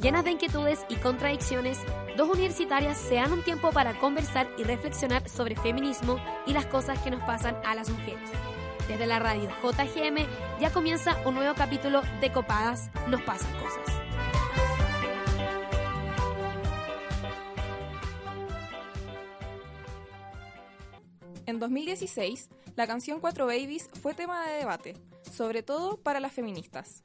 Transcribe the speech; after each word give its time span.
Llenas 0.00 0.24
de 0.24 0.30
inquietudes 0.30 0.86
y 0.88 0.96
contradicciones, 0.96 1.78
dos 2.16 2.30
universitarias 2.30 2.96
se 2.96 3.16
dan 3.16 3.32
un 3.32 3.42
tiempo 3.42 3.70
para 3.70 3.98
conversar 3.98 4.48
y 4.56 4.62
reflexionar 4.62 5.28
sobre 5.28 5.56
feminismo 5.56 6.16
y 6.46 6.54
las 6.54 6.64
cosas 6.64 6.98
que 7.00 7.10
nos 7.10 7.22
pasan 7.24 7.54
a 7.66 7.74
las 7.74 7.90
mujeres. 7.90 8.30
Desde 8.88 9.06
la 9.06 9.18
radio 9.18 9.50
JGM 9.62 10.26
ya 10.58 10.72
comienza 10.72 11.18
un 11.26 11.34
nuevo 11.34 11.54
capítulo 11.54 12.00
de 12.22 12.32
Copadas, 12.32 12.90
nos 13.08 13.20
pasan 13.22 13.52
cosas. 13.60 13.94
En 21.44 21.58
2016, 21.58 22.48
la 22.74 22.86
canción 22.86 23.20
Cuatro 23.20 23.44
Babies 23.44 23.90
fue 24.00 24.14
tema 24.14 24.46
de 24.46 24.54
debate, 24.54 24.96
sobre 25.30 25.62
todo 25.62 25.98
para 25.98 26.20
las 26.20 26.32
feministas. 26.32 27.02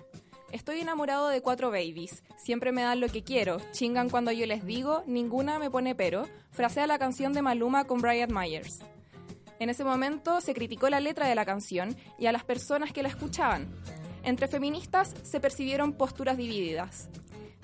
Estoy 0.52 0.80
enamorado 0.80 1.28
de 1.28 1.42
Cuatro 1.42 1.70
Babies, 1.70 2.24
siempre 2.38 2.72
me 2.72 2.84
dan 2.84 3.02
lo 3.02 3.10
que 3.10 3.24
quiero, 3.24 3.58
chingan 3.72 4.10
cuando 4.10 4.32
yo 4.32 4.46
les 4.46 4.66
digo, 4.66 5.04
ninguna 5.06 5.60
me 5.60 5.70
pone 5.70 5.96
pero, 5.96 6.28
frasea 6.52 6.88
la 6.88 7.00
canción 7.00 7.34
de 7.34 7.42
Maluma 7.42 7.86
con 7.86 8.00
Brian 8.00 8.34
Myers. 8.34 8.80
En 9.60 9.70
ese 9.70 9.84
momento 9.84 10.42
se 10.42 10.54
criticó 10.54 10.90
la 10.90 11.00
letra 11.00 11.28
de 11.28 11.36
la 11.36 11.46
canción 11.46 11.96
y 12.20 12.28
a 12.28 12.32
las 12.32 12.44
personas 12.44 12.92
que 12.94 13.04
la 13.04 13.10
escuchaban. 13.10 13.74
Entre 14.24 14.48
feministas 14.48 15.14
se 15.24 15.40
percibieron 15.40 15.94
posturas 15.94 16.38
divididas. 16.38 17.10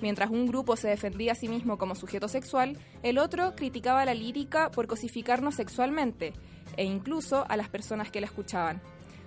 Mientras 0.00 0.30
un 0.30 0.46
grupo 0.46 0.76
se 0.76 0.88
defendía 0.88 1.32
a 1.32 1.36
sí 1.36 1.48
mismo 1.48 1.78
como 1.78 1.94
sujeto 1.94 2.28
sexual, 2.28 2.76
el 3.02 3.18
otro 3.18 3.54
criticaba 3.54 4.04
la 4.04 4.14
lírica 4.14 4.70
por 4.70 4.86
cosificarnos 4.86 5.54
sexualmente 5.54 6.32
e 6.76 6.84
incluso 6.84 7.46
a 7.48 7.56
las 7.56 7.68
personas 7.68 8.10
que 8.10 8.20
la 8.20 8.26
escuchaban. 8.26 8.82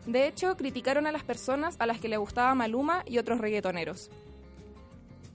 De 0.05 0.27
hecho, 0.27 0.55
criticaron 0.55 1.07
a 1.07 1.11
las 1.11 1.23
personas 1.23 1.75
a 1.79 1.85
las 1.85 1.99
que 1.99 2.09
le 2.09 2.17
gustaba 2.17 2.53
Maluma 2.55 3.03
y 3.07 3.17
otros 3.17 3.39
reggaetoneros. 3.39 4.11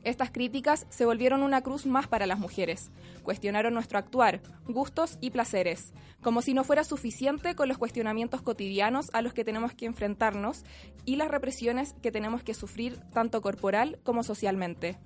Estas 0.03 0.31
críticas 0.31 0.87
se 0.89 1.05
volvieron 1.05 1.43
una 1.43 1.61
cruz 1.61 1.85
más 1.85 2.09
para 2.09 2.27
las 2.27 2.39
mujeres. 2.39 2.91
Cuestionaron 3.23 3.75
nuestro 3.75 3.99
actuar, 3.99 4.41
gustos 4.67 5.19
y 5.21 5.31
placeres, 5.31 5.93
como 6.23 6.41
si 6.41 6.55
no 6.55 6.65
fuera 6.65 6.85
suficiente 6.85 7.55
con 7.55 7.69
los 7.69 7.77
cuestionamientos 7.77 8.41
cotidianos 8.41 9.11
a 9.13 9.21
los 9.21 9.35
que 9.35 9.45
tenemos 9.45 9.75
que 9.75 9.87
enfrentarnos 9.87 10.65
y 11.05 11.17
las 11.17 11.29
represiones 11.29 11.95
que 12.01 12.13
tenemos 12.13 12.43
que 12.43 12.55
sufrir 12.55 12.99
tanto 13.13 13.43
corporal 13.43 13.99
como 14.03 14.23
socialmente. 14.23 14.97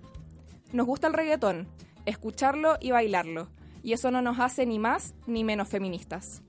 Nos 0.73 0.87
gusta 0.87 1.09
el 1.09 1.15
reggaetón, 1.15 1.67
escucharlo 2.07 2.77
y 2.81 2.93
bailarlo, 2.93 3.49
y 3.83 3.95
eso 3.95 4.13
no 4.13 4.23
nos 4.23 4.39
hace 4.39 4.65
ni 4.65 4.79
más 4.79 5.15
ni 5.27 5.43
menos 5.43 5.69
feministas. 5.69 6.43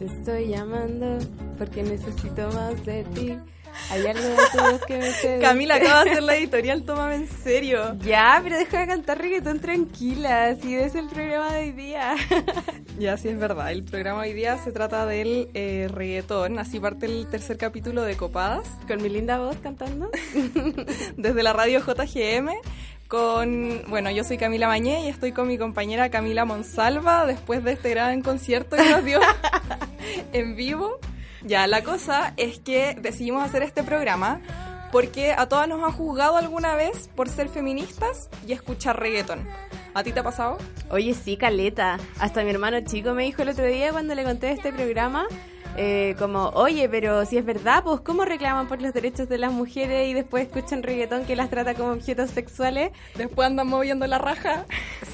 Te 0.00 0.06
estoy 0.06 0.46
llamando 0.48 1.18
porque 1.58 1.82
necesito 1.82 2.48
más 2.52 2.86
de 2.86 3.04
ti. 3.14 3.36
Hay 3.90 4.06
algo 4.06 4.22
de 4.28 4.36
tu 4.50 4.58
voz 4.58 4.80
que 4.86 4.96
me 4.96 5.10
seduce. 5.12 5.40
Camila 5.42 5.74
acaba 5.74 6.04
de 6.04 6.10
hacer 6.12 6.22
la 6.22 6.36
editorial, 6.36 6.84
tómame 6.84 7.16
en 7.16 7.28
serio. 7.28 7.98
Ya, 8.02 8.40
pero 8.42 8.56
deja 8.56 8.80
de 8.80 8.86
cantar 8.86 9.18
reggaetón 9.18 9.60
tranquila, 9.60 10.56
si 10.56 10.74
es 10.74 10.94
el 10.94 11.06
programa 11.08 11.52
de 11.52 11.60
hoy 11.64 11.72
día. 11.72 12.14
Ya, 12.98 13.18
sí 13.18 13.28
es 13.28 13.38
verdad. 13.38 13.72
El 13.72 13.82
programa 13.84 14.20
hoy 14.22 14.32
día 14.32 14.56
se 14.64 14.72
trata 14.72 15.04
del 15.04 15.50
eh, 15.52 15.86
reggaetón, 15.92 16.58
así 16.58 16.80
parte 16.80 17.04
el 17.04 17.26
tercer 17.26 17.58
capítulo 17.58 18.02
de 18.02 18.16
Copadas, 18.16 18.66
Con 18.88 19.02
mi 19.02 19.10
linda 19.10 19.38
voz 19.38 19.56
cantando. 19.62 20.10
desde 21.18 21.42
la 21.42 21.52
radio 21.52 21.80
JGM. 21.80 22.48
Con, 23.08 23.82
bueno, 23.88 24.08
yo 24.10 24.22
soy 24.22 24.38
Camila 24.38 24.68
Mañé 24.68 25.06
y 25.06 25.08
estoy 25.08 25.32
con 25.32 25.48
mi 25.48 25.58
compañera 25.58 26.10
Camila 26.10 26.44
Monsalva 26.44 27.26
después 27.26 27.64
de 27.64 27.72
este 27.72 27.90
gran 27.90 28.22
concierto 28.22 28.76
que 28.76 28.88
nos 28.88 29.04
dio 29.04 29.18
en 30.32 30.56
vivo. 30.56 30.98
Ya, 31.42 31.66
la 31.66 31.82
cosa 31.82 32.34
es 32.36 32.58
que 32.58 32.96
decidimos 33.00 33.42
hacer 33.42 33.62
este 33.62 33.82
programa 33.82 34.40
porque 34.92 35.32
a 35.32 35.48
todas 35.48 35.68
nos 35.68 35.82
han 35.82 35.92
juzgado 35.92 36.36
alguna 36.36 36.74
vez 36.74 37.08
por 37.14 37.28
ser 37.28 37.48
feministas 37.48 38.28
y 38.46 38.52
escuchar 38.52 38.98
reggaetón. 38.98 39.46
¿A 39.94 40.02
ti 40.02 40.12
te 40.12 40.20
ha 40.20 40.22
pasado? 40.22 40.58
Oye, 40.90 41.14
sí, 41.14 41.36
caleta. 41.36 41.98
Hasta 42.18 42.42
mi 42.42 42.50
hermano 42.50 42.80
chico 42.82 43.14
me 43.14 43.24
dijo 43.24 43.42
el 43.42 43.50
otro 43.50 43.64
día 43.64 43.92
cuando 43.92 44.14
le 44.14 44.24
conté 44.24 44.50
este 44.52 44.72
programa, 44.72 45.26
eh, 45.76 46.14
como, 46.18 46.48
oye, 46.50 46.88
pero 46.88 47.24
si 47.24 47.38
es 47.38 47.44
verdad, 47.44 47.82
pues 47.84 48.00
¿cómo 48.00 48.24
reclaman 48.24 48.68
por 48.68 48.82
los 48.82 48.92
derechos 48.92 49.28
de 49.28 49.38
las 49.38 49.52
mujeres 49.52 50.08
y 50.08 50.14
después 50.14 50.46
escuchan 50.46 50.82
reggaetón 50.82 51.24
que 51.24 51.36
las 51.36 51.50
trata 51.50 51.74
como 51.74 51.92
objetos 51.92 52.30
sexuales? 52.30 52.90
Después 53.16 53.46
andan 53.46 53.68
moviendo 53.68 54.06
la 54.06 54.18
raja. 54.18 54.66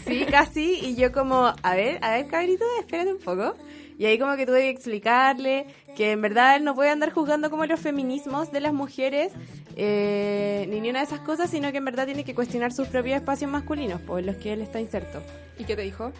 Sí, 0.06 0.24
casi. 0.30 0.78
Y 0.82 0.96
yo 0.96 1.12
como, 1.12 1.52
a 1.62 1.74
ver, 1.74 1.98
a 2.02 2.12
ver, 2.12 2.26
cabrito, 2.28 2.64
espérate 2.80 3.12
un 3.12 3.20
poco. 3.20 3.54
Y 3.98 4.04
ahí 4.04 4.18
como 4.18 4.36
que 4.36 4.44
tuve 4.44 4.60
que 4.60 4.70
explicarle 4.70 5.66
que 5.96 6.12
en 6.12 6.20
verdad 6.20 6.56
él 6.56 6.64
no 6.64 6.74
puede 6.74 6.90
andar 6.90 7.10
juzgando 7.10 7.50
como 7.50 7.64
los 7.64 7.80
feminismos 7.80 8.52
de 8.52 8.60
las 8.60 8.74
mujeres, 8.74 9.32
eh, 9.76 10.66
ni 10.68 10.80
ni 10.80 10.90
una 10.90 10.98
de 11.00 11.06
esas 11.06 11.20
cosas, 11.20 11.50
sino 11.50 11.72
que 11.72 11.78
en 11.78 11.84
verdad 11.86 12.04
tiene 12.04 12.22
que 12.22 12.34
cuestionar 12.34 12.72
sus 12.72 12.88
propios 12.88 13.16
espacios 13.16 13.50
masculinos, 13.50 14.00
por 14.02 14.22
los 14.22 14.36
que 14.36 14.52
él 14.52 14.60
está 14.60 14.80
inserto. 14.80 15.22
¿Y 15.58 15.64
qué 15.64 15.74
te 15.74 15.82
dijo? 15.82 16.12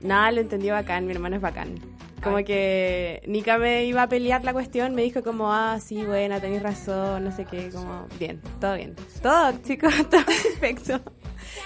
Nada, 0.00 0.30
lo 0.30 0.40
entendió 0.40 0.74
bacán, 0.74 1.06
mi 1.06 1.12
hermano 1.12 1.36
es 1.36 1.42
bacán. 1.42 1.74
Como 2.22 2.36
Ay. 2.36 2.44
que 2.44 3.22
Nika 3.26 3.58
me 3.58 3.84
iba 3.84 4.02
a 4.02 4.08
pelear 4.08 4.44
la 4.44 4.52
cuestión, 4.52 4.94
me 4.94 5.02
dijo 5.02 5.22
como, 5.22 5.52
ah, 5.52 5.78
sí, 5.80 6.04
buena, 6.04 6.40
tenéis 6.40 6.62
razón, 6.62 7.24
no 7.24 7.32
sé 7.34 7.44
qué, 7.46 7.70
como, 7.70 8.06
bien, 8.18 8.40
todo 8.60 8.76
bien. 8.76 8.94
Todo, 9.20 9.52
chicos, 9.64 9.92
todo 10.10 10.24
perfecto. 10.24 11.00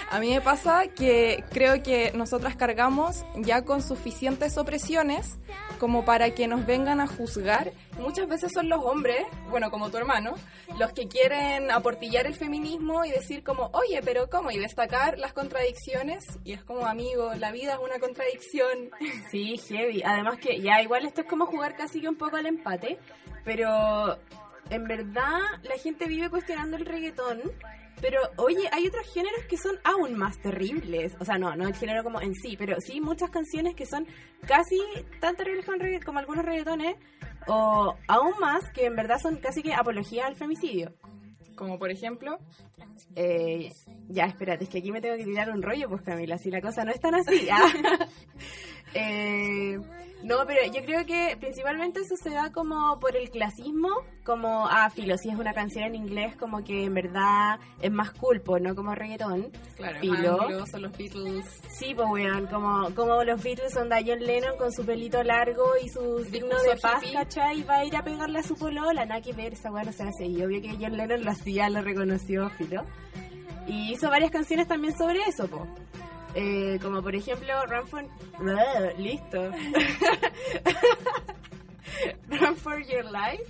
A 0.09 0.19
mí 0.19 0.33
me 0.33 0.41
pasa 0.41 0.87
que 0.87 1.43
creo 1.51 1.83
que 1.83 2.11
nosotras 2.13 2.55
cargamos 2.55 3.25
ya 3.35 3.63
con 3.63 3.81
suficientes 3.81 4.57
opresiones 4.57 5.37
como 5.79 6.05
para 6.05 6.31
que 6.31 6.47
nos 6.47 6.65
vengan 6.65 7.01
a 7.01 7.07
juzgar. 7.07 7.71
Muchas 7.99 8.27
veces 8.27 8.51
son 8.53 8.69
los 8.69 8.83
hombres, 8.83 9.25
bueno, 9.49 9.69
como 9.69 9.89
tu 9.89 9.97
hermano, 9.97 10.33
los 10.79 10.91
que 10.93 11.07
quieren 11.07 11.71
aportillar 11.71 12.25
el 12.25 12.35
feminismo 12.35 13.05
y 13.05 13.11
decir 13.11 13.43
como, 13.43 13.69
oye, 13.73 14.01
pero 14.03 14.29
¿cómo? 14.29 14.51
Y 14.51 14.57
destacar 14.57 15.17
las 15.17 15.33
contradicciones. 15.33 16.25
Y 16.43 16.53
es 16.53 16.63
como, 16.63 16.85
amigo, 16.85 17.33
la 17.35 17.51
vida 17.51 17.73
es 17.73 17.79
una 17.79 17.99
contradicción. 17.99 18.91
Sí, 19.31 19.57
heavy. 19.57 20.03
Además 20.03 20.39
que 20.39 20.61
ya 20.61 20.81
igual 20.81 21.05
esto 21.05 21.21
es 21.21 21.27
como 21.27 21.45
jugar 21.45 21.75
casi 21.75 22.01
que 22.01 22.09
un 22.09 22.17
poco 22.17 22.37
al 22.37 22.45
empate, 22.45 22.97
pero 23.43 24.17
en 24.69 24.87
verdad 24.87 25.39
la 25.63 25.77
gente 25.77 26.07
vive 26.07 26.29
cuestionando 26.29 26.77
el 26.77 26.85
reggaetón. 26.85 27.41
Pero 28.01 28.19
oye, 28.37 28.69
hay 28.71 28.87
otros 28.87 29.11
géneros 29.11 29.43
que 29.49 29.57
son 29.57 29.75
aún 29.83 30.15
más 30.17 30.39
terribles. 30.39 31.15
O 31.19 31.25
sea, 31.25 31.37
no, 31.37 31.55
no 31.55 31.67
el 31.67 31.73
género 31.75 32.03
como 32.03 32.21
en 32.21 32.35
sí, 32.35 32.55
pero 32.57 32.79
sí 32.79 33.01
muchas 33.01 33.29
canciones 33.31 33.75
que 33.75 33.85
son 33.85 34.05
casi 34.47 34.79
tan 35.19 35.35
terribles 35.35 35.65
como, 35.65 35.77
como 36.05 36.19
algunos 36.19 36.45
reggaetones, 36.45 36.95
o 37.47 37.95
aún 38.07 38.33
más 38.39 38.69
que 38.71 38.85
en 38.85 38.95
verdad 38.95 39.17
son 39.19 39.37
casi 39.37 39.63
que 39.63 39.73
apología 39.73 40.27
al 40.27 40.35
femicidio. 40.35 40.93
Como 41.55 41.79
por 41.79 41.89
ejemplo, 41.89 42.37
Eh, 43.15 43.71
ya, 44.09 44.25
espérate, 44.25 44.65
es 44.65 44.69
que 44.69 44.77
aquí 44.79 44.91
me 44.91 45.01
tengo 45.01 45.15
que 45.17 45.23
tirar 45.23 45.49
un 45.49 45.61
rollo, 45.63 45.89
pues 45.89 46.03
Camila, 46.03 46.37
si 46.37 46.51
la 46.51 46.61
cosa 46.61 46.83
no 46.83 46.91
es 46.91 46.99
tan 46.99 47.15
así. 47.15 47.47
ah. 47.51 47.67
Eh, 48.93 49.77
no, 50.23 50.45
pero 50.47 50.61
yo 50.73 50.83
creo 50.83 51.05
que 51.05 51.37
principalmente 51.39 51.99
eso 51.99 52.15
se 52.21 52.31
da 52.31 52.51
como 52.51 52.99
por 52.99 53.15
el 53.15 53.29
clasismo, 53.29 53.89
como, 54.23 54.67
ah, 54.67 54.89
filo, 54.89 55.15
si 55.17 55.29
es 55.29 55.37
una 55.37 55.53
canción 55.53 55.85
en 55.85 55.95
inglés, 55.95 56.35
como 56.35 56.63
que 56.63 56.85
en 56.85 56.93
verdad 56.93 57.59
es 57.81 57.91
más 57.91 58.11
pues, 58.43 58.61
no 58.61 58.75
como 58.75 58.95
reggaetón. 58.95 59.51
claro, 59.75 59.99
Filo. 59.99 60.41
anglo, 60.41 60.65
son 60.65 60.81
los 60.81 60.97
Beatles. 60.97 61.45
Sí, 61.69 61.93
pues, 61.93 62.07
weón, 62.09 62.47
como, 62.47 62.93
como 62.95 63.23
los 63.23 63.41
Beatles 63.43 63.73
son 63.73 63.89
John 63.89 64.19
Lennon 64.19 64.57
con 64.57 64.71
su 64.71 64.85
pelito 64.85 65.21
largo 65.23 65.63
y 65.83 65.89
su 65.89 66.23
signo 66.25 66.61
de 66.61 66.77
paz, 66.81 67.03
hippie. 67.03 67.13
¿cachai? 67.13 67.59
Y 67.59 67.63
va 67.63 67.77
a 67.77 67.85
ir 67.85 67.95
a 67.95 68.03
pegarle 68.03 68.39
a 68.39 68.43
su 68.43 68.55
polola, 68.55 69.05
nada 69.05 69.21
que 69.21 69.33
ver, 69.33 69.53
esa 69.53 69.71
weá 69.71 69.83
no 69.83 69.91
se 69.91 70.03
hace. 70.03 70.25
Y 70.25 70.43
obvio 70.43 70.61
que 70.61 70.75
John 70.79 70.97
Lennon 70.97 71.23
lo 71.23 71.31
hacía, 71.31 71.69
lo 71.69 71.81
reconoció, 71.81 72.49
filo. 72.49 72.83
Y 73.67 73.93
hizo 73.93 74.09
varias 74.09 74.31
canciones 74.31 74.67
también 74.67 74.97
sobre 74.97 75.19
eso, 75.27 75.47
po. 75.47 75.67
Eh, 76.39 76.77
como 76.83 77.01
por 77.01 77.15
ejemplo, 77.15 77.65
Run 77.65 77.87
for... 77.87 78.05
Listo. 78.99 79.51
Run 82.29 82.55
for 82.57 82.79
Your 82.85 83.05
Life. 83.05 83.43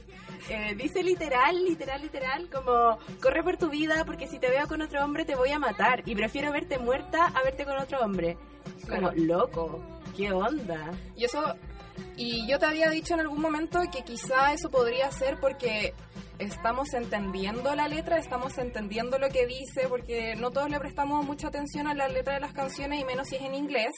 Eh, 0.49 0.75
dice 0.77 1.03
literal, 1.03 1.61
literal, 1.65 2.01
literal, 2.01 2.49
como 2.49 2.97
corre 3.22 3.43
por 3.43 3.57
tu 3.57 3.69
vida 3.69 4.05
porque 4.05 4.28
si 4.28 4.39
te 4.39 4.49
veo 4.49 4.66
con 4.67 4.81
otro 4.81 5.03
hombre 5.03 5.25
te 5.25 5.35
voy 5.35 5.49
a 5.49 5.59
matar 5.59 6.03
y 6.05 6.16
prefiero 6.16 6.53
verte 6.53 6.78
muerta 6.79 7.25
a 7.35 7.43
verte 7.43 7.66
con 7.66 7.78
otro 7.78 7.99
hombre. 7.99 8.37
Como 8.87 9.09
Claro. 9.09 9.13
loco, 9.17 9.81
qué 10.16 10.31
onda. 10.31 10.91
Y 11.17 11.25
eso, 11.25 11.53
y 12.16 12.47
yo 12.47 12.57
te 12.59 12.66
había 12.66 12.90
dicho 12.90 13.13
en 13.16 13.19
algún 13.19 13.41
momento 13.41 13.81
que 13.91 14.03
quizá 14.05 14.53
eso 14.53 14.72
podría 14.72 15.11
ser 15.11 15.37
porque 15.41 15.93
estamos 16.39 16.93
entendiendo 16.93 17.73
la 17.75 17.87
letra, 17.87 18.17
estamos 18.17 18.57
entendiendo 18.57 19.17
lo 19.17 19.29
que 19.29 19.45
dice, 19.45 19.87
porque 19.87 20.35
no 20.35 20.51
todos 20.51 20.69
le 20.69 20.79
prestamos 20.79 21.25
mucha 21.25 21.47
atención 21.47 21.87
a 21.87 21.93
la 21.93 22.07
letra 22.07 22.35
de 22.35 22.39
las 22.39 22.53
canciones 22.53 23.01
y 23.01 23.05
menos 23.05 23.28
si 23.28 23.35
es 23.35 23.41
en 23.41 23.55
inglés, 23.55 23.91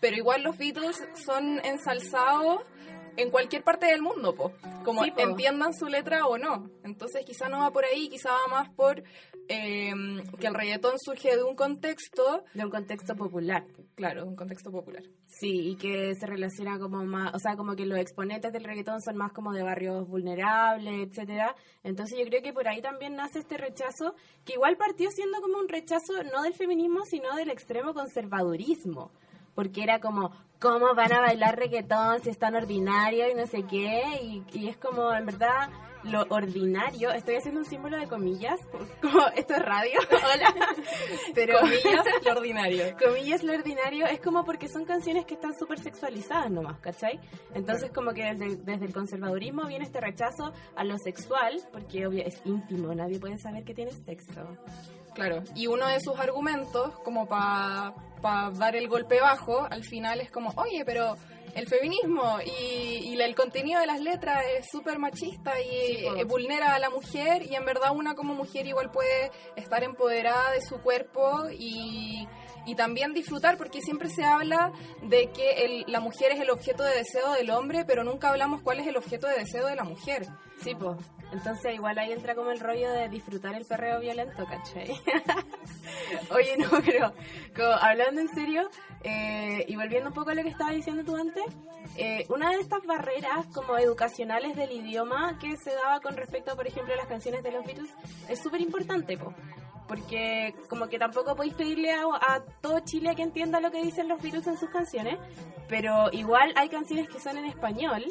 pero 0.00 0.16
igual 0.16 0.42
los 0.42 0.58
Beatles 0.58 1.02
son 1.24 1.60
ensalzados 1.64 2.62
en 3.16 3.30
cualquier 3.30 3.62
parte 3.62 3.86
del 3.86 4.02
mundo, 4.02 4.34
po. 4.34 4.52
como 4.84 5.04
Sí, 5.04 5.10
po. 5.12 5.20
entiendan 5.20 5.72
su 5.72 5.86
letra 5.86 6.26
o 6.26 6.36
no. 6.36 6.68
Entonces 6.82 7.24
quizá 7.24 7.48
no 7.48 7.60
va 7.60 7.70
por 7.70 7.84
ahí, 7.84 8.08
quizá 8.08 8.30
va 8.30 8.46
más 8.50 8.68
por 8.70 9.02
eh, 9.48 9.92
que 10.40 10.46
el 10.46 10.54
reggaetón 10.54 10.98
surge 10.98 11.36
de 11.36 11.42
un 11.42 11.54
contexto, 11.54 12.44
De 12.54 12.64
un 12.64 12.70
contexto 12.70 13.14
popular. 13.14 13.64
claro, 13.94 14.22
de 14.22 14.28
un 14.28 14.36
contexto 14.36 14.70
popular. 14.70 15.02
Sí, 15.26 15.70
y 15.70 15.76
que 15.76 16.14
se 16.14 16.26
relaciona 16.26 16.78
como 16.78 17.04
más, 17.04 17.34
o 17.34 17.38
sea, 17.38 17.56
como 17.56 17.74
que 17.74 17.86
los 17.86 17.98
exponentes 17.98 18.52
del 18.52 18.64
reggaetón 18.64 19.00
son 19.00 19.16
más 19.16 19.32
como 19.32 19.52
de 19.52 19.62
barrios 19.62 20.06
vulnerables, 20.08 21.08
etcétera. 21.08 21.54
Entonces 21.82 22.18
yo 22.18 22.24
creo 22.26 22.42
que 22.42 22.52
por 22.52 22.68
ahí 22.68 22.80
también 22.80 23.16
nace 23.16 23.40
este 23.40 23.56
rechazo, 23.56 24.14
que 24.44 24.54
igual 24.54 24.76
partió 24.76 25.10
siendo 25.10 25.40
como 25.40 25.58
un 25.58 25.68
rechazo 25.68 26.22
no 26.32 26.42
del 26.42 26.54
feminismo, 26.54 27.04
sino 27.04 27.34
del 27.36 27.50
extremo 27.50 27.94
conservadurismo. 27.94 29.10
Porque 29.54 29.82
era 29.84 30.00
como, 30.00 30.32
¿cómo 30.60 30.94
van 30.96 31.12
a 31.12 31.20
bailar 31.20 31.56
reggaetón 31.56 32.20
si 32.22 32.30
es 32.30 32.38
tan 32.38 32.56
ordinario 32.56 33.30
y 33.30 33.34
no 33.34 33.46
sé 33.46 33.62
qué? 33.68 34.02
Y, 34.22 34.44
y 34.52 34.68
es 34.68 34.76
como, 34.76 35.12
en 35.14 35.26
verdad, 35.26 35.70
lo 36.04 36.22
ordinario, 36.28 37.10
estoy 37.12 37.36
haciendo 37.36 37.60
un 37.60 37.66
símbolo 37.66 37.98
de 37.98 38.06
comillas, 38.06 38.60
como 39.02 39.26
esto 39.34 39.54
es 39.54 39.62
radio, 39.62 39.98
hola, 40.10 40.54
pero 41.34 41.60
Comillas, 41.60 42.04
lo 42.24 42.32
ordinario. 42.32 42.96
comillas 42.96 43.42
lo 43.42 43.52
ordinario 43.52 44.06
es 44.06 44.20
como 44.20 44.44
porque 44.44 44.68
son 44.68 44.84
canciones 44.84 45.24
que 45.24 45.34
están 45.34 45.54
súper 45.58 45.78
sexualizadas 45.80 46.50
nomás, 46.50 46.78
¿cachai? 46.80 47.18
Entonces 47.54 47.90
como 47.92 48.12
que 48.12 48.22
desde, 48.34 48.56
desde 48.56 48.86
el 48.86 48.92
conservadurismo 48.92 49.66
viene 49.66 49.84
este 49.84 50.00
rechazo 50.00 50.52
a 50.76 50.84
lo 50.84 50.98
sexual, 50.98 51.60
porque 51.72 52.06
obvio 52.06 52.24
es 52.24 52.40
íntimo, 52.44 52.94
nadie 52.94 53.18
puede 53.18 53.38
saber 53.38 53.64
que 53.64 53.74
tienes 53.74 53.94
sexo. 54.04 54.56
Claro, 55.14 55.42
y 55.54 55.68
uno 55.68 55.86
de 55.86 56.00
sus 56.00 56.18
argumentos, 56.18 56.98
como 57.04 57.28
para 57.28 57.94
dar 58.22 58.74
el 58.74 58.88
golpe 58.88 59.20
bajo, 59.20 59.66
al 59.70 59.84
final 59.84 60.20
es 60.20 60.30
como, 60.30 60.52
oye, 60.56 60.84
pero 60.84 61.14
el 61.54 61.66
feminismo 61.68 62.38
y, 62.44 62.50
y 63.12 63.16
la- 63.16 63.24
el 63.26 63.34
contenido 63.34 63.80
de 63.80 63.86
las 63.86 64.00
letras 64.00 64.42
es 64.58 64.66
súper 64.70 64.98
machista 64.98 65.60
y 65.60 65.64
Sí, 65.96 66.06
eh, 66.16 66.24
vulnera 66.24 66.74
a 66.74 66.78
la 66.78 66.90
mujer 66.90 67.42
y 67.42 67.54
en 67.54 67.64
verdad 67.64 67.92
una 67.94 68.14
como 68.14 68.34
mujer 68.34 68.66
igual 68.66 68.90
puede 68.90 69.30
estar 69.56 69.82
empoderada 69.84 70.50
de 70.52 70.60
su 70.60 70.78
cuerpo 70.80 71.44
y, 71.50 72.26
y 72.66 72.74
también 72.74 73.12
disfrutar 73.14 73.56
porque 73.56 73.80
siempre 73.82 74.08
se 74.10 74.24
habla 74.24 74.72
de 75.02 75.30
que 75.30 75.64
el- 75.64 75.84
la 75.86 76.00
mujer 76.00 76.32
es 76.32 76.40
el 76.40 76.50
objeto 76.50 76.82
de 76.82 76.94
deseo 76.96 77.32
del 77.32 77.50
hombre, 77.50 77.84
pero 77.84 78.04
nunca 78.04 78.30
hablamos 78.30 78.60
cuál 78.62 78.80
es 78.80 78.86
el 78.86 78.96
objeto 78.96 79.26
de 79.26 79.38
deseo 79.38 79.66
de 79.66 79.76
la 79.76 79.84
mujer. 79.84 80.26
Sí, 80.62 80.74
pues. 80.74 80.96
Entonces 81.32 81.74
igual 81.74 81.98
ahí 81.98 82.12
entra 82.12 82.34
como 82.36 82.50
el 82.52 82.60
rollo 82.60 82.90
de 82.92 83.08
disfrutar 83.08 83.54
el 83.54 83.64
perreo 83.66 83.98
violento, 84.00 84.44
¿cachai? 84.46 84.88
Oye, 86.30 86.56
no, 86.56 86.68
pero 86.84 87.12
como 87.56 87.68
hablando 87.80 88.20
en 88.20 88.28
serio 88.34 88.70
eh, 89.04 89.66
y 89.68 89.76
volviendo 89.76 90.08
un 90.08 90.14
poco 90.14 90.30
a 90.30 90.34
lo 90.34 90.42
que 90.42 90.48
estaba 90.48 90.70
diciendo 90.70 91.04
tú 91.04 91.14
antes, 91.14 91.44
eh, 91.96 92.24
una 92.30 92.50
de 92.50 92.56
estas 92.56 92.84
barreras 92.86 93.46
como 93.52 93.76
educacionales 93.76 94.56
del 94.56 94.72
idioma 94.72 95.38
que 95.38 95.56
se 95.58 95.74
daba 95.74 96.00
con 96.00 96.16
respecto, 96.16 96.56
por 96.56 96.66
ejemplo, 96.66 96.94
a 96.94 96.96
las 96.96 97.06
canciones 97.06 97.42
de 97.42 97.52
los 97.52 97.64
Beatles 97.66 97.90
es 98.28 98.42
súper 98.42 98.62
importante, 98.62 99.18
po. 99.18 99.34
Porque 99.86 100.54
como 100.68 100.88
que 100.88 100.98
tampoco 100.98 101.36
podéis 101.36 101.54
pedirle 101.54 101.92
a, 101.92 102.02
a 102.02 102.42
todo 102.60 102.80
Chile 102.80 103.14
que 103.14 103.22
entienda 103.22 103.60
lo 103.60 103.70
que 103.70 103.82
dicen 103.82 104.08
los 104.08 104.20
Beatles 104.22 104.46
en 104.46 104.56
sus 104.56 104.70
canciones, 104.70 105.18
pero 105.68 106.10
igual 106.12 106.52
hay 106.56 106.68
canciones 106.68 107.08
que 107.08 107.20
son 107.20 107.36
en 107.38 107.46
español 107.46 108.04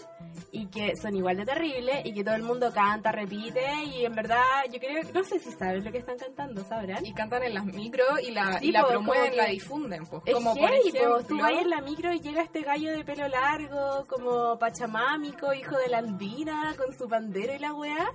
y 0.52 0.68
que 0.68 0.96
son 0.96 1.16
igual 1.16 1.38
de 1.38 1.46
terribles 1.46 2.06
y 2.06 2.14
que 2.14 2.24
todo 2.24 2.36
el 2.36 2.44
mundo 2.44 2.72
canta, 2.74 3.12
repite 3.12 3.62
y 3.86 4.06
en 4.06 4.14
verdad 4.14 4.42
yo 4.72 4.80
creo, 4.80 5.04
no 5.14 5.24
sé 5.24 5.40
si 5.40 5.52
saben 5.52 5.84
lo 5.84 5.92
que 5.92 6.00
están 6.00 6.18
cantando, 6.18 6.64
¿sabrán? 6.64 7.06
Y 7.06 7.14
cantan 7.14 7.44
en 7.44 7.56
las 7.56 7.66
micro 7.66 8.04
y 8.22 8.32
la, 8.32 8.60
Sí, 8.60 8.68
y 8.68 8.72
la 8.72 8.84
po, 8.84 8.90
promueven, 8.90 9.36
la 9.36 9.46
difunden. 9.46 10.06
Pues. 10.06 10.22
Es 10.26 10.34
como 10.34 10.56
por 10.56 10.70
heavy, 10.70 10.92
po. 10.92 10.98
ejemplo, 10.98 11.24
tú 11.24 11.38
vas 11.40 11.52
en 11.52 11.70
la 11.70 11.82
micro 11.82 12.14
y 12.14 12.20
llega 12.20 12.42
este 12.44 12.62
gallo 12.62 12.92
de 12.92 13.04
pelo 13.04 13.28
largo, 13.28 14.06
como 14.08 14.58
pachamámico, 14.60 15.54
hijo 15.54 15.78
de 15.78 15.90
la 15.90 16.00
andina, 16.00 16.76
con 16.78 16.96
su 16.96 17.08
bandera 17.08 17.56
y 17.56 17.60
la 17.60 17.74
weá, 17.74 18.12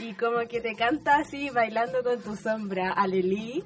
y 0.00 0.14
como 0.14 0.40
que 0.48 0.60
te 0.60 0.74
canta 0.74 1.18
así, 1.18 1.50
bailando 1.50 2.02
con 2.02 2.20
tu 2.22 2.36
sombra, 2.36 2.92
alelí. 3.02 3.62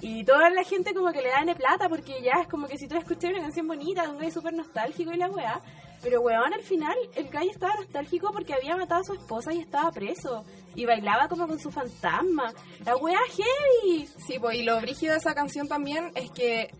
Y 0.00 0.22
toda 0.24 0.48
la 0.50 0.62
gente 0.62 0.94
como 0.94 1.10
que 1.10 1.22
le 1.22 1.30
dan 1.30 1.46
de 1.46 1.56
plata 1.56 1.88
porque 1.88 2.22
ya 2.22 2.40
es 2.40 2.48
como 2.48 2.68
que 2.68 2.78
si 2.78 2.86
tú 2.86 2.96
escuchas 2.96 3.32
una 3.32 3.40
canción 3.40 3.66
bonita, 3.66 4.02
de 4.02 4.08
un 4.10 4.18
gallo 4.18 4.30
súper 4.30 4.54
nostálgico 4.54 5.12
y 5.12 5.16
la 5.16 5.28
weá. 5.28 5.60
Pero 6.00 6.20
weón, 6.20 6.54
al 6.54 6.62
final 6.62 6.96
el 7.16 7.28
gallo 7.28 7.50
estaba 7.50 7.74
nostálgico 7.74 8.30
porque 8.32 8.54
había 8.54 8.76
matado 8.76 9.00
a 9.00 9.04
su 9.04 9.14
esposa 9.14 9.52
y 9.52 9.58
estaba 9.58 9.90
preso. 9.90 10.44
Y 10.76 10.84
bailaba 10.84 11.28
como 11.28 11.48
con 11.48 11.58
su 11.58 11.72
fantasma. 11.72 12.52
La 12.84 12.96
weá 12.96 13.18
heavy. 13.26 14.06
Sí, 14.24 14.38
pues, 14.38 14.58
y 14.58 14.62
lo 14.62 14.80
brígido 14.80 15.12
de 15.12 15.18
esa 15.18 15.34
canción 15.34 15.66
también 15.66 16.12
es 16.14 16.30
que 16.30 16.70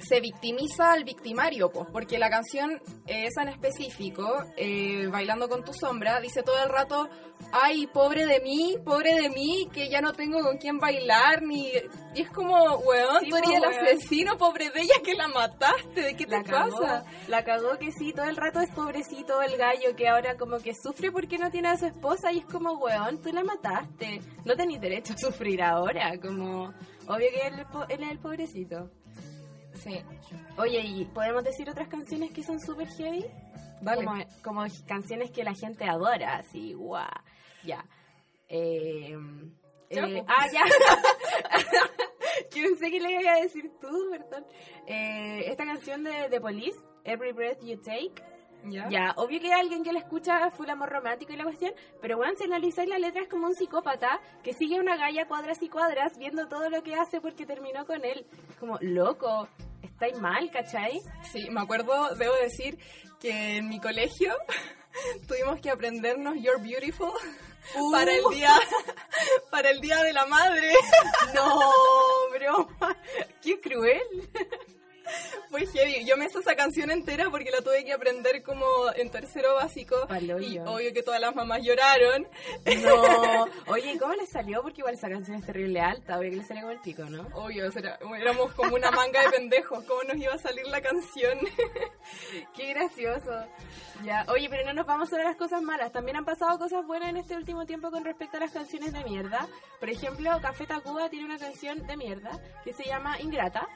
se 0.00 0.20
victimiza 0.20 0.92
al 0.92 1.04
victimario, 1.04 1.70
pues, 1.70 1.86
porque 1.92 2.18
la 2.18 2.30
canción 2.30 2.72
eh, 3.06 3.26
esa 3.26 3.42
en 3.42 3.48
específico, 3.48 4.26
eh, 4.56 5.06
Bailando 5.10 5.48
con 5.48 5.64
tu 5.64 5.72
sombra, 5.72 6.20
dice 6.20 6.42
todo 6.42 6.62
el 6.62 6.68
rato, 6.68 7.08
ay, 7.52 7.86
pobre 7.86 8.26
de 8.26 8.40
mí, 8.40 8.76
pobre 8.84 9.14
de 9.14 9.30
mí, 9.30 9.68
que 9.72 9.88
ya 9.88 10.00
no 10.00 10.12
tengo 10.12 10.40
con 10.42 10.56
quién 10.58 10.78
bailar, 10.78 11.42
ni... 11.42 11.68
Y 12.14 12.22
es 12.22 12.30
como, 12.30 12.76
weón, 12.78 13.20
Sí, 13.24 13.30
tú 13.30 13.36
eres 13.36 13.50
el 13.50 13.64
asesino, 13.64 14.36
pobre 14.36 14.70
de 14.70 14.82
ella, 14.82 14.94
que 15.04 15.14
la 15.14 15.28
mataste, 15.28 16.00
¿de 16.02 16.16
qué 16.16 16.26
te 16.26 16.36
La 16.36 16.42
cagó, 16.42 16.80
pasa? 16.80 17.04
la 17.28 17.44
cagó 17.44 17.78
que 17.78 17.92
sí, 17.92 18.12
todo 18.12 18.26
el 18.26 18.36
rato 18.36 18.60
es 18.60 18.70
pobrecito 18.70 19.42
el 19.42 19.56
gallo 19.56 19.94
que 19.96 20.08
ahora 20.08 20.36
como 20.36 20.58
que 20.58 20.72
sufre 20.74 21.10
porque 21.10 21.38
no 21.38 21.50
tiene 21.50 21.68
a 21.68 21.76
su 21.76 21.86
esposa 21.86 22.32
y 22.32 22.38
es 22.38 22.46
como, 22.46 22.72
weón, 22.74 23.20
tú 23.20 23.32
la 23.32 23.42
mataste, 23.44 24.20
no 24.44 24.56
tenés 24.56 24.80
derecho 24.80 25.14
a 25.14 25.18
sufrir 25.18 25.62
ahora, 25.62 26.18
como, 26.20 26.72
obvio 27.08 27.28
que 27.30 27.46
él, 27.48 27.66
él 27.88 28.02
es 28.02 28.10
el 28.10 28.18
pobrecito. 28.18 28.90
Sí, 29.74 30.00
Oye, 30.56 30.80
¿y 30.80 31.04
podemos 31.06 31.44
decir 31.44 31.68
otras 31.68 31.88
canciones 31.88 32.30
que 32.30 32.42
son 32.42 32.60
super 32.60 32.88
heavy? 32.88 33.24
Como, 33.84 34.14
como 34.42 34.64
canciones 34.86 35.30
que 35.30 35.44
la 35.44 35.54
gente 35.54 35.84
adora, 35.84 36.36
así, 36.36 36.72
guau, 36.72 37.06
ya. 37.64 37.84
Eh, 38.48 39.16
Ya, 39.90 40.06
eh, 40.06 40.18
po. 40.18 40.26
ah, 40.28 40.46
ya. 40.52 40.62
pensé 42.64 42.90
que 42.90 43.00
le 43.00 43.20
iba 43.20 43.32
a 43.32 43.40
decir 43.40 43.70
tú, 43.80 44.08
perdón. 44.10 44.44
Eh, 44.86 45.44
esta 45.46 45.64
canción 45.64 46.02
de 46.04 46.28
The 46.30 46.40
Police, 46.40 46.78
Every 47.04 47.32
Breath 47.32 47.62
You 47.62 47.76
Take. 47.78 48.14
¿Ya? 48.66 48.88
Ya, 48.88 49.12
obvio 49.16 49.40
que 49.40 49.52
alguien 49.52 49.84
que 49.84 49.92
la 49.92 49.98
escucha 49.98 50.50
full 50.50 50.70
amor 50.70 50.88
romántico 50.88 51.34
y 51.34 51.36
la 51.36 51.44
cuestión, 51.44 51.74
pero 52.00 52.16
bueno, 52.16 52.32
si 52.34 52.44
analizáis 52.44 52.88
la 52.88 52.98
letra 52.98 53.20
es 53.20 53.28
como 53.28 53.46
un 53.46 53.54
psicópata 53.54 54.18
que 54.42 54.54
sigue 54.54 54.80
una 54.80 54.96
galla 54.96 55.28
cuadras 55.28 55.62
y 55.62 55.68
cuadras 55.68 56.16
viendo 56.16 56.48
todo 56.48 56.70
lo 56.70 56.82
que 56.82 56.94
hace 56.94 57.20
porque 57.20 57.44
terminó 57.44 57.84
con 57.84 58.02
él. 58.06 58.26
Como, 58.58 58.78
loco, 58.80 59.48
estáis 59.84 60.18
mal, 60.18 60.50
¿cachai? 60.50 61.00
Sí, 61.32 61.48
me 61.50 61.60
acuerdo, 61.60 62.14
debo 62.14 62.34
decir, 62.36 62.78
que 63.20 63.56
en 63.56 63.68
mi 63.68 63.80
colegio 63.80 64.36
tuvimos 65.28 65.60
que 65.60 65.70
aprendernos 65.70 66.36
You're 66.36 66.62
Beautiful 66.62 67.12
para 67.92 68.12
el 68.12 68.24
día 68.30 68.52
para 69.50 69.70
el 69.70 69.80
día 69.80 70.02
de 70.02 70.12
la 70.12 70.26
madre. 70.26 70.72
No, 71.34 71.60
broma, 72.32 72.96
qué 73.42 73.60
cruel. 73.60 74.28
Fue 75.50 75.66
heavy. 75.66 76.04
Yo 76.04 76.16
me 76.16 76.26
hice 76.26 76.38
esa 76.38 76.54
canción 76.56 76.90
entera 76.90 77.30
porque 77.30 77.50
la 77.50 77.60
tuve 77.60 77.84
que 77.84 77.92
aprender 77.92 78.42
como 78.42 78.64
en 78.96 79.10
tercero 79.10 79.54
básico. 79.54 79.96
Paloyo. 80.08 80.38
Y 80.46 80.58
obvio 80.58 80.92
que 80.92 81.02
todas 81.02 81.20
las 81.20 81.34
mamás 81.34 81.62
lloraron. 81.62 82.26
No, 82.82 83.46
oye, 83.72 83.98
¿cómo 83.98 84.14
le 84.14 84.26
salió? 84.26 84.62
Porque 84.62 84.80
igual 84.80 84.94
esa 84.94 85.08
canción 85.08 85.36
es 85.36 85.46
terrible 85.46 85.80
alta, 85.80 86.18
obvio 86.18 86.30
que 86.30 86.36
le 86.36 86.44
salió 86.44 86.62
como 86.62 86.72
el 86.72 86.80
pico, 86.80 87.04
¿no? 87.04 87.28
Obvio, 87.34 87.66
era- 87.66 87.98
éramos 88.18 88.52
como 88.54 88.74
una 88.74 88.90
manga 88.90 89.22
de 89.22 89.30
pendejos. 89.30 89.84
¿Cómo 89.84 90.02
nos 90.04 90.16
iba 90.16 90.34
a 90.34 90.38
salir 90.38 90.66
la 90.66 90.80
canción? 90.80 91.38
Qué 92.56 92.72
gracioso. 92.72 93.30
Ya, 94.04 94.24
oye, 94.28 94.48
pero 94.48 94.64
no 94.66 94.72
nos 94.74 94.86
vamos 94.86 95.08
sobre 95.08 95.24
las 95.24 95.36
cosas 95.36 95.62
malas. 95.62 95.92
También 95.92 96.16
han 96.16 96.24
pasado 96.24 96.58
cosas 96.58 96.84
buenas 96.86 97.10
en 97.10 97.16
este 97.18 97.36
último 97.36 97.64
tiempo 97.66 97.90
con 97.90 98.04
respecto 98.04 98.36
a 98.36 98.40
las 98.40 98.50
canciones 98.52 98.92
de 98.92 99.04
mierda. 99.04 99.46
Por 99.80 99.88
ejemplo, 99.88 100.30
Café 100.42 100.66
Tacuba 100.66 101.08
tiene 101.08 101.26
una 101.26 101.38
canción 101.38 101.86
de 101.86 101.96
mierda 101.96 102.30
que 102.64 102.72
se 102.72 102.84
llama 102.84 103.20
Ingrata. 103.20 103.68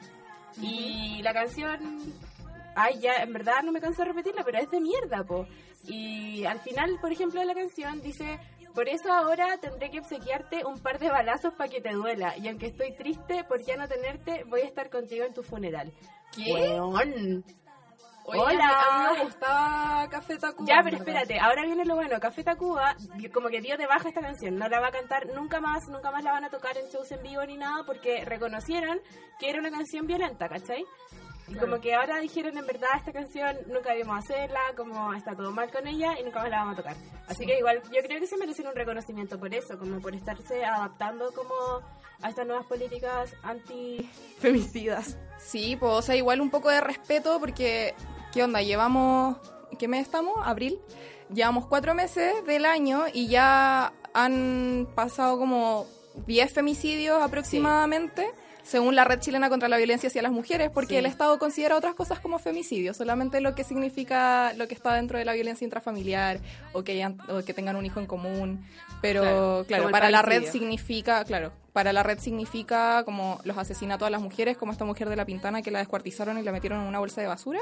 Y 0.61 1.21
la 1.21 1.33
canción. 1.33 2.13
Ay, 2.75 2.99
ya, 2.99 3.15
en 3.23 3.33
verdad 3.33 3.63
no 3.63 3.71
me 3.71 3.81
canso 3.81 4.03
de 4.03 4.09
repetirla, 4.09 4.43
pero 4.43 4.59
es 4.59 4.69
de 4.71 4.79
mierda, 4.79 5.23
po. 5.23 5.47
Y 5.85 6.45
al 6.45 6.59
final, 6.59 6.97
por 7.01 7.11
ejemplo, 7.11 7.39
de 7.39 7.45
la 7.45 7.55
canción 7.55 8.01
dice. 8.01 8.39
Por 8.73 8.87
eso 8.87 9.11
ahora 9.11 9.57
tendré 9.57 9.89
que 9.89 9.99
obsequiarte 9.99 10.63
un 10.63 10.79
par 10.79 10.99
de 10.99 11.09
balazos 11.09 11.53
para 11.55 11.69
que 11.69 11.81
te 11.81 11.91
duela. 11.91 12.37
Y 12.37 12.47
aunque 12.47 12.67
estoy 12.67 12.93
triste 12.93 13.43
por 13.43 13.61
ya 13.65 13.75
no 13.75 13.87
tenerte, 13.87 14.43
voy 14.45 14.61
a 14.61 14.65
estar 14.65 14.91
contigo 14.91 15.25
en 15.25 15.33
tu 15.33 15.41
funeral. 15.41 15.91
¿Qué? 16.31 16.53
Weón. 16.53 17.43
Oye, 18.29 18.39
Hola. 18.39 18.69
A 18.89 19.11
mí, 19.11 19.17
me 19.17 19.23
gustaba 19.25 20.07
Café 20.09 20.37
Tacuba. 20.37 20.67
Ya, 20.67 20.81
pero 20.83 20.97
espérate, 20.97 21.39
ahora 21.39 21.63
viene 21.65 21.85
lo 21.85 21.95
bueno. 21.95 22.19
Café 22.19 22.43
Tacuba, 22.43 22.95
como 23.33 23.49
que 23.49 23.61
dio 23.61 23.77
de 23.77 23.87
baja 23.87 24.09
esta 24.09 24.21
canción. 24.21 24.57
No 24.57 24.67
la 24.69 24.79
va 24.79 24.87
a 24.87 24.91
cantar 24.91 25.27
nunca 25.33 25.59
más, 25.59 25.87
nunca 25.87 26.11
más 26.11 26.23
la 26.23 26.31
van 26.31 26.45
a 26.45 26.49
tocar 26.49 26.77
en 26.77 26.87
shows 26.89 27.11
en 27.11 27.23
vivo 27.23 27.45
ni 27.45 27.57
nada, 27.57 27.83
porque 27.85 28.23
reconocieron 28.25 28.99
que 29.39 29.49
era 29.49 29.59
una 29.59 29.71
canción 29.71 30.05
violenta, 30.07 30.47
¿cachai? 30.47 30.85
Y 31.47 31.53
Claro. 31.53 31.67
como 31.67 31.81
que 31.81 31.95
ahora 31.95 32.19
dijeron, 32.19 32.55
en 32.59 32.67
verdad, 32.67 32.89
esta 32.97 33.11
canción 33.11 33.57
nunca 33.65 33.89
debimos 33.93 34.19
hacerla, 34.19 34.59
como 34.77 35.15
está 35.15 35.35
todo 35.35 35.49
mal 35.51 35.71
con 35.71 35.87
ella 35.87 36.13
y 36.19 36.23
nunca 36.23 36.41
más 36.41 36.49
la 36.51 36.57
vamos 36.59 36.73
a 36.73 36.77
tocar. 36.77 36.95
Así 37.27 37.37
Sí. 37.39 37.45
que 37.47 37.57
igual, 37.57 37.81
yo 37.91 38.01
creo 38.03 38.19
que 38.19 38.27
se 38.27 38.37
merecen 38.37 38.67
un 38.67 38.75
reconocimiento 38.75 39.39
por 39.39 39.51
eso, 39.55 39.75
como 39.79 39.99
por 39.99 40.13
estarse 40.13 40.63
adaptando 40.63 41.31
como 41.33 41.55
a 42.21 42.29
estas 42.29 42.45
nuevas 42.45 42.67
políticas 42.67 43.33
anti-femicidas. 43.41 45.17
Sí, 45.39 45.75
pues, 45.75 45.91
o 45.91 46.01
sea, 46.03 46.15
igual 46.15 46.39
un 46.41 46.51
poco 46.51 46.69
de 46.69 46.81
respeto 46.81 47.39
porque, 47.39 47.95
¿qué 48.33 48.43
onda? 48.43 48.61
Llevamos 48.61 49.37
¿qué 49.77 49.87
mes 49.87 50.01
estamos? 50.01 50.35
Abril. 50.43 50.79
Llevamos 51.33 51.65
cuatro 51.67 51.93
meses 51.93 52.33
del 52.45 52.65
año 52.65 53.03
y 53.13 53.27
ya 53.27 53.93
han 54.13 54.87
pasado 54.95 55.37
como 55.37 55.85
10 56.27 56.51
femicidios 56.51 57.21
aproximadamente. 57.21 58.27
Según 58.63 58.95
la 58.95 59.03
Red 59.03 59.19
Chilena 59.19 59.49
contra 59.49 59.67
la 59.67 59.77
Violencia 59.77 60.07
hacia 60.07 60.21
las 60.21 60.31
Mujeres, 60.31 60.69
porque 60.71 60.89
Sí. 60.89 60.95
el 60.97 61.05
Estado 61.07 61.39
considera 61.39 61.75
otras 61.75 61.95
cosas 61.95 62.19
como 62.19 62.37
femicidio, 62.37 62.93
solamente 62.93 63.41
lo 63.41 63.55
que 63.55 63.63
significa 63.63 64.53
lo 64.53 64.67
que 64.67 64.75
está 64.75 64.93
dentro 64.93 65.17
de 65.17 65.25
la 65.25 65.33
violencia 65.33 65.65
intrafamiliar 65.65 66.39
o 66.73 66.83
que, 66.83 66.91
hayan- 66.91 67.17
o 67.29 67.43
que 67.43 67.53
tengan 67.55 67.77
un 67.77 67.85
hijo 67.85 67.99
en 67.99 68.05
común. 68.05 68.63
Pero, 69.01 69.63
Claro, 69.67 69.89
para 69.89 70.11
la 70.11 70.21
red 70.21 70.43
significa, 70.51 71.23
claro, 71.25 71.51
para 71.73 71.93
la 71.93 72.03
red 72.03 72.19
significa 72.19 73.03
como 73.05 73.39
los 73.43 73.57
asesinatos 73.57 74.05
a 74.07 74.09
las 74.09 74.21
mujeres, 74.21 74.57
como 74.57 74.71
esta 74.71 74.85
mujer 74.85 75.07
de 75.09 75.15
la 75.15 75.25
Pintana 75.25 75.61
que 75.61 75.71
la 75.71 75.79
descuartizaron 75.79 76.37
y 76.37 76.41
la 76.43 76.51
metieron 76.51 76.81
en 76.81 76.87
una 76.87 76.99
bolsa 76.99 77.21
de 77.21 77.27
basura. 77.27 77.59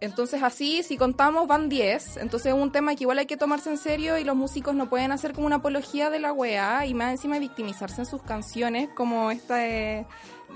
Entonces 0.00 0.42
así, 0.42 0.82
si 0.82 0.96
contamos, 0.96 1.46
van 1.46 1.68
10. 1.68 2.16
Entonces 2.16 2.52
es 2.52 2.60
un 2.60 2.72
tema 2.72 2.94
que 2.96 3.04
igual 3.04 3.18
hay 3.18 3.26
que 3.26 3.36
tomarse 3.36 3.70
en 3.70 3.78
serio 3.78 4.18
y 4.18 4.24
los 4.24 4.34
músicos 4.34 4.74
no 4.74 4.88
pueden 4.88 5.12
hacer 5.12 5.32
como 5.32 5.46
una 5.46 5.56
apología 5.56 6.10
de 6.10 6.18
la 6.18 6.32
weá 6.32 6.84
y 6.86 6.94
más 6.94 7.12
encima 7.12 7.38
victimizarse 7.38 8.00
en 8.02 8.06
sus 8.06 8.22
canciones, 8.22 8.88
como 8.96 9.30
esta 9.30 9.56
de- 9.56 10.06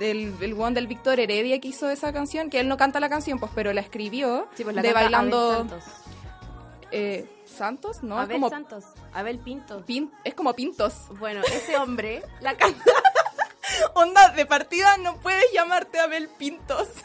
del 0.00 0.34
el 0.42 0.54
weón 0.54 0.74
del 0.74 0.86
Víctor 0.88 1.20
Heredia 1.20 1.58
que 1.60 1.68
hizo 1.68 1.88
esa 1.88 2.12
canción, 2.12 2.50
que 2.50 2.60
él 2.60 2.68
no 2.68 2.76
canta 2.76 3.00
la 3.00 3.08
canción, 3.08 3.38
pues, 3.38 3.50
pero 3.54 3.72
la 3.72 3.80
escribió 3.80 4.46
Sí, 4.54 4.62
pues 4.64 4.74
la 4.76 4.82
de 4.82 4.92
bailando... 4.92 5.52
Santos. 5.58 5.84
eh, 6.90 7.30
¿Santos? 7.46 8.02
No, 8.02 8.16
es 8.18 8.24
Abel 8.24 8.36
como, 8.36 8.50
Santos. 8.50 8.84
Abel 9.18 9.38
Pinto. 9.38 9.84
pin- 9.86 10.12
es 10.24 10.34
como 10.34 10.54
Pintos. 10.54 10.94
Bueno, 11.18 11.42
ese 11.42 11.76
hombre 11.76 12.22
la 12.40 12.54
canta. 12.58 12.84
Onda, 13.94 14.30
de 14.30 14.46
partida 14.46 14.96
no 14.98 15.18
puedes 15.20 15.44
llamarte 15.52 15.98
Abel 15.98 16.28
Pintos. 16.38 16.88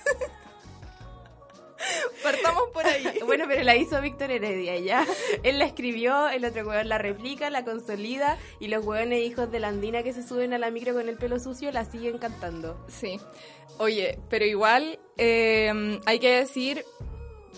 Partamos 2.24 2.64
por 2.74 2.86
ahí. 2.86 3.04
Bueno, 3.26 3.46
pero 3.48 3.64
la 3.64 3.76
hizo 3.76 4.00
Víctor 4.02 4.30
Heredia, 4.32 4.78
ya. 4.78 5.06
Él 5.44 5.58
la 5.58 5.66
escribió, 5.66 6.28
el 6.30 6.46
otro 6.46 6.68
hueón 6.68 6.90
la 6.90 6.98
replica, 6.98 7.50
la 7.50 7.64
consolida 7.66 8.38
y 8.60 8.68
los 8.68 8.86
hueones 8.86 9.22
hijos 9.26 9.52
de 9.52 9.60
la 9.60 9.70
andina 9.70 10.04
que 10.04 10.14
se 10.14 10.28
suben 10.28 10.54
a 10.54 10.58
la 10.60 10.70
micro 10.70 10.94
con 10.94 11.10
el 11.10 11.18
pelo 11.18 11.40
sucio 11.40 11.72
la 11.72 11.86
siguen 11.86 12.18
cantando. 12.20 12.86
Sí. 12.88 13.20
Oye, 13.80 14.20
pero 14.30 14.46
igual 14.46 15.00
eh, 15.18 16.00
hay 16.06 16.20
que 16.20 16.30
decir 16.38 16.86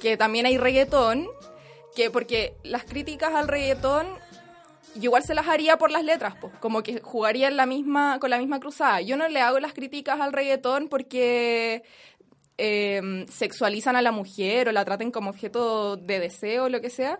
que 0.02 0.16
también 0.16 0.46
hay 0.46 0.58
reggaetón, 0.58 1.28
que 1.96 2.10
porque 2.12 2.56
las 2.64 2.84
críticas 2.86 3.34
al 3.34 3.48
reggaetón 3.48 4.08
yo 4.96 5.04
igual 5.04 5.24
se 5.24 5.34
las 5.34 5.48
haría 5.48 5.78
por 5.78 5.92
las 5.92 6.04
letras, 6.04 6.36
pues, 6.40 6.54
como 6.60 6.84
que 6.84 7.02
jugaría 7.02 7.48
en 7.48 7.58
la 7.58 7.66
misma, 7.66 8.20
con 8.20 8.30
la 8.30 8.38
misma 8.38 8.60
cruzada. 8.60 9.02
Yo 9.02 9.18
no 9.18 9.28
le 9.28 9.42
hago 9.42 9.60
las 9.60 9.74
críticas 9.74 10.20
al 10.20 10.34
reggaetón 10.34 10.88
porque 10.88 11.84
eh, 12.58 13.26
sexualizan 13.30 13.96
a 13.96 14.02
la 14.02 14.12
mujer 14.12 14.70
o 14.70 14.72
la 14.72 14.86
traten 14.86 15.12
como 15.12 15.30
objeto 15.30 15.98
de 15.98 16.20
deseo 16.20 16.66
o 16.66 16.70
lo 16.70 16.82
que 16.82 16.90
sea, 16.90 17.20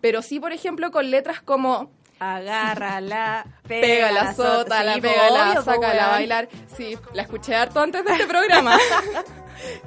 pero 0.00 0.22
sí, 0.22 0.40
por 0.40 0.52
ejemplo, 0.52 0.90
con 0.90 1.10
letras 1.10 1.40
como 1.40 1.90
Agárrala, 2.20 3.44
pega 3.66 4.12
la 4.12 4.34
sota, 4.34 4.84
la 4.84 4.94
pega 4.98 5.30
la 5.30 5.62
saca 5.62 5.94
la 5.94 6.08
bailar. 6.08 6.48
Sí, 6.74 6.96
la 7.12 7.22
escuché 7.22 7.54
harto 7.54 7.80
antes 7.80 8.04
de 8.04 8.12
este 8.12 8.26
programa. 8.26 8.78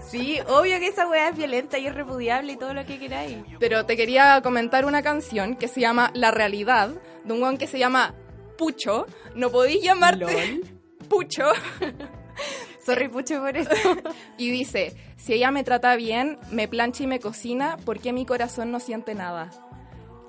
Sí, 0.09 0.39
obvio 0.47 0.79
que 0.79 0.87
esa 0.87 1.07
weá 1.07 1.29
es 1.29 1.37
violenta 1.37 1.77
y 1.77 1.87
es 1.87 1.95
repudiable 1.95 2.53
y 2.53 2.57
todo 2.57 2.73
lo 2.73 2.85
que 2.85 2.99
queráis. 2.99 3.37
Pero 3.59 3.85
te 3.85 3.97
quería 3.97 4.41
comentar 4.41 4.85
una 4.85 5.01
canción 5.01 5.55
que 5.55 5.67
se 5.67 5.81
llama 5.81 6.11
La 6.13 6.31
Realidad, 6.31 6.89
de 7.23 7.33
un 7.33 7.41
weón 7.41 7.57
que 7.57 7.67
se 7.67 7.79
llama 7.79 8.13
Pucho. 8.57 9.05
No 9.35 9.51
podéis 9.51 9.83
llamarte 9.83 10.61
Pucho. 11.09 11.45
Sorry, 12.85 13.09
pucho, 13.09 13.41
por 13.41 13.57
eso. 13.57 13.69
Y 14.37 14.49
dice, 14.49 14.95
si 15.17 15.33
ella 15.33 15.51
me 15.51 15.65
trata 15.65 15.95
bien, 15.97 16.39
me 16.51 16.69
plancha 16.69 17.03
y 17.03 17.07
me 17.07 17.19
cocina, 17.19 17.75
¿por 17.83 17.99
qué 17.99 18.13
mi 18.13 18.25
corazón 18.25 18.71
no 18.71 18.79
siente 18.79 19.13
nada? 19.13 19.49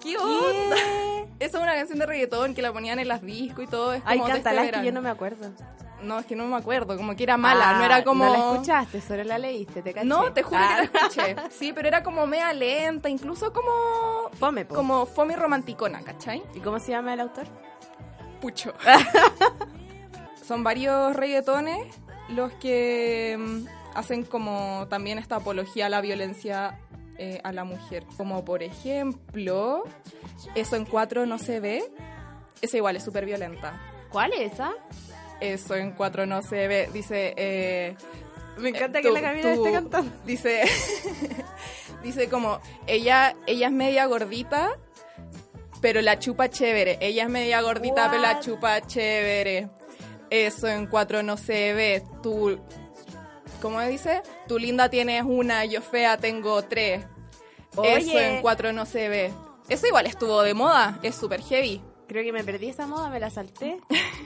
¿Qué 0.01 0.17
onda? 0.17 0.77
Esa 1.39 1.59
es 1.59 1.63
una 1.63 1.75
canción 1.75 2.01
de 2.01 2.07
reggaetón 2.07 2.55
que 2.55 2.63
la 2.63 2.73
ponían 2.73 2.99
en 2.99 3.07
las 3.07 3.23
discos 3.23 3.65
y 3.65 3.67
todo. 3.69 3.93
Es 3.93 4.03
Ay, 4.05 4.19
como 4.19 4.33
de 4.33 4.39
este 4.39 4.45
cántala, 4.45 4.69
es 4.69 4.73
que 4.73 4.87
yo 4.87 4.93
no 4.93 5.03
me 5.03 5.11
acuerdo. 5.11 5.53
No, 6.03 6.19
es 6.21 6.27
que 6.27 6.37
no 6.37 6.47
me 6.47 6.57
acuerdo, 6.57 6.97
como 6.97 7.17
que 7.17 7.25
era 7.25 7.37
mala, 7.37 7.73
no 7.75 7.83
Ah, 7.83 7.87
era 7.87 8.05
como... 8.05 8.25
No 8.25 8.33
la 8.33 8.53
escuchaste, 8.55 9.01
solo 9.01 9.25
la 9.25 9.39
leíste, 9.39 9.83
te 9.83 9.93
caché. 9.93 10.07
No, 10.07 10.33
te 10.33 10.43
juro 10.43 10.61
Ah. 10.63 10.69
que 10.69 10.77
la 10.77 11.07
escuché. 11.07 11.37
Sí, 11.51 11.73
pero 11.73 11.89
era 11.89 12.03
como 12.03 12.27
mea 12.27 12.53
lenta, 12.53 13.09
incluso 13.09 13.53
como... 13.53 13.71
Fome, 14.39 14.65
po. 14.65 14.75
Como 14.77 15.07
fome 15.07 15.35
romanticona, 15.37 16.03
¿cachai? 16.03 16.43
¿Y 16.55 16.61
cómo 16.61 16.79
se 16.79 16.93
llama 16.93 17.15
el 17.15 17.21
autor? 17.21 17.47
Pucho. 18.41 18.73
Son 20.47 20.63
varios 20.65 21.15
reggaetones 21.17 21.95
los 22.29 22.53
que 22.55 23.37
mm, 23.39 23.67
hacen 23.97 24.25
como 24.25 24.87
también 24.89 25.19
esta 25.19 25.37
apología 25.37 25.87
a 25.87 25.89
la 25.89 26.01
violencia 26.01 26.79
eh, 27.19 27.41
a 27.43 27.53
la 27.53 27.65
mujer. 27.65 28.05
Como 28.17 28.45
por 28.45 28.63
ejemplo, 28.63 29.83
eso 30.55 30.77
en 30.77 30.85
cuatro 30.85 31.27
no 31.27 31.39
se 31.39 31.61
ve. 31.61 31.85
Esa 32.63 32.77
igual 32.77 32.97
es 32.97 33.05
súper 33.05 33.25
violenta. 33.27 33.81
¿Cuál 34.11 34.33
es 34.33 34.53
esa? 34.53 34.73
Eso 35.41 35.75
en 35.77 35.93
cuatro 35.93 36.27
no 36.27 36.43
se 36.43 36.67
ve. 36.69 36.89
Dice... 36.93 37.35
eh, 37.37 37.97
Me 38.59 38.71
encanta 38.71 38.99
eh, 38.99 39.03
que 39.03 39.09
tú- 39.09 39.15
la 39.15 39.21
Camila 39.23 39.53
esté 39.53 39.73
cantando. 39.73 40.13
Dice... 40.25 40.63
dice 42.03 42.29
como, 42.29 42.61
ella, 42.87 43.37
ella 43.47 43.67
es 43.69 43.73
media 43.73 44.07
gordita, 44.07 44.71
pero 45.81 46.01
la 46.01 46.19
chupa 46.19 46.49
chévere. 46.49 46.99
Ella 47.01 47.25
es 47.25 47.31
media 47.31 47.61
gordita, 47.61 48.09
pero 48.11 48.23
la 48.23 48.41
chupa 48.41 48.81
chévere. 48.81 49.69
Eso 50.31 50.67
en 50.69 50.87
cuatro 50.87 51.23
no 51.23 51.37
se 51.37 51.73
ve. 51.73 52.03
Tú, 52.23 52.61
¿cómo 53.63 53.81
dice? 53.83 54.23
Tú 54.47 54.59
linda 54.59 54.89
tienes 54.91 55.23
una, 55.25 55.65
yo 55.65 55.81
fea 55.81 56.17
tengo 56.19 56.63
tres. 56.63 57.05
Eso 57.85 58.19
en 58.19 58.43
cuatro 58.43 58.73
no 58.73 58.85
se 58.87 59.09
ve. 59.09 59.33
Eso 59.69 59.87
igual 59.87 60.07
estuvo 60.07 60.43
de 60.43 60.55
moda, 60.55 60.99
es 61.03 61.15
súper 61.15 61.41
heavy. 61.43 61.81
Creo 62.09 62.25
que 62.25 62.33
me 62.33 62.43
perdí 62.43 62.69
esa 62.69 62.87
moda, 62.87 63.11
me 63.11 63.21
la 63.21 63.29
salté. 63.29 63.81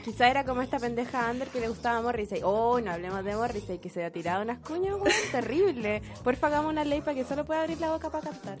Quizá 0.05 0.29
era 0.29 0.45
como 0.45 0.61
esta 0.61 0.79
pendeja 0.79 1.29
Under 1.29 1.49
que 1.49 1.59
le 1.59 1.67
gustaba 1.67 1.97
a 1.97 2.01
Morrissey. 2.01 2.41
Oh, 2.43 2.79
no 2.79 2.91
hablemos 2.91 3.23
de 3.25 3.35
Morrissey, 3.35 3.77
que 3.79 3.89
se 3.89 4.05
ha 4.05 4.09
tirado 4.09 4.41
unas 4.41 4.59
cuñas, 4.59 4.95
weón, 4.95 5.11
terrible. 5.31 6.01
Porfa, 6.23 6.47
hagamos 6.47 6.71
una 6.71 6.85
ley 6.85 7.01
para 7.01 7.15
que 7.15 7.25
solo 7.25 7.43
pueda 7.43 7.61
abrir 7.61 7.81
la 7.81 7.91
boca 7.91 8.09
para 8.09 8.29
cantar. 8.29 8.57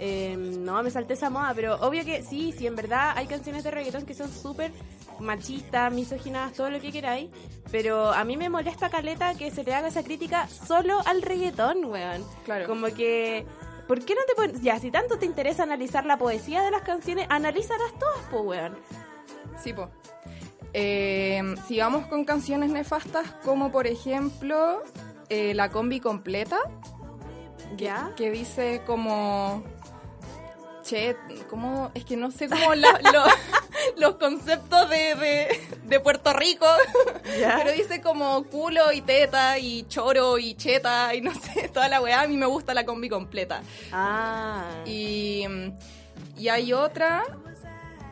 Eh, 0.00 0.36
no, 0.36 0.82
me 0.82 0.90
salté 0.90 1.14
esa 1.14 1.30
moda, 1.30 1.52
pero 1.54 1.76
obvio 1.76 2.04
que 2.04 2.24
sí, 2.24 2.52
sí, 2.52 2.66
en 2.66 2.74
verdad 2.74 3.12
hay 3.14 3.28
canciones 3.28 3.62
de 3.62 3.70
reggaetón 3.70 4.04
que 4.04 4.14
son 4.14 4.28
súper 4.32 4.72
machistas, 5.20 5.92
misóginas, 5.92 6.52
todo 6.54 6.68
lo 6.70 6.80
que 6.80 6.90
queráis. 6.90 7.30
Pero 7.70 8.12
a 8.12 8.24
mí 8.24 8.36
me 8.36 8.48
molesta 8.48 8.90
caleta 8.90 9.34
que 9.34 9.52
se 9.52 9.62
le 9.62 9.72
haga 9.72 9.86
esa 9.86 10.02
crítica 10.02 10.48
solo 10.48 11.00
al 11.06 11.22
reggaetón, 11.22 11.84
weón. 11.84 12.24
Claro. 12.44 12.66
Como 12.66 12.88
que. 12.88 13.46
¿Por 13.88 14.04
qué 14.04 14.14
no 14.14 14.20
te 14.26 14.34
pones.? 14.34 14.62
Ya, 14.62 14.78
si 14.78 14.90
tanto 14.90 15.18
te 15.18 15.26
interesa 15.26 15.62
analizar 15.64 16.06
la 16.06 16.16
poesía 16.18 16.62
de 16.62 16.70
las 16.70 16.82
canciones, 16.82 17.26
analízalas 17.30 17.92
todas, 17.98 18.18
po, 18.30 18.40
weón. 18.40 18.78
Sí, 19.62 19.72
po. 19.72 19.90
Eh, 20.74 21.42
sigamos 21.66 22.06
con 22.06 22.24
canciones 22.24 22.70
nefastas 22.70 23.30
como 23.44 23.70
por 23.70 23.86
ejemplo 23.86 24.82
eh, 25.28 25.52
La 25.54 25.70
combi 25.70 26.00
completa. 26.00 26.58
¿Ya? 27.76 28.12
Que, 28.16 28.30
dice 28.30 28.82
como... 28.86 29.62
Che, 30.82 31.16
como... 31.48 31.90
Es 31.94 32.04
que 32.04 32.16
no 32.16 32.30
sé 32.30 32.48
cómo 32.48 32.74
la- 32.74 33.00
lo- 33.12 33.24
los 33.96 34.16
conceptos 34.16 34.88
de, 34.90 35.14
de, 35.14 35.60
de 35.84 36.00
Puerto 36.00 36.32
Rico. 36.32 36.66
¿Ya? 37.40 37.56
Pero 37.58 37.72
dice 37.72 38.00
como 38.00 38.44
culo 38.44 38.92
y 38.92 39.00
teta 39.02 39.58
y 39.58 39.84
choro 39.88 40.38
y 40.38 40.54
cheta 40.54 41.14
y 41.14 41.20
no 41.20 41.34
sé, 41.34 41.68
toda 41.72 41.88
la 41.88 42.00
weá. 42.00 42.22
A 42.22 42.26
mí 42.26 42.36
me 42.36 42.46
gusta 42.46 42.74
la 42.74 42.84
combi 42.84 43.08
completa. 43.08 43.62
Ah. 43.92 44.64
Y, 44.86 45.44
y 46.36 46.48
hay 46.48 46.72
otra... 46.72 47.22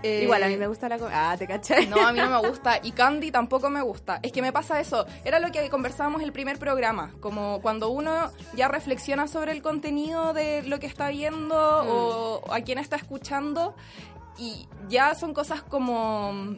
eh, 0.02 0.20
Igual, 0.22 0.42
a 0.42 0.48
mí 0.48 0.56
me 0.56 0.66
gusta 0.66 0.88
la. 0.88 0.98
Ah, 1.12 1.36
te 1.38 1.46
cachai. 1.46 1.86
no, 1.86 2.00
a 2.06 2.12
mí 2.12 2.18
no 2.20 2.40
me 2.40 2.48
gusta. 2.48 2.80
Y 2.82 2.92
Candy 2.92 3.30
tampoco 3.30 3.68
me 3.70 3.82
gusta. 3.82 4.18
Es 4.22 4.32
que 4.32 4.40
me 4.42 4.52
pasa 4.52 4.80
eso. 4.80 5.06
Era 5.24 5.38
lo 5.40 5.50
que 5.52 5.68
conversábamos 5.68 6.22
el 6.22 6.32
primer 6.32 6.58
programa. 6.58 7.12
Como 7.20 7.60
cuando 7.60 7.90
uno 7.90 8.30
ya 8.54 8.68
reflexiona 8.68 9.26
sobre 9.28 9.52
el 9.52 9.62
contenido 9.62 10.32
de 10.32 10.62
lo 10.62 10.78
que 10.80 10.86
está 10.86 11.08
viendo 11.10 11.54
o 11.56 12.52
a 12.52 12.60
quién 12.62 12.78
está 12.78 12.96
escuchando. 12.96 13.74
Y 14.40 14.66
ya 14.88 15.14
son 15.14 15.32
cosas 15.34 15.62
como. 15.62 16.56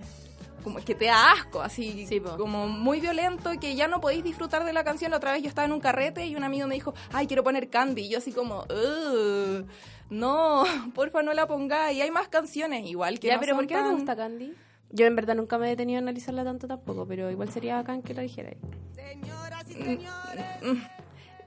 Como 0.65 0.79
que 0.79 0.95
te 0.95 1.07
da 1.07 1.33
asco, 1.33 1.61
así 1.61 2.07
Sí, 2.07 2.21
como 2.21 2.69
muy 2.69 3.01
violento, 3.01 3.51
que 3.61 3.75
ya 3.75 3.89
no 3.89 4.01
podéis 4.01 4.23
disfrutar 4.23 4.63
de 4.65 4.73
la 4.73 4.85
canción. 4.85 5.11
La 5.11 5.17
otra 5.17 5.33
vez 5.33 5.43
yo 5.43 5.49
estaba 5.49 5.67
en 5.67 5.73
un 5.73 5.81
carrete 5.81 6.25
y 6.29 6.37
un 6.37 6.45
amigo 6.45 6.69
me 6.69 6.75
dijo, 6.77 6.95
ay, 7.13 7.27
quiero 7.27 7.43
poner 7.43 7.69
Candy. 7.69 8.03
Y 8.03 8.09
yo 8.11 8.19
así 8.19 8.31
como, 8.31 8.61
"Ugh, 8.71 9.67
no, 10.11 10.63
porfa 10.95 11.21
no 11.25 11.35
la 11.35 11.49
pongáis. 11.49 11.99
Y 11.99 12.03
hay 12.03 12.13
más 12.13 12.29
canciones 12.29 12.87
igual 12.87 13.19
que 13.19 13.27
Ya, 13.27 13.35
no 13.35 13.41
pero 13.41 13.57
¿por 13.57 13.67
qué 13.67 13.75
no 13.75 13.81
te 13.81 13.87
tan- 13.89 13.95
gusta 13.97 14.15
Candy? 14.17 14.55
Yo 14.91 15.07
en 15.07 15.17
verdad 15.17 15.35
nunca 15.35 15.59
me 15.59 15.67
he 15.67 15.71
detenido 15.71 15.99
a 15.99 16.03
analizarla 16.03 16.45
tanto 16.45 16.69
tampoco, 16.69 17.07
pero 17.09 17.29
igual 17.29 17.51
sería 17.51 17.75
bacán 17.75 18.01
que 18.03 18.15
la 18.15 18.23
dijera. 18.23 18.51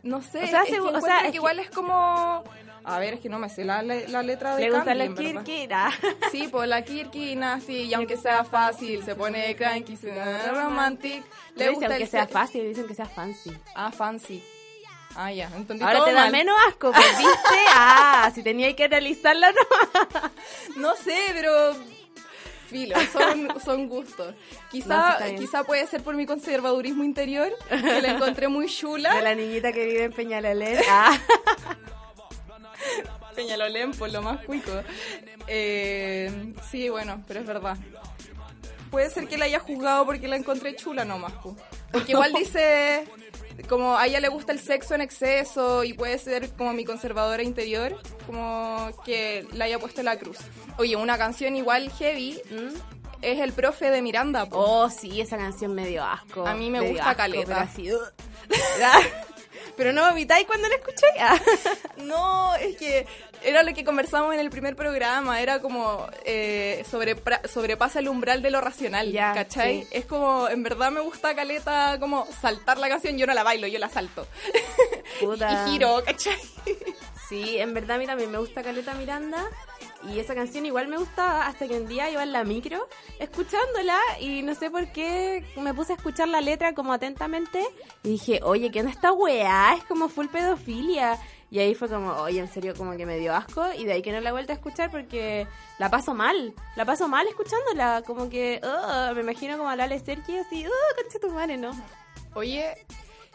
No 0.04 0.22
sé, 0.22 0.44
O 0.44 0.48
sea, 0.48 0.64
es 0.64 0.70
que 0.70 0.80
o 0.80 1.02
sea, 1.02 1.22
es 1.26 1.32
que- 1.32 1.38
igual 1.38 1.60
es 1.60 1.70
como... 1.72 2.44
A 2.88 3.00
ver, 3.00 3.16
es 3.16 3.20
que 3.20 3.30
no 3.30 3.40
me 3.40 3.50
sé 3.50 3.66
la, 3.66 3.82
le- 3.82 4.08
la 4.10 4.22
letra 4.22 4.56
de 4.56 4.62
Le 4.62 4.72
gusta 4.72 4.94
la. 4.96 5.08
Kirkira. 5.14 5.92
Sí, 6.32 6.48
pues 6.52 6.70
la 6.70 6.84
Kirky 6.84 7.36
nazi, 7.36 7.84
y 7.84 7.94
aunque 7.96 8.16
sea 8.16 8.44
fácil, 8.44 9.04
se 9.04 9.16
pone 9.16 9.56
cranky, 9.56 9.98
se 9.98 10.10
pone 10.10 10.48
romantic. 10.52 11.24
Le 11.56 11.70
gusta 11.70 11.88
aunque 11.88 12.04
el 12.04 12.10
sea 12.10 12.28
se- 12.28 12.32
fácil, 12.34 12.68
dicen 12.68 12.86
que 12.88 12.94
sea 12.94 13.08
fancy. 13.08 13.52
Ah, 13.76 13.92
fancy. 13.92 14.44
Ah, 15.16 15.32
ya, 15.32 15.50
entendí 15.56 15.82
Ahora 15.84 15.96
todo 16.00 16.06
te 16.08 16.14
da 16.14 16.22
mal. 16.24 16.32
menos 16.32 16.56
asco, 16.68 16.92
pues, 16.92 17.18
¿viste? 17.18 17.56
Ah, 17.74 18.30
si 18.36 18.44
tenía 18.44 18.76
que 18.76 18.84
analizarlo, 18.84 19.48
no. 19.52 20.32
No 20.82 20.96
sé, 20.96 21.18
pero 21.34 21.74
filo, 22.68 22.98
son, 23.14 23.48
son 23.64 23.88
gustos. 23.88 24.28
No, 24.36 24.42
sí, 24.42 24.68
Quizá, 24.72 25.18
bien. 25.24 25.38
quizá 25.40 25.64
puede 25.64 25.88
ser 25.88 26.04
por 26.04 26.16
mi 26.16 26.26
conservadurismo 26.26 27.04
interior, 27.04 27.52
que 27.70 28.02
la 28.02 28.12
encontré 28.12 28.48
muy 28.50 28.68
chula. 28.68 29.16
De 29.16 29.22
la 29.22 29.34
niñita 29.36 29.72
que 29.72 29.86
vive 29.86 30.04
en 30.04 30.12
Peñalolén. 30.14 30.80
Ah, 30.90 31.18
Peñalolén, 33.56 33.92
por 33.92 34.12
lo 34.12 34.22
más 34.22 34.44
cuico. 34.46 34.72
Eh, 35.48 36.54
sí, 36.70 36.90
bueno, 36.90 37.24
pero 37.28 37.40
es 37.40 37.46
verdad. 37.46 37.78
Puede 38.92 39.10
ser 39.10 39.28
que 39.28 39.38
la 39.38 39.46
haya 39.46 39.60
juzgado 39.60 40.06
porque 40.06 40.28
la 40.28 40.36
encontré 40.36 40.76
chula 40.76 41.06
nomás, 41.06 41.32
pu. 41.34 41.56
Porque 41.92 42.12
igual 42.12 42.34
dice, 42.38 43.06
como 43.70 43.98
a 43.98 44.08
ella 44.08 44.20
le 44.20 44.28
gusta 44.28 44.52
el 44.52 44.60
sexo 44.60 44.94
en 44.96 45.02
exceso 45.02 45.84
y 45.84 45.94
puede 45.94 46.18
ser 46.18 46.50
como 46.54 46.74
mi 46.74 46.84
conservadora 46.84 47.44
interior, 47.44 47.98
como 48.26 48.90
que 49.06 49.48
la 49.54 49.66
haya 49.66 49.80
puesto 49.80 50.02
en 50.02 50.06
la 50.06 50.18
cruz. 50.18 50.38
Oye, 50.78 50.96
una 50.98 51.18
canción 51.18 51.56
igual 51.56 51.90
heavy 51.94 52.42
¿Mm? 52.50 52.76
es 53.22 53.40
El 53.40 53.54
Profe 53.54 53.90
de 53.90 54.02
Miranda, 54.02 54.48
pu. 54.48 54.58
Oh, 54.58 54.90
sí, 54.90 55.22
esa 55.22 55.38
canción 55.38 55.74
me 55.74 55.88
dio 55.88 56.04
asco. 56.04 56.46
A 56.46 56.56
mí 56.56 56.70
me 56.70 56.82
gusta 56.82 57.12
asco, 57.12 57.18
caleta. 57.18 57.46
Pero, 57.46 57.60
así, 57.60 57.94
ugh. 57.94 58.14
pero 59.76 59.94
no 59.94 60.08
vomitáis 60.08 60.46
cuando 60.46 60.68
la 60.68 60.76
escuché. 60.76 61.08
Ah. 61.20 61.40
No, 61.98 62.56
es 62.56 62.76
que 62.78 63.08
era 63.46 63.64
lo 63.64 63.74
que 63.74 63.84
conversamos 63.86 64.34
en 64.34 64.40
el 64.40 64.50
primer 64.50 64.76
programa, 64.76 65.40
era 65.42 65.62
como 65.62 66.06
eh, 66.26 66.84
sobre, 66.90 67.16
sobrepasa 67.48 68.00
el 68.00 68.10
umbral 68.10 68.42
de 68.42 68.52
lo 68.52 68.62
racional, 68.62 69.12
Ya, 69.12 69.34
¿cachai? 69.34 69.82
sí. 69.84 69.88
Es 69.92 70.06
como, 70.06 70.50
en 70.50 70.64
verdad 70.64 70.92
me 70.92 71.00
gusta 71.02 71.36
Caleta 71.36 71.98
como 72.00 72.28
saltar 72.42 72.78
la 72.78 72.90
canción, 72.90 73.18
yo 73.18 73.26
no 73.28 73.34
la 73.34 73.44
bailo, 73.44 73.68
yo 73.68 73.80
la 73.80 73.90
salto. 73.90 74.28
Puta. 75.20 75.66
y 75.68 75.72
giro, 75.72 76.02
¿cachai? 76.06 76.36
Sí, 77.30 77.58
en 77.58 77.74
verdad 77.74 77.96
a 77.96 78.00
mí 78.00 78.06
también 78.06 78.32
me 78.32 78.38
gusta 78.38 78.62
Caleta 78.64 78.94
Miranda. 78.94 79.44
Y 80.14 80.20
esa 80.20 80.36
canción 80.36 80.64
igual 80.68 80.88
me 80.88 80.98
gustaba 80.98 81.48
hasta 81.48 81.68
que 81.68 81.80
un 81.80 81.88
día 81.88 82.12
iba 82.12 82.22
en 82.22 82.32
la 82.32 82.44
micro 82.44 82.88
escuchándola 83.18 83.98
y 84.20 84.44
no 84.44 84.54
sé 84.54 84.70
por 84.70 84.92
qué 84.92 85.44
me 85.58 85.74
puse 85.74 85.94
a 85.94 85.96
escuchar 85.96 86.28
la 86.28 86.42
letra 86.42 86.76
como 86.76 86.94
atentamente 86.94 87.66
y 88.04 88.10
dije, 88.12 88.40
oye, 88.44 88.70
¿qué 88.70 88.82
onda 88.82 88.92
esta 88.92 89.12
weá? 89.12 89.74
Es 89.76 89.84
como 89.86 90.08
full 90.08 90.28
pedofilia. 90.28 91.18
Y 91.56 91.60
ahí 91.60 91.74
fue 91.74 91.88
como, 91.88 92.12
oye, 92.16 92.42
en 92.42 92.50
serio, 92.50 92.74
como 92.76 92.98
que 92.98 93.06
me 93.06 93.18
dio 93.18 93.34
asco 93.34 93.66
y 93.78 93.86
de 93.86 93.94
ahí 93.94 94.02
que 94.02 94.12
no 94.12 94.20
la 94.20 94.28
he 94.28 94.32
vuelto 94.34 94.52
a 94.52 94.56
escuchar 94.56 94.92
porque 94.92 95.48
la 95.80 95.90
paso 95.90 96.14
mal. 96.14 96.54
La 96.76 96.84
paso 96.84 97.08
mal 97.08 97.26
escuchándola. 97.28 98.04
Como 98.06 98.30
que, 98.30 98.60
me 99.16 99.22
imagino 99.22 99.58
como 99.58 99.70
a 99.70 99.78
Lale 99.78 99.98
Sergi 100.00 100.38
así, 100.38 100.68
¡uh, 100.68 101.02
concha 101.02 101.18
tu 101.18 101.30
madre, 101.30 101.56
no! 101.56 101.72
Oye, 102.34 102.76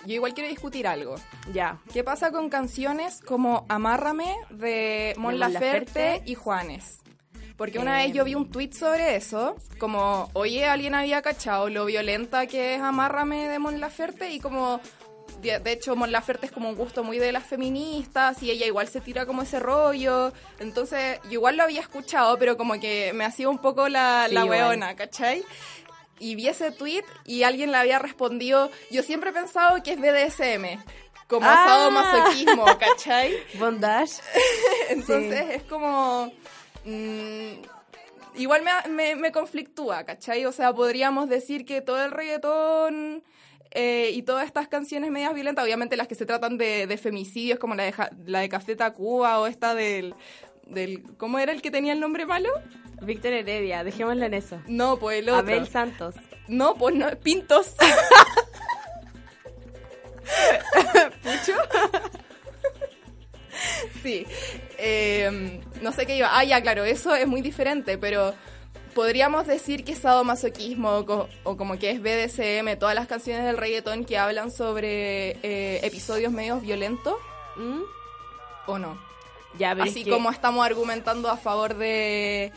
yo 0.05 0.13
igual 0.13 0.35
quiero 0.35 0.51
discutir 0.51 0.87
algo. 0.87 1.15
Ya. 1.55 1.79
¿Qué 1.95 2.05
pasa 2.05 2.31
con 2.31 2.51
canciones 2.51 3.23
como 3.23 3.65
Amárrame 3.71 4.37
de 4.51 5.15
Mon 5.17 5.33
Mon 5.33 5.39
Laferte 5.39 6.01
Laferte. 6.01 6.31
y 6.31 6.35
Juanes? 6.35 7.01
Porque 7.57 7.79
una 7.79 7.97
vez 7.97 8.13
yo 8.13 8.25
vi 8.25 8.35
un 8.35 8.51
tweet 8.51 8.73
sobre 8.73 9.17
eso, 9.17 9.57
como, 9.79 10.29
oye, 10.35 10.67
alguien 10.67 10.95
había 10.95 11.23
cachado 11.23 11.71
lo 11.71 11.87
violenta 11.87 12.47
que 12.47 12.75
es 12.75 12.83
Amárrame 12.83 13.49
de 13.49 13.59
Mon 13.59 13.81
Laferte 13.81 14.31
y 14.31 14.41
como, 14.41 14.79
de, 15.41 15.59
de 15.59 15.73
hecho, 15.73 15.97
Mon 15.97 16.13
Laferte 16.13 16.47
es 16.47 16.53
como 16.53 16.69
un 16.69 16.77
gusto 16.77 17.03
muy 17.05 17.19
de 17.19 17.33
las 17.33 17.45
feministas 17.47 18.43
y 18.43 18.51
ella 18.51 18.67
igual 18.67 18.89
se 18.89 19.01
tira 19.01 19.27
como 19.27 19.43
ese 19.43 19.59
rollo. 19.61 20.33
Entonces, 20.59 21.19
yo 21.25 21.33
igual 21.33 21.57
lo 21.57 21.63
había 21.65 21.81
escuchado, 21.81 22.39
pero 22.39 22.57
como 22.57 22.79
que 22.81 23.13
me 23.15 23.25
hacía 23.25 23.49
un 23.49 23.59
poco 23.59 23.89
la, 23.89 24.27
Sí, 24.29 24.35
la 24.35 24.45
weona, 24.45 24.95
¿cachai? 24.97 25.43
y 26.23 26.35
vi 26.35 26.49
ese 26.49 26.71
tweet 26.71 27.03
y 27.25 27.45
alguien 27.45 27.73
le 27.73 27.79
había 27.79 27.99
respondido, 27.99 28.71
yo 28.91 29.03
siempre 29.03 29.31
he 29.31 29.33
pensado 29.33 29.83
que 29.83 29.93
es 29.93 29.99
BDSM, 29.99 30.79
como 31.27 31.47
Ah. 31.49 31.65
sadomasoquismo, 31.67 32.67
¿cachai? 32.79 33.33
Bondage. 33.59 34.21
Entonces 34.91 35.47
es 35.51 35.63
como... 35.63 36.31
mm, 36.85 37.53
igual 38.35 38.63
me, 38.63 38.91
me, 38.91 39.17
me 39.17 39.33
conflictúa, 39.33 40.05
¿cachai? 40.05 40.45
O 40.45 40.53
sea, 40.53 40.75
podríamos 40.75 41.29
decir 41.31 41.65
que 41.65 41.81
todo 41.81 42.05
el 42.05 42.11
reggaetón... 42.11 43.23
eh, 43.73 44.11
y 44.13 44.23
todas 44.23 44.47
estas 44.47 44.69
canciones 44.69 45.11
medias 45.11 45.35
violentas, 45.35 45.65
obviamente 45.65 45.97
las 45.97 46.09
que 46.09 46.15
se 46.15 46.27
tratan 46.27 46.59
de, 46.59 46.87
de 46.87 46.97
femicidios, 46.97 47.59
como 47.59 47.75
la 47.75 47.85
de, 47.85 47.93
Ja- 47.93 48.11
la 48.27 48.41
de 48.41 48.49
Café 48.49 48.77
Tacuba 48.77 49.39
o 49.41 49.47
esta 49.47 49.75
del, 49.75 50.15
del... 50.67 51.03
¿Cómo 51.17 51.39
era 51.39 51.53
el 51.53 51.63
que 51.63 51.71
tenía 51.71 51.93
el 51.93 52.01
nombre 52.01 52.27
malo? 52.27 52.51
Víctor 53.03 53.33
Heredia, 53.33 53.83
dejémoslo 53.85 54.25
en 54.27 54.35
eso. 54.35 54.61
No, 54.67 54.99
pues 54.99 55.21
el 55.21 55.29
otro. 55.31 55.39
Abel 55.41 55.67
Santos. 55.69 56.15
No, 56.49 56.75
pues 56.75 56.95
no, 56.95 57.09
Pintos. 57.21 57.75
sí. 64.03 64.27
eh, 64.79 65.61
no 65.83 65.93
sé 65.93 66.07
qué 66.07 66.17
iba. 66.17 66.29
Ah, 66.37 66.45
ya, 66.45 66.61
claro, 66.63 66.85
eso 66.85 67.15
es 67.15 67.27
muy 67.27 67.43
diferente, 67.43 67.99
pero 67.99 68.35
podríamos 69.01 69.47
decir 69.47 69.83
que 69.83 69.93
es 69.93 69.99
sadomasoquismo 70.01 70.91
o, 70.99 71.07
co- 71.07 71.29
o 71.45 71.57
como 71.57 71.79
que 71.79 71.89
es 71.91 72.03
BDSM, 72.03 72.79
todas 72.79 72.95
las 72.95 73.07
canciones 73.07 73.45
del 73.47 73.57
reggaetón 73.57 74.05
que 74.05 74.19
hablan 74.19 74.51
sobre 74.51 75.31
eh, 75.43 75.81
episodios 75.83 76.31
medios 76.33 76.61
violentos, 76.61 77.15
¿Mm? 77.57 77.81
¿o 78.67 78.79
no? 78.79 79.01
Ya, 79.59 79.73
es 79.73 79.81
Así 79.81 80.05
que- 80.05 80.11
como 80.11 80.31
estamos 80.31 80.67
argumentando 80.67 81.31
a 81.31 81.39
favor 81.39 81.77
de, 81.79 82.53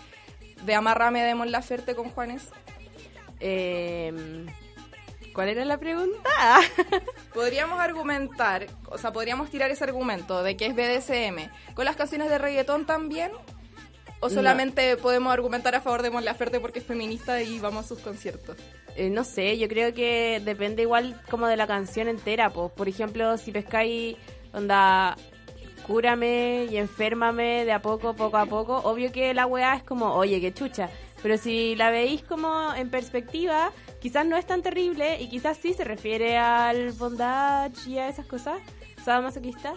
de 0.63 0.75
Amarrame 0.75 1.23
de 1.23 1.33
Mon 1.33 1.49
Laferte 1.49 1.95
con 1.95 2.09
Juanes. 2.09 2.49
Eh, 3.39 4.45
¿Cuál 5.33 5.47
era 5.47 5.63
la 5.63 5.77
pregunta? 5.77 6.29
Podríamos 7.33 7.79
argumentar, 7.79 8.67
o 8.89 8.97
sea, 8.97 9.11
podríamos 9.13 9.49
tirar 9.49 9.71
ese 9.71 9.83
argumento 9.85 10.43
de 10.43 10.55
que 10.57 10.65
es 10.67 10.75
BDSM 10.75 11.49
con 11.73 11.85
las 11.85 11.95
canciones 11.95 12.29
de 12.29 12.37
reggaetón 12.37 12.85
también. 12.85 13.31
¿O 14.23 14.29
No. 14.29 14.35
solamente 14.35 14.95
podemos 14.97 15.33
argumentar 15.33 15.75
a 15.75 15.81
favor 15.81 16.01
de 16.01 16.09
Mon 16.09 16.23
Laferte 16.23 16.59
porque 16.59 16.79
es 16.79 16.85
feminista 16.85 17.41
y 17.41 17.59
vamos 17.59 17.85
a 17.85 17.87
sus 17.89 17.99
conciertos? 17.99 18.57
Eh, 18.95 19.09
no 19.09 19.23
sé, 19.23 19.57
yo 19.57 19.67
creo 19.67 19.93
que 19.93 20.41
depende 20.43 20.83
igual 20.83 21.19
como 21.29 21.47
de 21.47 21.57
la 21.57 21.67
canción 21.67 22.07
entera. 22.07 22.49
Pues. 22.51 22.71
Por 22.71 22.87
ejemplo, 22.87 23.37
si 23.37 23.51
pescáis, 23.51 24.15
onda, 24.53 25.15
cúrame 25.85 26.67
y 26.71 26.77
enférmame 26.77 27.65
de 27.65 27.71
a 27.73 27.81
poco, 27.81 28.15
poco 28.15 28.37
a 28.37 28.45
poco, 28.45 28.77
obvio 28.77 29.11
que 29.11 29.33
la 29.33 29.45
weá 29.45 29.75
es 29.75 29.83
como, 29.83 30.13
oye, 30.13 30.39
qué 30.39 30.53
chucha. 30.53 30.89
Pero 31.21 31.37
si 31.37 31.75
la 31.75 31.89
veis 31.89 32.21
como 32.23 32.73
en 32.75 32.89
perspectiva, 32.89 33.71
quizás 34.01 34.25
no 34.25 34.37
es 34.37 34.45
tan 34.45 34.61
terrible 34.61 35.21
y 35.21 35.27
quizás 35.29 35.57
sí 35.57 35.73
se 35.73 35.83
refiere 35.83 36.37
al 36.37 36.91
bondage 36.93 37.89
y 37.89 37.97
a 37.97 38.07
esas 38.09 38.25
cosas. 38.25 38.59
masoquista 39.05 39.73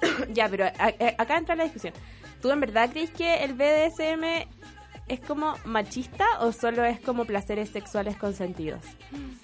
ya, 0.32 0.48
pero 0.48 0.64
a- 0.66 0.72
a- 0.78 1.14
acá 1.22 1.36
entra 1.38 1.54
la 1.56 1.64
discusión. 1.64 1.92
¿Tú 2.40 2.50
en 2.50 2.60
verdad 2.60 2.90
crees 2.90 3.10
que 3.10 3.44
el 3.44 3.54
BDSM 3.54 4.48
es 5.08 5.20
como 5.20 5.56
machista 5.64 6.24
o 6.40 6.52
solo 6.52 6.84
es 6.84 7.00
como 7.00 7.24
placeres 7.24 7.70
sexuales 7.70 8.16
consentidos? 8.16 8.80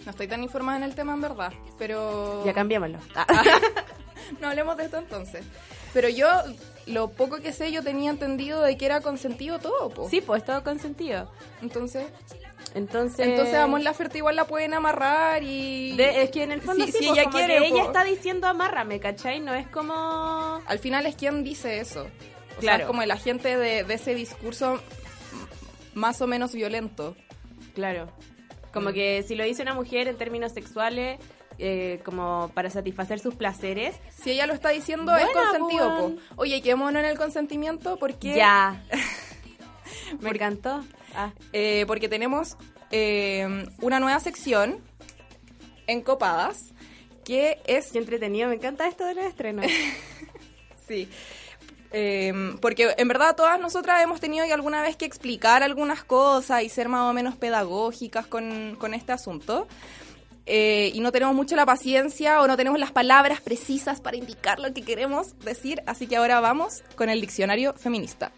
No 0.05 0.11
estoy 0.11 0.29
tan 0.29 0.43
informada 0.43 0.79
en 0.79 0.85
el 0.85 0.95
tema 0.95 1.15
en 1.15 1.21
verdad, 1.21 1.53
pero... 1.79 2.43
Ya 2.45 2.53
cambiémoslo. 2.53 2.99
No 4.41 4.49
hablemos 4.49 4.77
de 4.77 4.85
esto 4.87 4.97
entonces. 4.99 5.45
Pero 5.95 6.09
yo, 6.09 6.27
lo 6.87 7.11
poco 7.11 7.37
que 7.37 7.53
sé, 7.53 7.71
yo 7.71 7.83
tenía 7.85 8.11
entendido 8.11 8.61
de 8.61 8.77
que 8.77 8.85
era 8.87 9.01
consentido 9.01 9.61
todo, 9.61 9.89
po. 9.91 10.09
Sí, 10.11 10.21
pues 10.21 10.45
todo 10.45 10.65
consentido. 10.65 11.31
Entonces, 11.63 12.07
Entonces, 12.75 13.25
entonces 13.27 13.55
a 13.55 13.67
Mon 13.69 13.85
Laferte 13.85 14.19
igual 14.19 14.35
la 14.35 14.47
pueden 14.47 14.75
amarrar 14.75 15.45
y... 15.45 15.97
de- 15.97 16.23
es 16.25 16.31
que 16.31 16.43
en 16.43 16.51
el 16.51 16.61
fondo 16.61 16.85
sí, 16.87 16.93
pues, 16.93 17.05
ella 17.05 17.25
como 17.25 17.37
quiere, 17.39 17.59
ella 17.69 17.83
po. 17.83 17.87
está 17.87 18.03
diciendo 18.05 18.49
amárrame, 18.49 18.99
¿cachai? 18.99 19.39
No 19.39 19.55
es 19.55 19.69
como... 19.69 20.61
Al 20.67 20.79
final 20.81 21.07
es 21.07 21.15
quien 21.15 21.45
dice 21.45 21.79
eso. 21.79 22.07
O 22.59 22.61
sea, 22.61 22.71
Claro. 22.73 22.83
es 22.85 22.87
como 22.87 23.03
el 23.03 23.11
agente 23.11 23.57
de, 23.57 23.85
de 23.85 23.95
ese 23.95 24.15
discurso 24.15 24.81
más 25.95 26.21
o 26.21 26.27
menos 26.27 26.53
violento. 26.53 27.17
Claro. 27.75 28.11
Como 28.73 28.91
Mm. 28.91 28.95
que 28.95 29.25
si 29.27 29.35
lo 29.35 29.45
dice 29.45 29.63
una 29.63 29.75
mujer 29.75 30.09
en 30.09 30.17
términos 30.17 30.53
sexuales, 30.53 31.19
eh, 31.59 32.01
como 32.05 32.51
para 32.55 32.69
satisfacer 32.71 33.19
sus 33.19 33.35
placeres, 33.35 33.97
Si 34.23 34.31
ella 34.31 34.47
lo 34.47 34.53
está 34.55 34.71
diciendo, 34.71 35.17
es 35.17 35.27
consentido, 35.31 35.89
po. 35.89 35.95
weón. 35.97 36.21
Oye, 36.37 36.61
qué 36.63 36.75
mono 36.75 36.99
en 36.99 37.05
el 37.07 37.17
consentimiento, 37.17 37.97
porque... 37.99 38.35
ya. 38.37 38.83
Me 40.21 40.31
encantó. 40.31 40.85
Ah, 41.15 41.33
Eh, 41.53 41.85
porque 41.87 42.09
tenemos 42.09 42.57
eh, 42.91 43.65
una 43.81 44.01
nueva 44.01 44.21
sección 44.21 44.79
en 45.87 46.03
Copadas, 46.03 46.75
que 47.25 47.59
es... 47.67 47.91
qué 47.93 47.99
entretenido. 47.99 48.49
Me 48.49 48.57
encanta 48.57 48.87
esto 48.87 49.05
de 49.07 49.15
los 49.15 49.25
estrenos. 49.25 49.67
Sí. 50.87 51.09
Eh, 51.93 52.55
porque 52.61 52.95
en 52.97 53.09
verdad 53.09 53.37
todas 53.37 53.61
nosotras 53.61 54.03
hemos 54.03 54.21
tenido 54.21 54.45
alguna 54.53 54.83
vez 54.83 54.97
que 54.97 55.05
explicar 55.05 55.63
algunas 55.63 56.05
cosas 56.05 56.63
y 56.63 56.69
ser 56.69 56.89
más 56.89 57.11
o 57.11 57.13
menos 57.13 57.37
pedagógicas 57.37 58.27
con, 58.27 58.77
con 58.79 58.95
este 58.95 59.13
asunto. 59.13 59.67
Eh, 60.49 60.93
y 60.95 61.01
no 61.01 61.11
tenemos 61.11 61.35
mucho 61.35 61.57
la 61.57 61.67
paciencia 61.67 62.41
o 62.41 62.47
no 62.47 62.57
tenemos 62.57 62.79
las 62.79 62.93
palabras 62.93 63.41
precisas 63.41 64.01
para 64.01 64.17
indicar 64.17 64.61
lo 64.61 64.73
que 64.73 64.83
queremos 64.83 65.37
decir, 65.41 65.83
así 65.87 66.07
que 66.07 66.17
ahora 66.17 66.39
vamos 66.39 66.85
con 66.95 67.09
el 67.09 67.21
diccionario 67.21 67.75
feminista. 67.75 68.31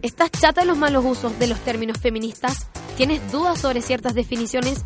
¿Estás 0.00 0.30
chata 0.30 0.60
de 0.60 0.68
los 0.68 0.78
malos 0.78 1.04
usos 1.04 1.36
de 1.40 1.48
los 1.48 1.58
términos 1.60 1.98
feministas? 1.98 2.68
¿Tienes 2.96 3.32
dudas 3.32 3.60
sobre 3.60 3.82
ciertas 3.82 4.14
definiciones? 4.14 4.84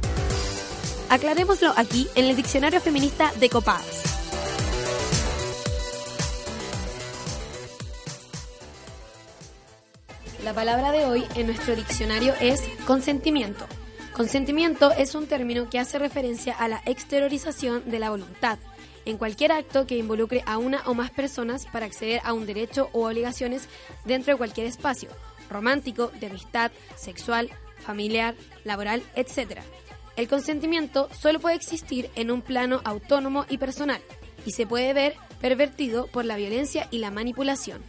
Aclarémoslo 1.11 1.74
aquí 1.76 2.09
en 2.14 2.24
el 2.24 2.37
Diccionario 2.37 2.80
Feminista 2.80 3.30
de 3.38 3.50
Copadas. 3.50 4.09
La 10.44 10.55
palabra 10.55 10.90
de 10.90 11.05
hoy 11.05 11.26
en 11.35 11.46
nuestro 11.46 11.76
diccionario 11.76 12.33
es 12.40 12.62
consentimiento. 12.87 13.66
Consentimiento 14.14 14.90
es 14.90 15.14
un 15.14 15.26
término 15.26 15.68
que 15.68 15.79
hace 15.79 15.98
referencia 15.98 16.55
a 16.55 16.66
la 16.66 16.81
exteriorización 16.87 17.90
de 17.90 17.98
la 17.98 18.09
voluntad 18.09 18.59
en 19.05 19.18
cualquier 19.18 19.53
acto 19.53 19.87
que 19.87 19.98
involucre 19.98 20.42
a 20.46 20.57
una 20.57 20.83
o 20.87 20.94
más 20.94 21.11
personas 21.11 21.66
para 21.66 21.85
acceder 21.85 22.22
a 22.24 22.33
un 22.33 22.46
derecho 22.46 22.88
u 22.94 23.03
obligaciones 23.03 23.68
dentro 24.07 24.33
de 24.33 24.38
cualquier 24.38 24.66
espacio, 24.66 25.11
romántico, 25.50 26.11
de 26.20 26.29
amistad, 26.29 26.72
sexual, 26.96 27.50
familiar, 27.79 28.35
laboral, 28.64 29.03
etc. 29.16 29.61
El 30.16 30.26
consentimiento 30.26 31.11
solo 31.12 31.38
puede 31.38 31.57
existir 31.57 32.11
en 32.14 32.31
un 32.31 32.40
plano 32.40 32.81
autónomo 32.85 33.44
y 33.50 33.59
personal 33.59 34.00
y 34.46 34.53
se 34.53 34.66
puede 34.66 34.94
ver 34.94 35.16
pervertido 35.40 36.07
por 36.07 36.24
la 36.24 36.37
violencia 36.37 36.88
y 36.90 36.98
la 36.98 37.11
manipulación. 37.11 37.83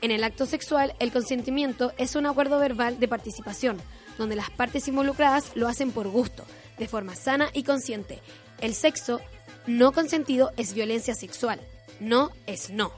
En 0.00 0.10
el 0.12 0.22
acto 0.22 0.46
sexual, 0.46 0.94
el 1.00 1.10
consentimiento 1.10 1.92
es 1.98 2.14
un 2.14 2.26
acuerdo 2.26 2.58
verbal 2.58 3.00
de 3.00 3.08
participación, 3.08 3.78
donde 4.16 4.36
las 4.36 4.50
partes 4.50 4.86
involucradas 4.86 5.52
lo 5.56 5.66
hacen 5.66 5.90
por 5.90 6.08
gusto, 6.08 6.44
de 6.78 6.86
forma 6.86 7.16
sana 7.16 7.48
y 7.52 7.64
consciente. 7.64 8.20
El 8.60 8.74
sexo 8.74 9.20
no 9.66 9.92
consentido 9.92 10.52
es 10.56 10.72
violencia 10.72 11.14
sexual. 11.14 11.60
No 12.00 12.30
es 12.46 12.70
no. 12.70 12.92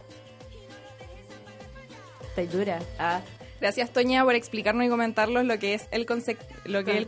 Está 2.29 2.45
dura. 2.45 2.79
Ah. 2.99 3.21
Gracias, 3.61 3.93
Toña, 3.93 4.25
por 4.25 4.35
explicarnos 4.35 4.87
y 4.87 4.89
comentarnos 4.89 5.45
lo 5.45 5.59
que 5.59 5.75
es 5.75 5.87
el, 5.91 6.07
lo 6.65 6.83
que 6.83 6.93
el, 6.93 7.07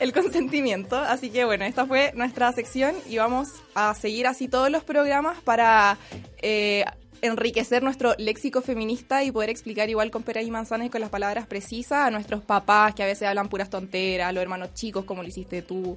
el 0.00 0.12
consentimiento. 0.14 0.96
Así 0.96 1.28
que 1.28 1.44
bueno, 1.44 1.66
esta 1.66 1.84
fue 1.84 2.12
nuestra 2.14 2.50
sección 2.52 2.94
y 3.06 3.18
vamos 3.18 3.48
a 3.74 3.94
seguir 3.94 4.26
así 4.26 4.48
todos 4.48 4.70
los 4.70 4.82
programas 4.82 5.38
para 5.42 5.98
eh, 6.40 6.86
enriquecer 7.24 7.82
nuestro 7.82 8.14
léxico 8.18 8.60
feminista 8.60 9.24
y 9.24 9.32
poder 9.32 9.50
explicar 9.50 9.88
igual 9.88 10.10
con 10.10 10.22
peras 10.22 10.44
y 10.44 10.50
manzanas 10.50 10.86
y 10.86 10.90
con 10.90 11.00
las 11.00 11.10
palabras 11.10 11.46
precisas 11.46 12.06
a 12.06 12.10
nuestros 12.10 12.42
papás 12.42 12.94
que 12.94 13.02
a 13.02 13.06
veces 13.06 13.26
hablan 13.26 13.48
puras 13.48 13.70
tonteras, 13.70 14.28
a 14.28 14.32
los 14.32 14.42
hermanos 14.42 14.74
chicos 14.74 15.04
como 15.04 15.22
lo 15.22 15.28
hiciste 15.28 15.62
tú. 15.62 15.96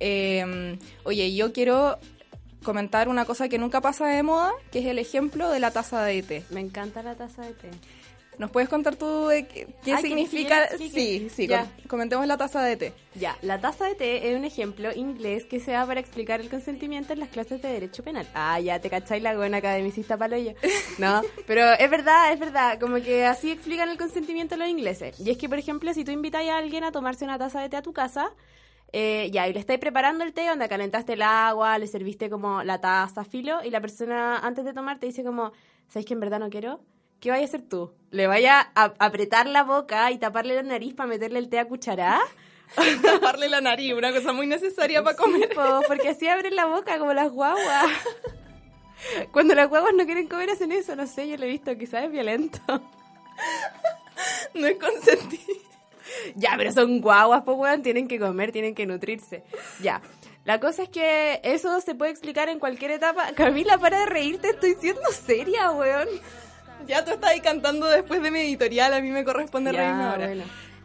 Em, 0.00 0.78
oye, 1.04 1.34
yo 1.34 1.52
quiero 1.52 1.98
comentar 2.62 3.08
una 3.08 3.24
cosa 3.24 3.48
que 3.48 3.58
nunca 3.58 3.80
pasa 3.80 4.06
de 4.06 4.22
moda, 4.22 4.52
que 4.70 4.78
es 4.78 4.86
el 4.86 4.98
ejemplo 4.98 5.50
de 5.50 5.60
la 5.60 5.70
taza 5.70 6.02
de 6.04 6.22
té. 6.22 6.44
Me 6.50 6.60
encanta 6.60 7.02
la 7.02 7.14
taza 7.16 7.42
de 7.42 7.52
té. 7.52 7.68
¿Nos 8.38 8.50
puedes 8.50 8.68
contar 8.68 8.96
tú 8.96 9.28
qué, 9.28 9.96
significa? 9.98 10.68
sí, 10.78 11.28
sí, 11.28 11.48
comentemos 11.86 12.26
la 12.26 12.36
taza 12.36 12.62
de 12.62 12.76
té. 12.76 12.92
Ya, 13.14 13.36
la 13.42 13.60
taza 13.60 13.86
de 13.86 13.94
té 13.94 14.30
es 14.30 14.38
un 14.38 14.44
ejemplo 14.44 14.90
inglés 14.94 15.44
que 15.44 15.60
se 15.60 15.72
da 15.72 15.86
para 15.86 16.00
explicar 16.00 16.40
el 16.40 16.48
consentimiento 16.48 17.12
en 17.12 17.20
las 17.20 17.28
clases 17.28 17.60
de 17.60 17.68
Derecho 17.68 18.02
Penal. 18.02 18.26
Ah, 18.34 18.58
ya 18.58 18.80
te 18.80 18.88
cacháis 18.88 19.22
la 19.22 19.36
buena 19.36 19.58
academicista 19.58 20.16
paloya. 20.16 20.54
No, 20.98 21.20
pero 21.46 21.72
es 21.72 21.90
verdad, 21.90 22.32
es 22.32 22.40
verdad, 22.40 22.80
como 22.80 22.96
que 22.96 23.26
así 23.26 23.50
explican 23.50 23.90
el 23.90 23.98
consentimiento 23.98 24.56
los 24.56 24.68
ingleses. 24.68 25.20
Y 25.20 25.30
es 25.30 25.36
que, 25.36 25.48
por 25.48 25.58
ejemplo, 25.58 25.92
si 25.92 26.04
tú 26.04 26.10
invitas 26.10 26.44
a 26.46 26.56
alguien 26.56 26.84
a 26.84 26.92
tomarse 26.92 27.24
una 27.24 27.38
taza 27.38 27.60
de 27.60 27.68
té 27.68 27.76
a 27.76 27.82
tu 27.82 27.92
casa, 27.92 28.32
eh, 28.92 29.30
ya, 29.32 29.48
y 29.48 29.52
le 29.52 29.60
estáis 29.60 29.78
preparando 29.78 30.24
el 30.24 30.32
té, 30.32 30.46
donde 30.46 30.68
calentaste 30.68 31.14
el 31.14 31.22
agua, 31.22 31.78
le 31.78 31.86
serviste 31.86 32.28
como 32.28 32.62
la 32.62 32.80
taza, 32.80 33.24
filo, 33.24 33.64
y 33.64 33.70
la 33.70 33.80
persona 33.80 34.38
antes 34.38 34.64
de 34.64 34.72
tomar 34.72 34.98
te 34.98 35.06
dice 35.06 35.22
como, 35.22 35.52
¿sabéis 35.88 36.06
que 36.06 36.14
en 36.14 36.20
verdad 36.20 36.38
no 36.38 36.50
quiero? 36.50 36.80
¿Qué 37.22 37.30
vaya 37.30 37.44
a 37.44 37.46
hacer 37.46 37.62
tú? 37.62 37.94
¿Le 38.10 38.26
vaya 38.26 38.72
a 38.74 38.92
apretar 38.98 39.46
la 39.46 39.62
boca 39.62 40.10
y 40.10 40.18
taparle 40.18 40.56
la 40.56 40.64
nariz 40.64 40.92
para 40.92 41.06
meterle 41.06 41.38
el 41.38 41.48
té 41.48 41.60
a 41.60 41.66
cuchará? 41.66 42.20
taparle 43.02 43.48
la 43.48 43.60
nariz, 43.60 43.94
una 43.94 44.12
cosa 44.12 44.32
muy 44.32 44.48
necesaria 44.48 45.02
para 45.04 45.16
comer. 45.16 45.48
porque 45.86 46.08
así 46.08 46.26
abren 46.28 46.56
la 46.56 46.66
boca 46.66 46.98
como 46.98 47.14
las 47.14 47.30
guaguas. 47.30 47.86
Cuando 49.30 49.54
las 49.54 49.68
guaguas 49.68 49.94
no 49.96 50.04
quieren 50.04 50.26
comer 50.26 50.50
hacen 50.50 50.72
eso, 50.72 50.96
no 50.96 51.06
sé, 51.06 51.28
yo 51.28 51.36
lo 51.36 51.44
he 51.44 51.48
visto, 51.48 51.76
quizás 51.78 52.04
es 52.04 52.10
violento. 52.10 52.60
no 54.54 54.66
es 54.66 54.76
consentido. 54.76 55.60
Ya, 56.34 56.54
pero 56.56 56.72
son 56.72 57.00
guaguas, 57.00 57.42
pues 57.44 57.56
weón, 57.56 57.82
tienen 57.82 58.08
que 58.08 58.18
comer, 58.18 58.50
tienen 58.50 58.74
que 58.74 58.84
nutrirse. 58.84 59.44
Ya. 59.80 60.02
La 60.44 60.58
cosa 60.58 60.82
es 60.82 60.88
que 60.88 61.40
eso 61.44 61.80
se 61.80 61.94
puede 61.94 62.10
explicar 62.10 62.48
en 62.48 62.58
cualquier 62.58 62.90
etapa. 62.90 63.32
Camila, 63.36 63.78
para 63.78 64.00
de 64.00 64.06
reírte, 64.06 64.50
estoy 64.50 64.74
siendo 64.74 65.08
seria, 65.12 65.70
weón. 65.70 66.08
Ya 66.86 67.04
tú 67.04 67.12
estás 67.12 67.30
ahí 67.30 67.40
cantando 67.40 67.86
después 67.86 68.22
de 68.22 68.30
mi 68.30 68.40
editorial, 68.40 68.94
a 68.94 69.00
mí 69.00 69.10
me 69.10 69.24
corresponde 69.24 69.72
reírme 69.72 70.04
ahora. 70.04 70.30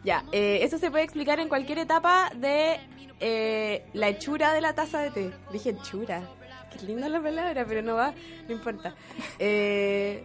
Ya, 0.04 0.24
eh, 0.32 0.60
eso 0.62 0.78
se 0.78 0.90
puede 0.90 1.04
explicar 1.04 1.40
en 1.40 1.48
cualquier 1.48 1.78
etapa 1.78 2.30
de 2.34 2.78
eh, 3.20 3.84
la 3.94 4.08
hechura 4.08 4.52
de 4.52 4.60
la 4.60 4.74
taza 4.74 5.00
de 5.00 5.10
té. 5.10 5.30
Dije 5.52 5.70
hechura. 5.70 6.22
Qué 6.72 6.86
linda 6.86 7.08
la 7.08 7.20
palabra, 7.20 7.64
pero 7.66 7.82
no 7.82 7.96
va, 7.96 8.12
no 8.46 8.54
importa. 8.54 8.94
Eh, 9.38 10.24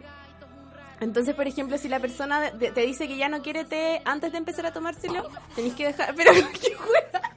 entonces, 0.99 1.35
por 1.35 1.47
ejemplo, 1.47 1.77
si 1.77 1.89
la 1.89 1.99
persona 1.99 2.51
te 2.51 2.81
dice 2.81 3.07
que 3.07 3.17
ya 3.17 3.29
no 3.29 3.41
quiere 3.41 3.65
té 3.65 4.01
antes 4.05 4.31
de 4.31 4.37
empezar 4.37 4.65
a 4.65 4.73
tomárselo, 4.73 5.29
tenéis 5.55 5.73
que 5.73 5.87
dejar... 5.87 6.13
Pero, 6.15 6.31
¿qué 6.61 6.75
juega? 6.75 7.35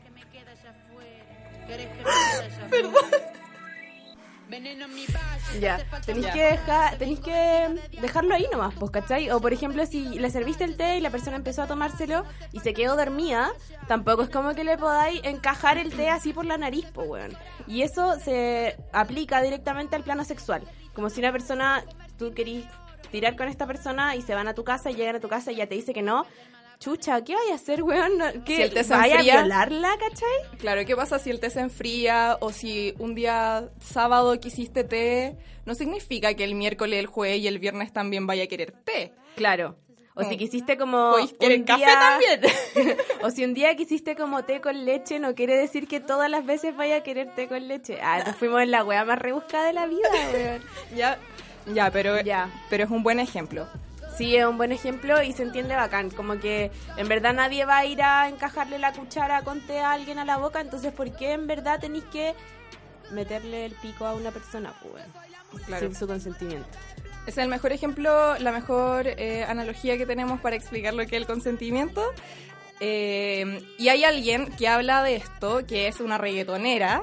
Ya, 5.61 5.79
tenéis 6.05 6.27
que 6.27 6.43
dejar, 6.43 6.99
tenéis 6.99 7.21
que 7.21 7.81
dejarlo 8.01 8.35
ahí 8.35 8.47
nomás, 8.53 8.75
pues, 8.75 8.91
¿cachai? 8.91 9.31
O 9.31 9.41
por 9.41 9.53
ejemplo, 9.53 9.87
si 9.87 10.19
le 10.19 10.31
serviste 10.31 10.65
el 10.65 10.77
té 10.77 10.99
y 10.99 11.01
la 11.01 11.11
persona 11.11 11.37
empezó 11.37 11.63
a 11.63 11.67
tomárselo 11.67 12.25
y 12.53 12.61
se 12.61 12.75
quedó 12.75 12.97
dormida, 12.97 13.51
tampoco 13.89 14.23
es 14.23 14.31
como 14.31 14.55
que 14.55 14.65
le 14.65 14.77
podáis 14.77 15.21
encajar 15.25 15.79
el 15.79 15.93
té 15.93 16.11
así 16.11 16.33
por 16.33 16.45
la 16.45 16.59
nariz, 16.59 16.87
pues, 16.93 17.09
weón. 17.09 17.37
Y 17.67 17.83
eso 17.83 18.19
se 18.21 18.77
aplica 18.93 19.41
directamente 19.41 19.97
al 19.97 20.03
plano 20.03 20.25
sexual. 20.25 20.63
Como 20.95 21.11
si 21.11 21.21
una 21.21 21.33
persona, 21.33 21.85
tú 22.19 22.33
querís 22.33 22.65
tirar 23.11 23.37
con 23.37 23.49
esta 23.49 23.67
persona 23.67 24.17
y 24.17 24.23
se 24.23 24.35
van 24.35 24.49
a 24.49 24.55
tu 24.55 24.65
casa 24.65 24.91
y 24.91 24.95
llegan 24.95 25.17
a 25.17 25.21
tu 25.21 25.29
casa 25.29 25.53
y 25.53 25.57
ya 25.57 25.67
te 25.67 25.75
dice 25.75 25.95
que 25.95 26.03
no, 26.03 26.27
chucha, 26.79 27.23
¿qué 27.25 27.35
vaya 27.35 27.53
a 27.53 27.57
hacer, 27.57 27.83
weón? 27.83 28.12
¿Qué, 28.45 28.57
si 28.57 28.62
el 28.62 28.73
té 28.73 28.85
se 28.85 28.95
¿Vaya 28.95 29.19
a 29.19 29.23
violarla, 29.23 29.97
cachai? 29.99 30.59
Claro, 30.59 30.85
¿qué 30.85 30.97
pasa 30.97 31.19
si 31.19 31.31
el 31.31 31.41
té 31.41 31.51
se 31.51 31.61
enfría 31.61 32.37
o 32.41 32.53
si 32.53 32.95
un 32.99 33.15
día 33.15 33.71
sábado 33.81 34.39
quisiste 34.41 34.85
té? 34.85 35.37
No 35.65 35.75
significa 35.75 36.35
que 36.35 36.45
el 36.45 36.55
miércoles, 36.55 36.99
el 36.99 37.07
jueves 37.07 37.41
y 37.41 37.49
el 37.49 37.59
viernes 37.59 37.93
también 37.93 38.27
vaya 38.27 38.45
a 38.45 38.47
querer 38.47 38.73
té. 38.73 39.12
Claro. 39.37 39.77
O 40.19 40.25
si 40.25 40.39
quisiste 40.39 40.79
como. 40.79 41.15
¿Quieren 41.39 41.65
café 41.65 41.85
también? 41.85 42.41
o 43.23 43.31
si 43.31 43.45
un 43.45 43.53
día 43.53 43.77
quisiste 43.77 44.17
como 44.17 44.45
té 44.45 44.62
con 44.62 44.87
leche, 44.87 45.19
no 45.19 45.35
quiere 45.35 45.57
decir 45.59 45.87
que 45.87 46.01
todas 46.01 46.31
las 46.31 46.47
veces 46.47 46.75
vaya 46.75 46.97
a 46.97 47.03
querer 47.03 47.35
té 47.35 47.49
con 47.49 47.69
leche. 47.69 47.99
Ah, 48.01 48.23
nos 48.27 48.35
fuimos 48.39 48.62
en 48.62 48.71
la 48.71 48.83
wea 48.83 49.05
más 49.05 49.19
rebuscada 49.19 49.67
de 49.67 49.75
la 49.75 49.87
vida, 49.87 50.09
weón. 50.33 50.62
ya, 50.97 51.19
ya, 51.67 51.91
pero, 51.91 52.19
ya. 52.23 52.49
pero 52.71 52.85
es 52.85 52.91
un 52.91 53.03
buen 53.03 53.21
ejemplo. 53.21 53.67
Sí, 54.17 54.35
es 54.35 54.47
un 54.47 54.57
buen 54.57 54.73
ejemplo 54.73 55.23
y 55.23 55.33
se 55.33 55.43
entiende 55.43 55.77
bacán. 55.77 56.11
Como 56.11 56.39
que 56.39 56.71
en 56.97 57.09
verdad 57.09 57.35
nadie 57.35 57.65
va 57.65 57.79
a 57.79 57.85
ir 57.85 58.03
a 58.03 58.29
encajarle 58.29 58.79
la 58.79 58.93
cuchara 58.93 59.43
con 59.43 59.61
té 59.61 59.81
a 59.81 59.93
alguien 59.93 60.19
a 60.19 60.25
la 60.25 60.39
boca, 60.39 60.61
entonces 60.61 60.93
¿por 60.93 61.15
qué 61.15 61.33
en 61.33 61.47
verdad 61.47 61.81
tenéis 61.81 62.05
que 62.05 62.35
meterle 63.11 63.67
el 63.67 63.75
pico 63.75 64.07
a 64.07 64.15
una 64.15 64.31
persona 64.31 64.75
pues, 64.83 65.81
sin 65.81 65.95
su 65.95 66.07
consentimiento? 66.07 66.69
Es 67.27 67.37
el 67.39 67.49
mejor 67.49 67.73
ejemplo, 67.73 68.39
la 68.39 68.53
mejor 68.53 69.07
eh, 69.07 69.45
analogía 69.49 69.99
que 69.99 70.07
tenemos 70.07 70.41
para 70.41 70.57
explicar 70.57 70.95
lo 70.95 71.05
que 71.07 71.17
es 71.17 71.21
el 71.23 71.27
consentimiento. 71.27 72.03
Eh, 72.79 73.65
y 73.79 73.89
hay 73.89 74.05
alguien 74.05 74.47
que 74.53 74.69
habla 74.69 75.03
de 75.03 75.17
esto, 75.17 75.67
que 75.67 75.89
es 75.89 76.01
una 76.01 76.19
reggaetonera. 76.19 77.03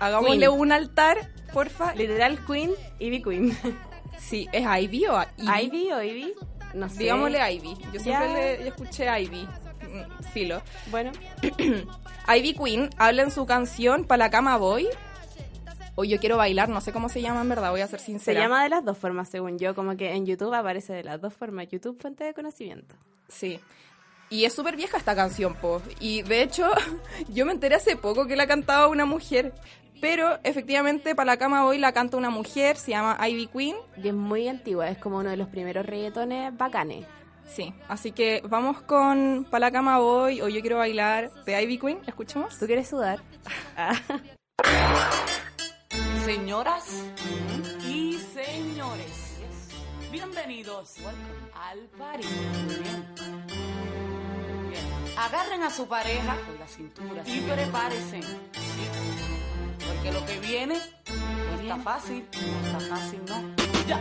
Hagámosle 0.00 0.48
un 0.48 0.72
altar, 0.72 1.30
porfa. 1.52 1.94
Literal 1.94 2.44
Queen, 2.44 2.72
Ivy 2.98 3.22
Queen. 3.22 3.58
Sí, 4.28 4.48
¿es 4.52 4.64
Ivy 4.64 5.06
o 5.06 5.22
Ivy? 5.38 5.64
Ivy 5.64 5.92
o 5.92 6.02
Ivy? 6.02 6.32
No 6.74 6.88
sé. 6.88 6.98
Digámosle 7.00 7.52
Ivy. 7.54 7.76
Yo 7.92 8.00
siempre 8.00 8.58
le, 8.58 8.68
escuché 8.68 9.22
Ivy. 9.22 9.42
Mm, 9.46 10.22
filo. 10.32 10.62
Bueno. 10.90 11.12
Ivy 12.36 12.54
Queen 12.54 12.90
habla 12.98 13.22
en 13.22 13.30
su 13.30 13.46
canción 13.46 14.04
Pa' 14.04 14.16
la 14.16 14.30
cama 14.30 14.56
voy. 14.56 14.88
O 15.94 16.04
yo 16.04 16.18
quiero 16.18 16.38
bailar, 16.38 16.70
no 16.70 16.80
sé 16.80 16.90
cómo 16.90 17.10
se 17.10 17.20
llama 17.20 17.42
en 17.42 17.50
verdad, 17.50 17.70
voy 17.70 17.82
a 17.82 17.86
ser 17.86 18.00
sincera. 18.00 18.40
Se 18.40 18.42
llama 18.42 18.62
de 18.62 18.70
las 18.70 18.82
dos 18.82 18.96
formas, 18.96 19.28
según 19.28 19.58
yo, 19.58 19.74
como 19.74 19.94
que 19.94 20.14
en 20.14 20.24
YouTube 20.24 20.54
aparece 20.54 20.94
de 20.94 21.04
las 21.04 21.20
dos 21.20 21.34
formas. 21.34 21.68
YouTube, 21.68 22.00
fuente 22.00 22.24
de 22.24 22.32
conocimiento. 22.32 22.94
Sí. 23.28 23.60
Y 24.30 24.46
es 24.46 24.54
súper 24.54 24.76
vieja 24.76 24.96
esta 24.96 25.14
canción, 25.14 25.54
po. 25.54 25.82
Y 26.00 26.22
de 26.22 26.42
hecho, 26.42 26.70
yo 27.28 27.44
me 27.44 27.52
enteré 27.52 27.74
hace 27.74 27.96
poco 27.96 28.26
que 28.26 28.36
la 28.36 28.46
cantaba 28.46 28.88
una 28.88 29.04
mujer. 29.04 29.52
Pero 30.02 30.38
efectivamente, 30.42 31.14
para 31.14 31.26
la 31.26 31.36
cama 31.36 31.64
hoy 31.64 31.78
la 31.78 31.92
canta 31.92 32.16
una 32.16 32.28
mujer, 32.28 32.76
se 32.76 32.90
llama 32.90 33.16
Ivy 33.24 33.46
Queen. 33.46 33.76
Y 34.02 34.08
es 34.08 34.14
muy 34.14 34.48
antigua, 34.48 34.88
es 34.88 34.98
como 34.98 35.18
uno 35.18 35.30
de 35.30 35.36
los 35.36 35.46
primeros 35.46 35.86
reggaetones 35.86 36.56
bacanes. 36.56 37.06
Sí, 37.46 37.72
así 37.86 38.10
que 38.10 38.42
vamos 38.48 38.82
con 38.82 39.46
Para 39.48 39.66
la 39.66 39.70
cama 39.70 39.98
voy 39.98 40.40
o 40.40 40.48
Yo 40.48 40.60
quiero 40.60 40.78
bailar 40.78 41.30
de 41.44 41.62
Ivy 41.62 41.78
Queen. 41.78 42.00
¿Escuchamos? 42.04 42.58
¿Tú 42.58 42.66
quieres 42.66 42.88
sudar? 42.88 43.20
Señoras 46.24 47.04
y 47.88 48.18
señores, 48.34 49.38
bienvenidos 50.10 50.96
al 51.54 51.78
party. 51.96 52.26
Bien. 52.80 53.06
Agarren 55.16 55.62
a 55.62 55.70
su 55.70 55.86
pareja 55.86 56.36
con 56.44 56.58
la 56.58 56.66
cintura 56.66 57.22
y 57.24 57.38
prepárense. 57.40 58.20
Porque 59.78 60.12
lo 60.12 60.24
que 60.26 60.38
viene 60.40 60.78
no 61.08 61.60
está 61.60 61.76
fácil, 61.78 62.24
no 62.32 62.66
está 62.66 62.96
fácil, 62.96 63.20
no. 63.28 63.86
Ya. 63.86 64.00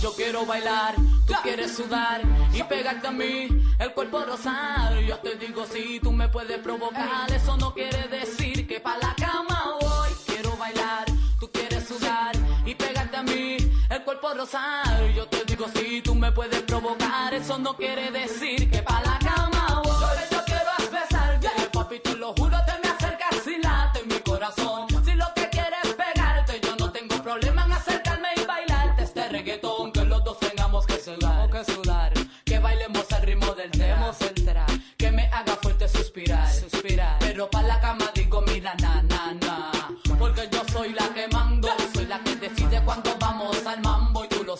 Yo 0.00 0.14
quiero 0.14 0.46
bailar, 0.46 0.94
tú 1.26 1.34
quieres 1.42 1.74
sudar 1.74 2.22
y 2.52 2.62
pegarte 2.62 3.08
a 3.08 3.10
mí, 3.10 3.48
el 3.80 3.92
cuerpo 3.94 4.24
rosado. 4.24 5.00
Yo 5.00 5.18
te 5.18 5.34
digo 5.34 5.66
si 5.66 5.98
tú 5.98 6.12
me 6.12 6.28
puedes 6.28 6.58
provocar, 6.58 7.30
eso 7.32 7.56
no 7.56 7.74
quiere 7.74 8.06
decir 8.06 8.68
que 8.68 8.78
pa' 8.78 8.96
la 8.98 9.14
cama 9.16 9.76
voy. 9.80 10.10
Quiero 10.24 10.56
bailar, 10.56 11.06
tú 11.40 11.50
quieres 11.50 11.88
sudar 11.88 12.36
y 12.64 12.76
pegarte 12.76 13.16
a 13.16 13.22
mí, 13.24 13.56
el 13.90 14.04
cuerpo 14.04 14.32
rosado. 14.34 15.08
Yo 15.08 15.26
te 15.26 15.44
digo 15.44 15.66
si 15.74 16.00
tú 16.00 16.14
me 16.14 16.30
puedes 16.30 16.62
provocar, 16.62 17.34
eso 17.34 17.58
no 17.58 17.74
quiere 17.76 18.12
decir 18.12 18.70
que 18.70 18.80
pa' 18.82 19.00
la 19.00 19.18
cama 19.18 19.27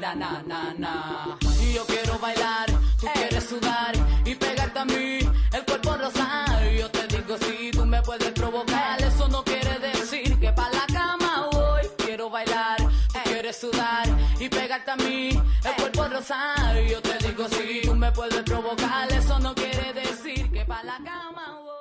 mira, 0.00 0.14
na, 0.14 0.42
na, 0.46 0.74
na. 0.78 1.38
Y 1.60 1.74
yo 1.74 1.84
quiero 1.86 2.18
bailar, 2.18 2.66
tú 2.98 3.06
quieres 3.12 3.44
sudar 3.44 3.92
y 4.24 4.34
pegarte 4.34 4.78
a 4.78 4.84
mí, 4.84 5.18
el 5.52 5.64
cuerpo 5.66 5.96
rosado. 5.96 6.70
Yo 6.70 6.90
te 6.90 7.06
digo, 7.06 7.36
si 7.38 7.70
tú 7.70 7.84
me 7.84 8.00
puedes 8.02 8.32
provocar, 8.32 9.02
eso 9.02 9.28
no 9.28 9.44
quiere 9.44 9.78
decir 9.78 10.38
que 10.38 10.52
pa' 10.52 10.70
la 10.70 10.86
cama 10.86 11.48
voy. 11.52 11.82
Quiero 11.98 12.30
bailar, 12.30 12.78
tú 12.78 13.18
quieres 13.24 13.56
sudar 13.60 14.08
y 14.38 14.48
pegarte 14.48 14.90
a 14.90 14.96
mí, 14.96 15.28
el 15.64 15.74
cuerpo 15.76 16.08
rosado. 16.08 16.80
Yo 16.80 17.02
te 17.02 17.18
digo, 17.26 17.46
si 17.48 17.82
tú 17.82 17.94
me 17.94 18.10
puedes 18.12 18.42
provocar, 18.42 19.12
eso 19.12 19.38
no 19.38 19.54
quiere 19.54 19.92
decir 19.92 20.50
que 20.50 20.64
pa' 20.64 20.82
la 20.82 20.98
cama 21.04 21.60
voy. 21.60 21.80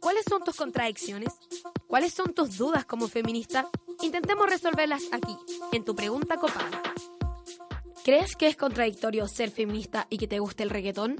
¿Cuáles 0.00 0.24
son 0.28 0.42
tus 0.44 0.56
contradicciones? 0.56 1.32
¿Cuáles 1.92 2.14
son 2.14 2.32
tus 2.32 2.56
dudas 2.56 2.86
como 2.86 3.06
feminista? 3.06 3.68
Intentemos 4.00 4.48
resolverlas 4.48 5.02
aquí, 5.12 5.36
en 5.72 5.84
tu 5.84 5.94
pregunta 5.94 6.38
copada. 6.38 6.70
¿Crees 8.02 8.34
que 8.34 8.46
es 8.46 8.56
contradictorio 8.56 9.28
ser 9.28 9.50
feminista 9.50 10.06
y 10.08 10.16
que 10.16 10.26
te 10.26 10.38
guste 10.38 10.62
el 10.62 10.70
reggaetón? 10.70 11.16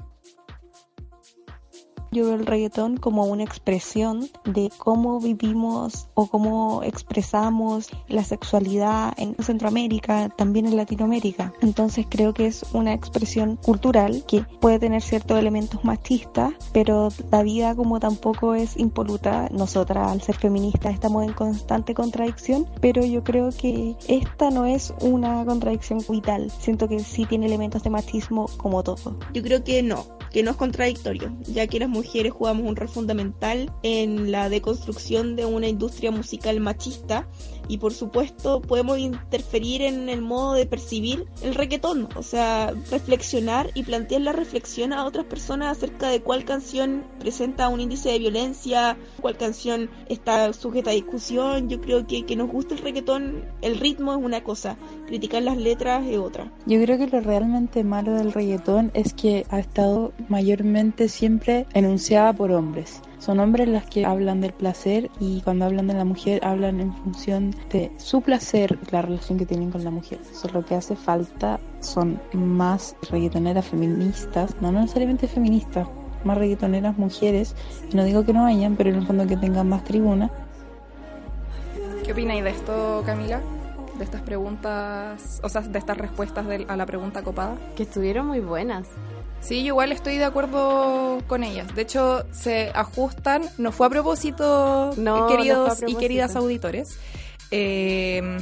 Yo 2.13 2.25
veo 2.25 2.35
el 2.35 2.45
reggaetón 2.45 2.97
como 2.97 3.25
una 3.25 3.43
expresión 3.43 4.29
de 4.45 4.69
cómo 4.77 5.19
vivimos 5.19 6.09
o 6.13 6.27
cómo 6.27 6.83
expresamos 6.83 7.89
la 8.07 8.23
sexualidad 8.23 9.13
en 9.17 9.35
Centroamérica, 9.43 10.29
también 10.29 10.67
en 10.67 10.77
Latinoamérica. 10.77 11.53
Entonces 11.61 12.05
creo 12.07 12.35
que 12.35 12.45
es 12.45 12.65
una 12.71 12.93
expresión 12.93 13.55
cultural 13.55 14.23
que 14.27 14.45
puede 14.61 14.77
tener 14.77 15.01
ciertos 15.01 15.39
elementos 15.39 15.83
machistas, 15.83 16.53
pero 16.71 17.09
la 17.31 17.41
vida 17.41 17.73
como 17.73 17.99
tampoco 17.99 18.53
es 18.53 18.77
impoluta. 18.77 19.49
Nosotras 19.51 20.11
al 20.11 20.21
ser 20.21 20.35
feministas 20.35 20.93
estamos 20.93 21.23
en 21.23 21.33
constante 21.33 21.95
contradicción, 21.95 22.67
pero 22.79 23.03
yo 23.03 23.23
creo 23.23 23.49
que 23.49 23.95
esta 24.07 24.51
no 24.51 24.65
es 24.65 24.93
una 25.01 25.43
contradicción 25.45 25.99
vital. 26.07 26.51
Siento 26.51 26.87
que 26.87 26.99
sí 26.99 27.25
tiene 27.25 27.47
elementos 27.47 27.81
de 27.81 27.89
machismo 27.89 28.45
como 28.57 28.83
todo. 28.83 29.17
Yo 29.33 29.41
creo 29.41 29.63
que 29.63 29.81
no, 29.81 30.05
que 30.33 30.43
no 30.43 30.51
es 30.51 30.57
contradictorio, 30.57 31.31
ya 31.43 31.67
que 31.67 31.79
las 31.79 31.89
mujeres 31.89 32.33
jugamos 32.33 32.67
un 32.67 32.75
rol 32.75 32.89
fundamental 32.89 33.71
en 33.83 34.31
la 34.31 34.49
deconstrucción 34.49 35.35
de 35.35 35.45
una 35.45 35.67
industria 35.67 36.11
musical 36.11 36.59
machista 36.59 37.27
y 37.67 37.77
por 37.77 37.93
supuesto 37.93 38.61
podemos 38.61 38.97
interferir 38.97 39.83
en 39.83 40.09
el 40.09 40.21
modo 40.21 40.55
de 40.55 40.65
percibir 40.65 41.25
el 41.43 41.55
reggaetón, 41.55 42.09
o 42.15 42.23
sea, 42.23 42.73
reflexionar 42.91 43.69
y 43.73 43.83
plantear 43.83 44.21
la 44.21 44.33
reflexión 44.33 44.91
a 44.91 45.05
otras 45.05 45.25
personas 45.25 45.77
acerca 45.77 46.09
de 46.09 46.21
cuál 46.21 46.45
canción 46.45 47.05
presenta 47.19 47.69
un 47.69 47.79
índice 47.79 48.09
de 48.09 48.19
violencia, 48.19 48.97
cuál 49.21 49.37
canción 49.37 49.89
está 50.09 50.51
sujeta 50.53 50.89
a 50.89 50.93
discusión. 50.93 51.69
Yo 51.69 51.79
creo 51.79 52.05
que 52.07 52.25
que 52.25 52.35
nos 52.35 52.49
guste 52.49 52.73
el 52.75 52.81
reggaetón, 52.81 53.45
el 53.61 53.79
ritmo 53.79 54.13
es 54.13 54.19
una 54.19 54.43
cosa, 54.43 54.77
criticar 55.07 55.43
las 55.43 55.57
letras 55.57 56.05
es 56.07 56.17
otra. 56.17 56.51
Yo 56.65 56.81
creo 56.81 56.97
que 56.97 57.07
lo 57.07 57.21
realmente 57.21 57.83
malo 57.83 58.13
del 58.13 58.31
reggaetón 58.31 58.91
es 58.93 59.13
que 59.13 59.45
ha 59.49 59.59
estado 59.59 60.13
mayormente 60.29 61.07
siempre 61.09 61.65
enunciada 61.73 62.33
por 62.33 62.51
hombres. 62.51 63.01
Son 63.19 63.39
hombres 63.39 63.69
los 63.69 63.83
que 63.85 64.05
hablan 64.05 64.41
del 64.41 64.51
placer 64.51 65.09
y 65.19 65.41
cuando 65.41 65.65
hablan 65.65 65.87
de 65.87 65.93
la 65.93 66.03
mujer 66.03 66.45
hablan 66.45 66.81
en 66.81 66.93
función 66.93 67.55
de 67.71 67.91
su 67.97 68.21
placer, 68.21 68.77
la 68.91 69.01
relación 69.01 69.37
que 69.37 69.45
tienen 69.45 69.71
con 69.71 69.83
la 69.83 69.91
mujer. 69.91 70.19
Eso 70.29 70.49
lo 70.53 70.65
que 70.65 70.75
hace 70.75 70.95
falta 70.95 71.59
son 71.79 72.19
más 72.33 72.95
reggaetoneras 73.09 73.65
feministas, 73.65 74.55
no 74.59 74.71
necesariamente 74.73 75.27
feministas, 75.27 75.87
más 76.25 76.37
reggaetoneras 76.37 76.97
mujeres. 76.97 77.55
Y 77.91 77.95
no 77.95 78.03
digo 78.03 78.25
que 78.25 78.33
no 78.33 78.45
hayan, 78.45 78.75
pero 78.75 78.89
en 78.89 78.97
el 78.97 79.07
fondo 79.07 79.25
que 79.25 79.37
tengan 79.37 79.69
más 79.69 79.85
tribuna. 79.85 80.29
¿Qué 82.03 82.11
opináis 82.11 82.43
de 82.43 82.49
esto, 82.49 83.03
Camila? 83.05 83.39
De 83.97 84.03
estas 84.03 84.21
preguntas, 84.21 85.39
o 85.43 85.47
sea, 85.47 85.61
de 85.61 85.79
estas 85.79 85.97
respuestas 85.97 86.45
de- 86.47 86.65
a 86.67 86.75
la 86.75 86.85
pregunta 86.85 87.21
copada. 87.21 87.55
Que 87.77 87.83
estuvieron 87.83 88.27
muy 88.27 88.41
buenas. 88.41 88.87
Sí, 89.43 89.59
yo 89.59 89.67
igual 89.67 89.91
estoy 89.91 90.17
de 90.17 90.23
acuerdo 90.23 91.19
con 91.27 91.43
ellas. 91.43 91.75
De 91.75 91.81
hecho, 91.81 92.25
se 92.31 92.71
ajustan, 92.73 93.43
no 93.57 93.73
fue 93.73 93.87
a 93.87 93.89
propósito, 93.89 94.93
No, 94.95 95.27
eh, 95.27 95.35
queridos 95.35 95.69
no 95.69 95.75
fue 95.75 95.87
a 95.87 95.89
y 95.89 95.95
queridas 95.95 96.35
auditores. 96.37 96.97
Eh, 97.51 98.37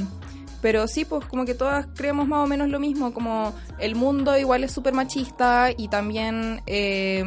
Pero 0.62 0.88
sí, 0.88 1.04
pues 1.04 1.26
como 1.26 1.44
que 1.44 1.54
todas 1.54 1.86
creemos 1.94 2.26
más 2.26 2.44
o 2.44 2.46
menos 2.46 2.70
lo 2.70 2.80
mismo, 2.80 3.12
como 3.12 3.52
el 3.78 3.94
mundo 3.96 4.38
igual 4.38 4.64
es 4.64 4.72
súper 4.72 4.94
machista 4.94 5.70
y 5.76 5.88
también 5.88 6.62
eh, 6.66 7.22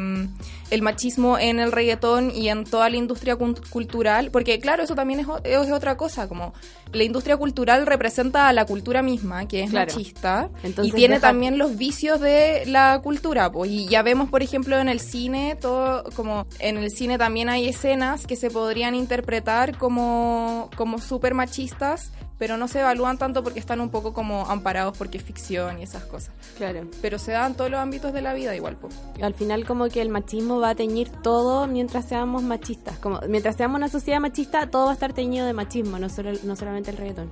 el 0.70 0.82
machismo 0.82 1.38
en 1.38 1.60
el 1.60 1.70
reggaetón 1.70 2.32
y 2.34 2.48
en 2.48 2.64
toda 2.64 2.90
la 2.90 2.96
industria 2.96 3.36
cultural, 3.36 4.30
porque 4.30 4.58
claro, 4.58 4.82
eso 4.82 4.94
también 4.94 5.20
es, 5.20 5.26
es, 5.44 5.70
otra 5.70 5.96
cosa, 5.96 6.28
como 6.28 6.54
la 6.92 7.04
industria 7.04 7.36
cultural 7.36 7.86
representa 7.86 8.48
a 8.48 8.52
la 8.52 8.64
cultura 8.64 9.02
misma, 9.02 9.46
que 9.46 9.62
es 9.62 9.72
machista, 9.72 10.50
y 10.82 10.90
tiene 10.92 11.20
también 11.20 11.58
los 11.58 11.76
vicios 11.76 12.20
de 12.20 12.64
la 12.66 13.00
cultura, 13.02 13.52
pues, 13.52 13.70
y 13.70 13.86
ya 13.86 14.02
vemos, 14.02 14.30
por 14.30 14.42
ejemplo, 14.42 14.78
en 14.78 14.88
el 14.88 15.00
cine, 15.00 15.56
todo 15.60 16.04
como 16.14 16.46
en 16.58 16.78
el 16.78 16.90
cine 16.90 17.18
también 17.18 17.48
hay 17.48 17.68
escenas 17.68 18.26
que 18.26 18.36
se 18.36 18.50
podrían 18.50 18.94
interpretar 18.94 19.76
como, 19.76 20.70
como 20.76 20.98
súper 20.98 21.34
machistas, 21.34 22.12
pero 22.38 22.56
no 22.56 22.68
se 22.68 22.80
evalúan 22.80 23.18
tanto 23.18 23.42
porque 23.42 23.58
están 23.58 23.80
un 23.80 23.90
poco 23.90 24.12
como 24.12 24.46
amparados 24.50 24.96
porque 24.96 25.18
es 25.18 25.24
ficción 25.24 25.78
y 25.78 25.82
esas 25.82 26.04
cosas. 26.04 26.34
Claro. 26.56 26.86
Pero 27.00 27.18
se 27.18 27.32
dan 27.32 27.54
todos 27.54 27.70
los 27.70 27.80
ámbitos 27.80 28.12
de 28.12 28.22
la 28.22 28.34
vida 28.34 28.54
igual. 28.54 28.76
pues 28.76 28.94
Al 29.22 29.34
final 29.34 29.64
como 29.64 29.88
que 29.88 30.02
el 30.02 30.08
machismo 30.08 30.60
va 30.60 30.70
a 30.70 30.74
teñir 30.74 31.10
todo 31.22 31.66
mientras 31.66 32.08
seamos 32.08 32.42
machistas. 32.42 32.98
Como 32.98 33.20
mientras 33.28 33.56
seamos 33.56 33.76
una 33.76 33.88
sociedad 33.88 34.20
machista, 34.20 34.66
todo 34.68 34.86
va 34.86 34.90
a 34.90 34.94
estar 34.94 35.12
teñido 35.12 35.46
de 35.46 35.52
machismo, 35.52 35.98
no, 35.98 36.08
solo, 36.08 36.32
no 36.44 36.56
solamente 36.56 36.90
el 36.90 36.96
reggaetón. 36.96 37.30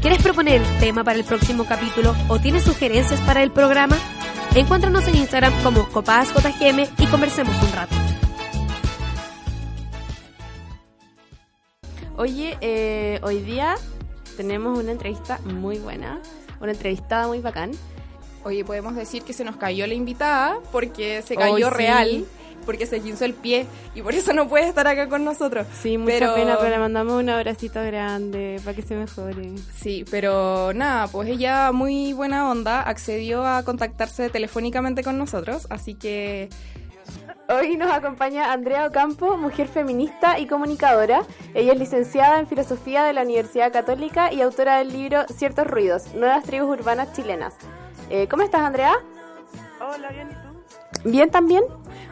¿Quieres 0.00 0.22
proponer 0.22 0.62
tema 0.78 1.02
para 1.02 1.18
el 1.18 1.24
próximo 1.24 1.64
capítulo 1.64 2.14
o 2.28 2.38
tienes 2.38 2.62
sugerencias 2.62 3.20
para 3.22 3.42
el 3.42 3.50
programa? 3.50 3.96
Encuéntranos 4.54 5.06
en 5.08 5.16
Instagram 5.16 5.52
como 5.62 5.88
CopazJGM 5.88 6.86
y 6.98 7.06
conversemos 7.06 7.60
un 7.62 7.72
rato. 7.72 8.05
Oye, 12.18 12.56
eh, 12.62 13.20
hoy 13.22 13.42
día 13.42 13.76
tenemos 14.38 14.78
una 14.78 14.90
entrevista 14.90 15.38
muy 15.44 15.78
buena, 15.78 16.20
una 16.60 16.72
entrevistada 16.72 17.26
muy 17.26 17.40
bacán. 17.40 17.72
Oye, 18.42 18.64
podemos 18.64 18.94
decir 18.94 19.22
que 19.22 19.34
se 19.34 19.44
nos 19.44 19.56
cayó 19.56 19.86
la 19.86 19.92
invitada 19.92 20.58
porque 20.72 21.20
se 21.20 21.36
cayó 21.36 21.68
real, 21.68 22.24
porque 22.64 22.86
se 22.86 23.00
quinzó 23.00 23.26
el 23.26 23.34
pie 23.34 23.66
y 23.94 24.00
por 24.00 24.14
eso 24.14 24.32
no 24.32 24.48
puede 24.48 24.66
estar 24.66 24.86
acá 24.86 25.10
con 25.10 25.24
nosotros. 25.24 25.66
Sí, 25.82 25.98
mucha 25.98 26.34
pena, 26.34 26.56
pero 26.58 26.70
le 26.70 26.78
mandamos 26.78 27.22
un 27.22 27.28
abracito 27.28 27.82
grande 27.82 28.62
para 28.64 28.74
que 28.74 28.80
se 28.80 28.94
mejore. 28.94 29.50
Sí, 29.74 30.06
pero 30.10 30.72
nada, 30.72 31.08
pues 31.08 31.28
ella 31.28 31.70
muy 31.72 32.14
buena 32.14 32.50
onda 32.50 32.80
accedió 32.80 33.44
a 33.44 33.62
contactarse 33.62 34.30
telefónicamente 34.30 35.02
con 35.02 35.18
nosotros, 35.18 35.66
así 35.68 35.92
que 35.92 36.48
Hoy 37.48 37.76
nos 37.76 37.92
acompaña 37.92 38.52
Andrea 38.52 38.88
Ocampo, 38.88 39.36
mujer 39.36 39.68
feminista 39.68 40.36
y 40.36 40.48
comunicadora. 40.48 41.22
Ella 41.54 41.74
es 41.74 41.78
licenciada 41.78 42.40
en 42.40 42.48
Filosofía 42.48 43.04
de 43.04 43.12
la 43.12 43.22
Universidad 43.22 43.72
Católica 43.72 44.32
y 44.32 44.40
autora 44.40 44.78
del 44.78 44.92
libro 44.92 45.24
Ciertos 45.28 45.64
Ruidos, 45.64 46.12
Nuevas 46.12 46.42
Tribus 46.42 46.76
Urbanas 46.80 47.12
Chilenas. 47.12 47.54
Eh, 48.10 48.26
¿Cómo 48.28 48.42
estás, 48.42 48.62
Andrea? 48.62 48.94
Hola, 49.80 50.08
bien, 50.10 50.28
¿y 50.28 50.34
tú? 50.34 51.08
Bien, 51.08 51.30
también. 51.30 51.62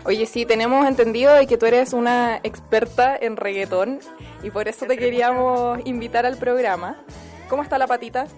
Oye, 0.05 0.25
sí, 0.27 0.47
tenemos 0.47 0.87
entendido 0.87 1.35
de 1.35 1.49
que 1.49 1.59
tú 1.59 1.67
eres 1.67 1.95
una 1.95 2.37
experta 2.45 3.17
en 3.17 3.37
reggaetón 3.37 3.99
y 4.45 4.51
por 4.51 4.69
eso 4.69 4.87
te 4.87 4.97
queríamos 4.97 5.81
invitar 5.85 6.27
al 6.27 6.37
programa. 6.37 7.03
¿Cómo 7.49 7.65
está 7.65 7.77
la 7.77 7.89
patita? 7.89 8.29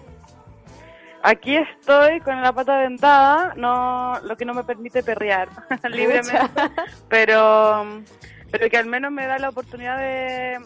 Aquí 1.23 1.55
estoy 1.57 2.21
con 2.21 2.41
la 2.41 2.53
pata 2.53 2.79
dentada, 2.79 3.53
no, 3.55 4.19
lo 4.21 4.37
que 4.37 4.45
no 4.45 4.53
me 4.53 4.63
permite 4.63 5.03
perrear 5.03 5.49
libremente, 5.89 6.39
pero, 7.09 7.85
pero 8.51 8.69
que 8.69 8.77
al 8.77 8.85
menos 8.85 9.11
me 9.11 9.25
da 9.25 9.39
la 9.39 9.49
oportunidad 9.49 9.97
de, 9.97 10.59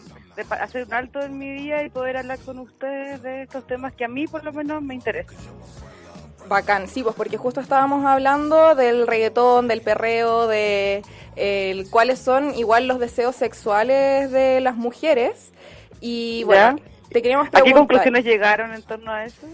hacer 0.50 0.86
un 0.86 0.94
alto 0.94 1.20
en 1.20 1.38
mi 1.38 1.52
día 1.52 1.82
y 1.84 1.90
poder 1.90 2.18
hablar 2.18 2.38
con 2.38 2.58
ustedes 2.58 3.22
de 3.22 3.42
estos 3.42 3.66
temas 3.66 3.92
que 3.94 4.04
a 4.04 4.08
mí 4.08 4.26
por 4.26 4.44
lo 4.44 4.52
menos 4.52 4.82
me 4.82 4.94
interesan. 4.94 5.36
Bacán, 6.48 6.88
sí, 6.88 7.02
pues 7.02 7.14
porque 7.14 7.36
justo 7.36 7.60
estábamos 7.60 8.04
hablando 8.04 8.74
del 8.74 9.06
reggaetón, 9.06 9.68
del 9.68 9.80
perreo, 9.80 10.48
de 10.48 11.02
cuáles 11.90 12.18
son 12.18 12.54
igual 12.54 12.88
los 12.88 12.98
deseos 12.98 13.36
sexuales 13.36 14.30
de 14.30 14.60
las 14.60 14.76
mujeres. 14.76 15.52
Y 16.00 16.42
bueno, 16.44 16.76
te 17.10 17.22
queríamos 17.22 17.48
preguntar. 17.48 17.62
¿A 17.62 17.64
qué 17.64 17.72
conclusiones 17.72 18.24
llegaron 18.24 18.74
en 18.74 18.82
torno 18.82 19.12
a 19.12 19.24
eso? 19.24 19.46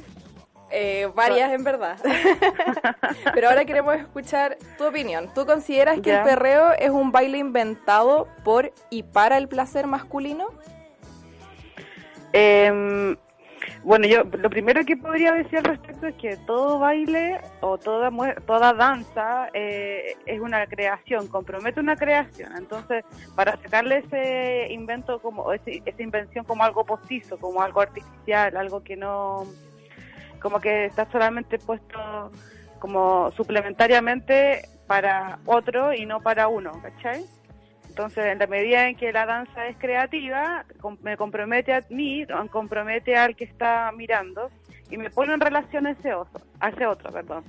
Eh, 0.71 1.11
varias 1.15 1.53
en 1.53 1.65
verdad. 1.65 1.99
Pero 3.35 3.49
ahora 3.49 3.65
queremos 3.65 3.95
escuchar 3.97 4.59
tu 4.77 4.87
opinión. 4.87 5.33
¿Tú 5.35 5.47
consideras 5.47 6.01
que 6.01 6.15
el 6.15 6.23
perreo 6.23 6.73
es 6.73 6.91
un 6.91 7.11
baile 7.11 7.39
inventado 7.39 8.29
por 8.45 8.73
y 8.91 9.03
para 9.03 9.39
el 9.39 9.49
placer 9.49 9.87
masculino? 9.87 10.49
Em, 12.33 13.17
bueno, 13.83 14.07
yo 14.07 14.25
lo 14.25 14.51
primero 14.51 14.85
que 14.85 14.97
podría 14.97 15.33
decir 15.33 15.59
al 15.59 15.65
respecto 15.65 16.07
es 16.09 16.15
que 16.17 16.37
todo 16.47 16.79
baile 16.79 17.41
o 17.61 17.79
toda 17.79 18.11
toda 18.47 18.75
danza 18.75 19.49
eh, 19.55 20.17
es 20.27 20.41
una 20.41 20.67
creación, 20.67 21.29
compromete 21.29 21.81
una 21.81 21.97
creación. 21.97 22.55
Entonces, 22.59 23.05
para 23.35 23.57
sacarle 23.63 24.05
ese 24.07 24.73
invento 24.73 25.21
como 25.21 25.51
esa 25.53 25.71
invención 25.99 26.45
como 26.45 26.65
algo 26.65 26.85
postizo, 26.85 27.39
como 27.39 27.63
algo 27.63 27.81
artificial, 27.81 28.57
algo 28.57 28.83
que 28.83 28.97
no 28.97 29.47
como 30.41 30.61
que 30.61 30.87
está 30.87 31.11
solamente 31.11 31.59
puesto 31.59 32.31
como 32.79 33.31
suplementariamente 33.33 34.69
para 34.87 35.39
otro 35.47 35.93
y 35.93 36.07
no 36.07 36.21
para 36.21 36.49
uno, 36.49 36.73
¿cachai? 36.83 37.25
Entonces, 37.89 38.27
en 38.27 38.39
la 38.39 38.47
medida 38.47 38.89
en 38.89 38.97
que 38.97 39.13
la 39.13 39.27
danza 39.27 39.67
es 39.67 39.77
creativa, 39.77 40.65
me 41.03 41.17
compromete 41.17 41.75
a 41.75 41.85
mí, 41.91 42.25
compromete 42.51 43.17
al 43.17 43.35
que 43.35 43.45
está 43.45 43.91
mirando 43.93 44.51
y 44.91 44.97
me 44.97 45.11
pone 45.11 45.35
en 45.35 45.41
relación 45.41 45.87
a 45.87 45.91
ese 45.91 46.15
otro, 46.15 46.41
a 46.61 46.69
ese 46.69 46.87
otro 46.87 47.11
perdón. 47.11 47.45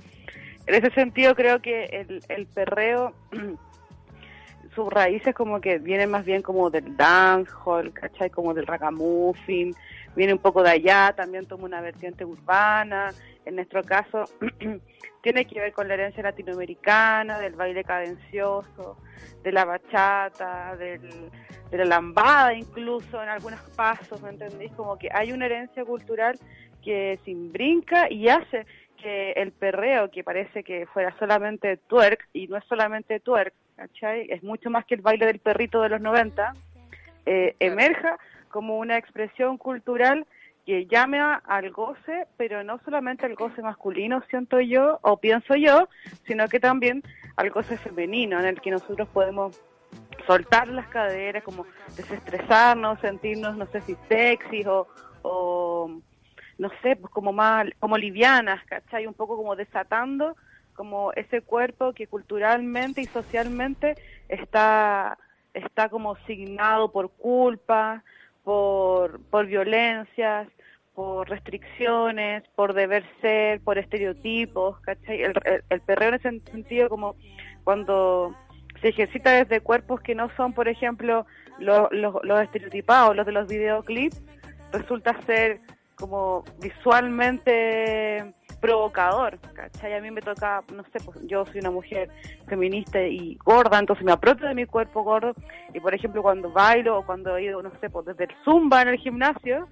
En 0.66 0.74
ese 0.74 0.90
sentido, 0.92 1.34
creo 1.34 1.60
que 1.60 1.84
el, 1.84 2.22
el 2.28 2.46
perreo, 2.46 3.14
sus 4.74 4.92
raíces 4.92 5.34
como 5.34 5.60
que 5.60 5.78
vienen 5.78 6.10
más 6.10 6.24
bien 6.24 6.42
como 6.42 6.70
del 6.70 6.96
dancehall, 6.96 7.92
¿cachai? 7.92 8.30
Como 8.30 8.54
del 8.54 8.66
ragamuffin, 8.66 9.74
viene 10.16 10.32
un 10.32 10.38
poco 10.38 10.62
de 10.62 10.70
allá, 10.70 11.12
también 11.16 11.46
toma 11.46 11.64
una 11.64 11.80
vertiente 11.80 12.24
urbana, 12.24 13.12
en 13.44 13.56
nuestro 13.56 13.82
caso 13.82 14.24
tiene 15.22 15.44
que 15.44 15.60
ver 15.60 15.72
con 15.72 15.88
la 15.88 15.94
herencia 15.94 16.22
latinoamericana, 16.22 17.38
del 17.38 17.54
baile 17.54 17.84
cadencioso, 17.84 18.96
de 19.42 19.52
la 19.52 19.64
bachata, 19.64 20.76
del, 20.76 21.30
de 21.70 21.78
la 21.78 21.84
lambada 21.84 22.54
incluso 22.54 23.22
en 23.22 23.28
algunos 23.28 23.60
pasos, 23.76 24.20
¿me 24.22 24.30
entendéis? 24.30 24.72
Como 24.72 24.98
que 24.98 25.08
hay 25.12 25.32
una 25.32 25.46
herencia 25.46 25.84
cultural 25.84 26.38
que 26.82 27.18
se 27.24 27.30
imbrinca 27.30 28.10
y 28.10 28.28
hace 28.28 28.66
que 29.00 29.32
el 29.32 29.52
perreo, 29.52 30.10
que 30.10 30.24
parece 30.24 30.62
que 30.62 30.86
fuera 30.86 31.16
solamente 31.18 31.78
twerk, 31.88 32.28
y 32.32 32.48
no 32.48 32.56
es 32.56 32.64
solamente 32.64 33.20
twerk, 33.20 33.54
¿cachai? 33.76 34.26
Es 34.30 34.42
mucho 34.42 34.70
más 34.70 34.84
que 34.84 34.94
el 34.94 35.00
baile 35.00 35.26
del 35.26 35.38
perrito 35.38 35.80
de 35.80 35.88
los 35.88 36.00
90, 36.00 36.52
eh, 37.26 37.56
emerja 37.60 38.18
como 38.50 38.78
una 38.78 38.98
expresión 38.98 39.56
cultural 39.56 40.26
que 40.66 40.86
llame 40.86 41.18
al 41.20 41.70
goce, 41.70 42.26
pero 42.36 42.62
no 42.62 42.78
solamente 42.84 43.26
al 43.26 43.34
goce 43.34 43.62
masculino, 43.62 44.22
siento 44.28 44.60
yo, 44.60 44.98
o 45.02 45.16
pienso 45.16 45.54
yo, 45.54 45.88
sino 46.26 46.48
que 46.48 46.60
también 46.60 47.02
al 47.36 47.50
goce 47.50 47.78
femenino, 47.78 48.38
en 48.38 48.46
el 48.46 48.60
que 48.60 48.70
nosotros 48.70 49.08
podemos 49.08 49.58
soltar 50.26 50.68
las 50.68 50.86
caderas, 50.88 51.42
como 51.42 51.66
desestresarnos, 51.96 53.00
sentirnos, 53.00 53.56
no 53.56 53.66
sé 53.66 53.80
si 53.82 53.96
sexy 54.08 54.64
o, 54.66 54.86
o 55.22 55.90
no 56.58 56.70
sé, 56.82 56.96
pues 56.96 57.12
como 57.12 57.32
más, 57.32 57.66
como 57.78 57.96
livianas, 57.96 58.62
¿cachai? 58.66 59.06
Un 59.06 59.14
poco 59.14 59.36
como 59.36 59.56
desatando 59.56 60.36
como 60.80 61.12
ese 61.12 61.42
cuerpo 61.42 61.92
que 61.92 62.06
culturalmente 62.06 63.02
y 63.02 63.06
socialmente 63.08 63.96
está, 64.28 65.18
está 65.52 65.90
como 65.90 66.16
signado 66.26 66.90
por 66.90 67.10
culpa, 67.10 68.02
por, 68.44 69.20
por 69.24 69.46
violencias, 69.46 70.48
por 70.94 71.28
restricciones, 71.28 72.42
por 72.54 72.74
deber 72.74 73.04
ser, 73.20 73.60
por 73.60 73.78
estereotipos, 73.78 74.80
¿cachai? 74.80 75.22
El, 75.22 75.34
el, 75.68 75.80
perreo 75.80 76.10
en 76.10 76.14
ese 76.14 76.40
sentido 76.50 76.88
como 76.88 77.16
cuando 77.64 78.34
se 78.80 78.88
ejercita 78.88 79.32
desde 79.32 79.60
cuerpos 79.60 80.00
que 80.00 80.14
no 80.14 80.30
son, 80.36 80.52
por 80.52 80.68
ejemplo, 80.68 81.26
los, 81.58 81.90
los, 81.92 82.16
los 82.22 82.40
estereotipados, 82.42 83.14
los 83.16 83.26
de 83.26 83.32
los 83.32 83.48
videoclips, 83.48 84.22
resulta 84.72 85.20
ser 85.22 85.60
como 85.96 86.44
visualmente 86.60 88.32
provocador, 88.60 89.38
¿cachai? 89.54 89.94
A 89.94 90.00
mí 90.00 90.10
me 90.10 90.20
toca, 90.20 90.62
no 90.74 90.82
sé, 90.84 91.00
pues 91.04 91.18
yo 91.26 91.44
soy 91.46 91.60
una 91.60 91.70
mujer 91.70 92.10
feminista 92.46 93.00
y 93.02 93.36
gorda, 93.44 93.78
entonces 93.78 94.04
me 94.04 94.12
apropio 94.12 94.46
de 94.48 94.54
mi 94.54 94.66
cuerpo 94.66 95.02
gordo 95.02 95.34
y 95.72 95.80
por 95.80 95.94
ejemplo 95.94 96.22
cuando 96.22 96.50
bailo 96.50 96.98
o 96.98 97.06
cuando 97.06 97.36
he 97.36 97.44
ido, 97.44 97.62
no 97.62 97.72
sé, 97.80 97.90
pues 97.90 98.06
desde 98.06 98.24
el 98.24 98.30
zumba 98.44 98.82
en 98.82 98.88
el 98.88 98.98
gimnasio, 98.98 99.68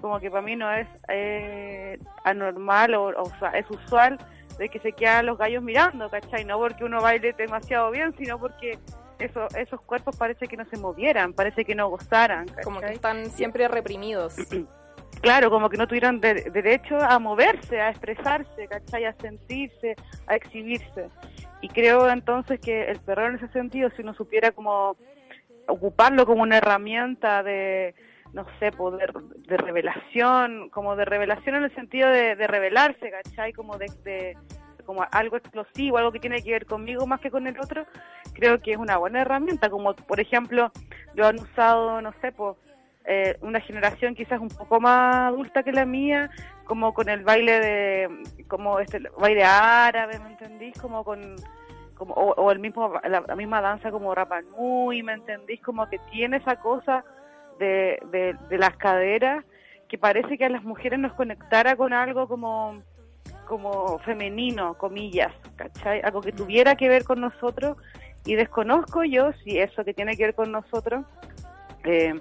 como 0.00 0.20
que 0.20 0.30
para 0.30 0.42
mí 0.42 0.56
no 0.56 0.70
es 0.72 0.86
eh, 1.08 1.98
anormal 2.24 2.94
o, 2.94 3.06
o 3.06 3.32
sea, 3.38 3.50
es 3.50 3.68
usual 3.70 4.18
de 4.58 4.68
que 4.68 4.78
se 4.80 4.92
quedan 4.92 5.26
los 5.26 5.38
gallos 5.38 5.62
mirando, 5.62 6.08
¿cachai? 6.08 6.44
No 6.44 6.58
porque 6.58 6.84
uno 6.84 7.00
baile 7.00 7.32
demasiado 7.32 7.90
bien, 7.90 8.14
sino 8.16 8.38
porque 8.38 8.78
eso, 9.18 9.46
esos 9.56 9.80
cuerpos 9.82 10.16
parece 10.16 10.46
que 10.46 10.56
no 10.56 10.64
se 10.66 10.76
movieran, 10.76 11.32
parece 11.32 11.64
que 11.64 11.74
no 11.74 11.88
gozaran. 11.88 12.46
Como 12.64 12.80
que 12.80 12.92
están 12.92 13.30
siempre 13.30 13.68
reprimidos. 13.68 14.36
claro, 15.20 15.50
como 15.50 15.68
que 15.68 15.76
no 15.76 15.86
tuvieron 15.86 16.20
derecho 16.20 16.96
a 16.98 17.18
moverse, 17.18 17.80
a 17.80 17.90
expresarse, 17.90 18.66
¿cachai? 18.68 19.04
A 19.04 19.12
sentirse, 19.14 19.96
a 20.26 20.36
exhibirse. 20.36 21.08
Y 21.60 21.68
creo 21.68 22.08
entonces 22.10 22.60
que 22.60 22.90
el 22.90 22.98
perreo 23.00 23.28
en 23.28 23.36
ese 23.36 23.48
sentido, 23.48 23.90
si 23.90 24.02
uno 24.02 24.14
supiera 24.14 24.52
como 24.52 24.96
ocuparlo 25.66 26.26
como 26.26 26.42
una 26.42 26.58
herramienta 26.58 27.42
de, 27.42 27.94
no 28.32 28.46
sé, 28.58 28.70
poder 28.72 29.12
de 29.12 29.56
revelación, 29.56 30.70
como 30.70 30.96
de 30.96 31.04
revelación 31.04 31.56
en 31.56 31.64
el 31.64 31.74
sentido 31.74 32.08
de, 32.08 32.34
revelarse, 32.46 33.10
¿cachai? 33.10 33.52
Como 33.52 33.78
de, 33.78 34.36
como 34.84 35.04
algo 35.10 35.36
explosivo, 35.36 35.98
algo 35.98 36.12
que 36.12 36.20
tiene 36.20 36.42
que 36.42 36.52
ver 36.52 36.66
conmigo 36.66 37.06
más 37.06 37.20
que 37.20 37.30
con 37.30 37.46
el 37.46 37.58
otro, 37.58 37.86
creo 38.34 38.60
que 38.60 38.72
es 38.72 38.76
una 38.76 38.98
buena 38.98 39.22
herramienta, 39.22 39.70
como 39.70 39.94
por 39.94 40.20
ejemplo, 40.20 40.70
lo 41.14 41.26
han 41.26 41.40
usado, 41.40 42.00
no 42.00 42.12
sé, 42.20 42.30
pues 42.32 42.56
eh, 43.08 43.36
una 43.40 43.60
generación 43.60 44.16
quizás 44.16 44.40
un 44.40 44.48
poco 44.48 44.80
más 44.80 45.14
adulta 45.32 45.62
que 45.62 45.70
la 45.70 45.86
mía, 45.86 46.28
como 46.64 46.92
con 46.92 47.08
el 47.08 47.22
baile 47.22 47.60
de, 47.60 48.44
como 48.48 48.80
este 48.80 49.00
baile 49.16 49.44
árabe, 49.44 50.18
¿me 50.18 50.30
entendís? 50.30 50.76
Como 50.80 51.04
con, 51.04 51.36
como, 51.94 52.14
o, 52.14 52.50
el 52.50 52.58
mismo, 52.58 52.94
la, 53.08 53.20
misma 53.36 53.60
danza 53.60 53.92
como 53.92 54.12
Rapa 54.12 54.42
Nui, 54.42 55.04
¿me 55.04 55.12
entendís? 55.12 55.62
Como 55.62 55.88
que 55.88 56.00
tiene 56.10 56.38
esa 56.38 56.56
cosa 56.56 57.04
de, 57.60 58.00
de, 58.10 58.58
las 58.58 58.76
caderas 58.76 59.44
que 59.88 59.98
parece 59.98 60.36
que 60.36 60.44
a 60.44 60.50
las 60.50 60.64
mujeres 60.64 60.98
nos 60.98 61.12
conectara 61.14 61.76
con 61.76 61.92
algo 61.92 62.26
como 62.26 62.82
como 63.46 64.00
femenino, 64.00 64.74
comillas, 64.74 65.32
¿cachai? 65.54 66.00
Algo 66.02 66.20
que 66.20 66.32
tuviera 66.32 66.74
que 66.74 66.88
ver 66.88 67.04
con 67.04 67.20
nosotros 67.20 67.76
y 68.24 68.34
desconozco 68.34 69.04
yo 69.04 69.32
si 69.44 69.58
eso 69.58 69.84
que 69.84 69.94
tiene 69.94 70.16
que 70.16 70.24
ver 70.24 70.34
con 70.34 70.50
nosotros 70.50 71.04
eh, 71.84 72.20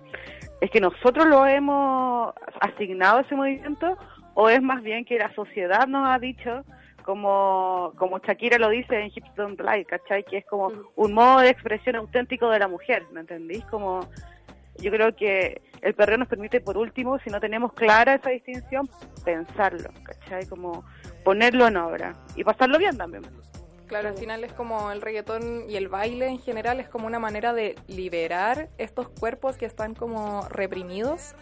es 0.62 0.72
que 0.72 0.80
nosotros 0.80 1.26
lo 1.28 1.46
hemos 1.46 2.34
asignado 2.62 3.20
a 3.20 3.22
ese 3.22 3.36
movimiento 3.36 3.98
o 4.34 4.50
es 4.50 4.62
más 4.62 4.82
bien 4.84 5.06
que 5.06 5.18
la 5.18 5.34
sociedad 5.34 5.88
nos 5.88 6.08
ha 6.08 6.20
dicho 6.20 6.64
como 7.04 7.94
como 7.98 8.18
Shakira 8.18 8.58
lo 8.58 8.70
dice 8.70 9.00
en 9.00 9.12
Hips 9.14 9.36
Don't 9.36 9.62
Lie, 9.62 9.86
¿cachai? 9.86 10.24
Que 10.24 10.38
es 10.38 10.46
como 10.46 10.72
un 10.96 11.14
modo 11.14 11.40
de 11.40 11.50
expresión 11.50 11.96
auténtico 11.98 12.50
de 12.50 12.60
la 12.60 12.68
mujer, 12.68 13.06
¿me 13.12 13.22
entendís? 13.22 13.64
Como 13.66 14.00
yo 14.80 14.92
creo 14.92 15.16
que 15.16 15.62
el 15.82 15.94
perreo 15.94 16.18
nos 16.18 16.28
permite, 16.28 16.62
por 16.62 16.78
último, 16.78 17.20
si 17.20 17.30
no 17.30 17.40
tenemos 17.40 17.74
clara 17.74 18.16
esa 18.16 18.32
distinción, 18.32 18.90
pensarlo, 19.24 19.92
¿cachai? 20.04 20.48
Como 20.48 20.84
ponerlo 21.24 21.68
en 21.68 21.78
obra 21.78 22.14
y 22.36 22.44
pasarlo 22.44 22.80
bien 22.80 22.98
también. 22.98 23.24
Claro, 23.88 24.10
al 24.10 24.18
final 24.18 24.44
es 24.44 24.52
como 24.54 24.92
el 24.92 25.02
reggaetón 25.02 25.70
y 25.70 25.76
el 25.76 25.90
baile 25.90 26.28
en 26.28 26.40
general 26.40 26.80
es 26.80 26.90
como 26.90 27.06
una 27.06 27.20
manera 27.20 27.54
de 27.54 27.76
liberar 27.88 28.70
estos 28.78 29.10
cuerpos 29.10 29.58
que 29.58 29.66
están 29.66 29.94
como 29.94 30.48
reprimidos. 30.50 31.36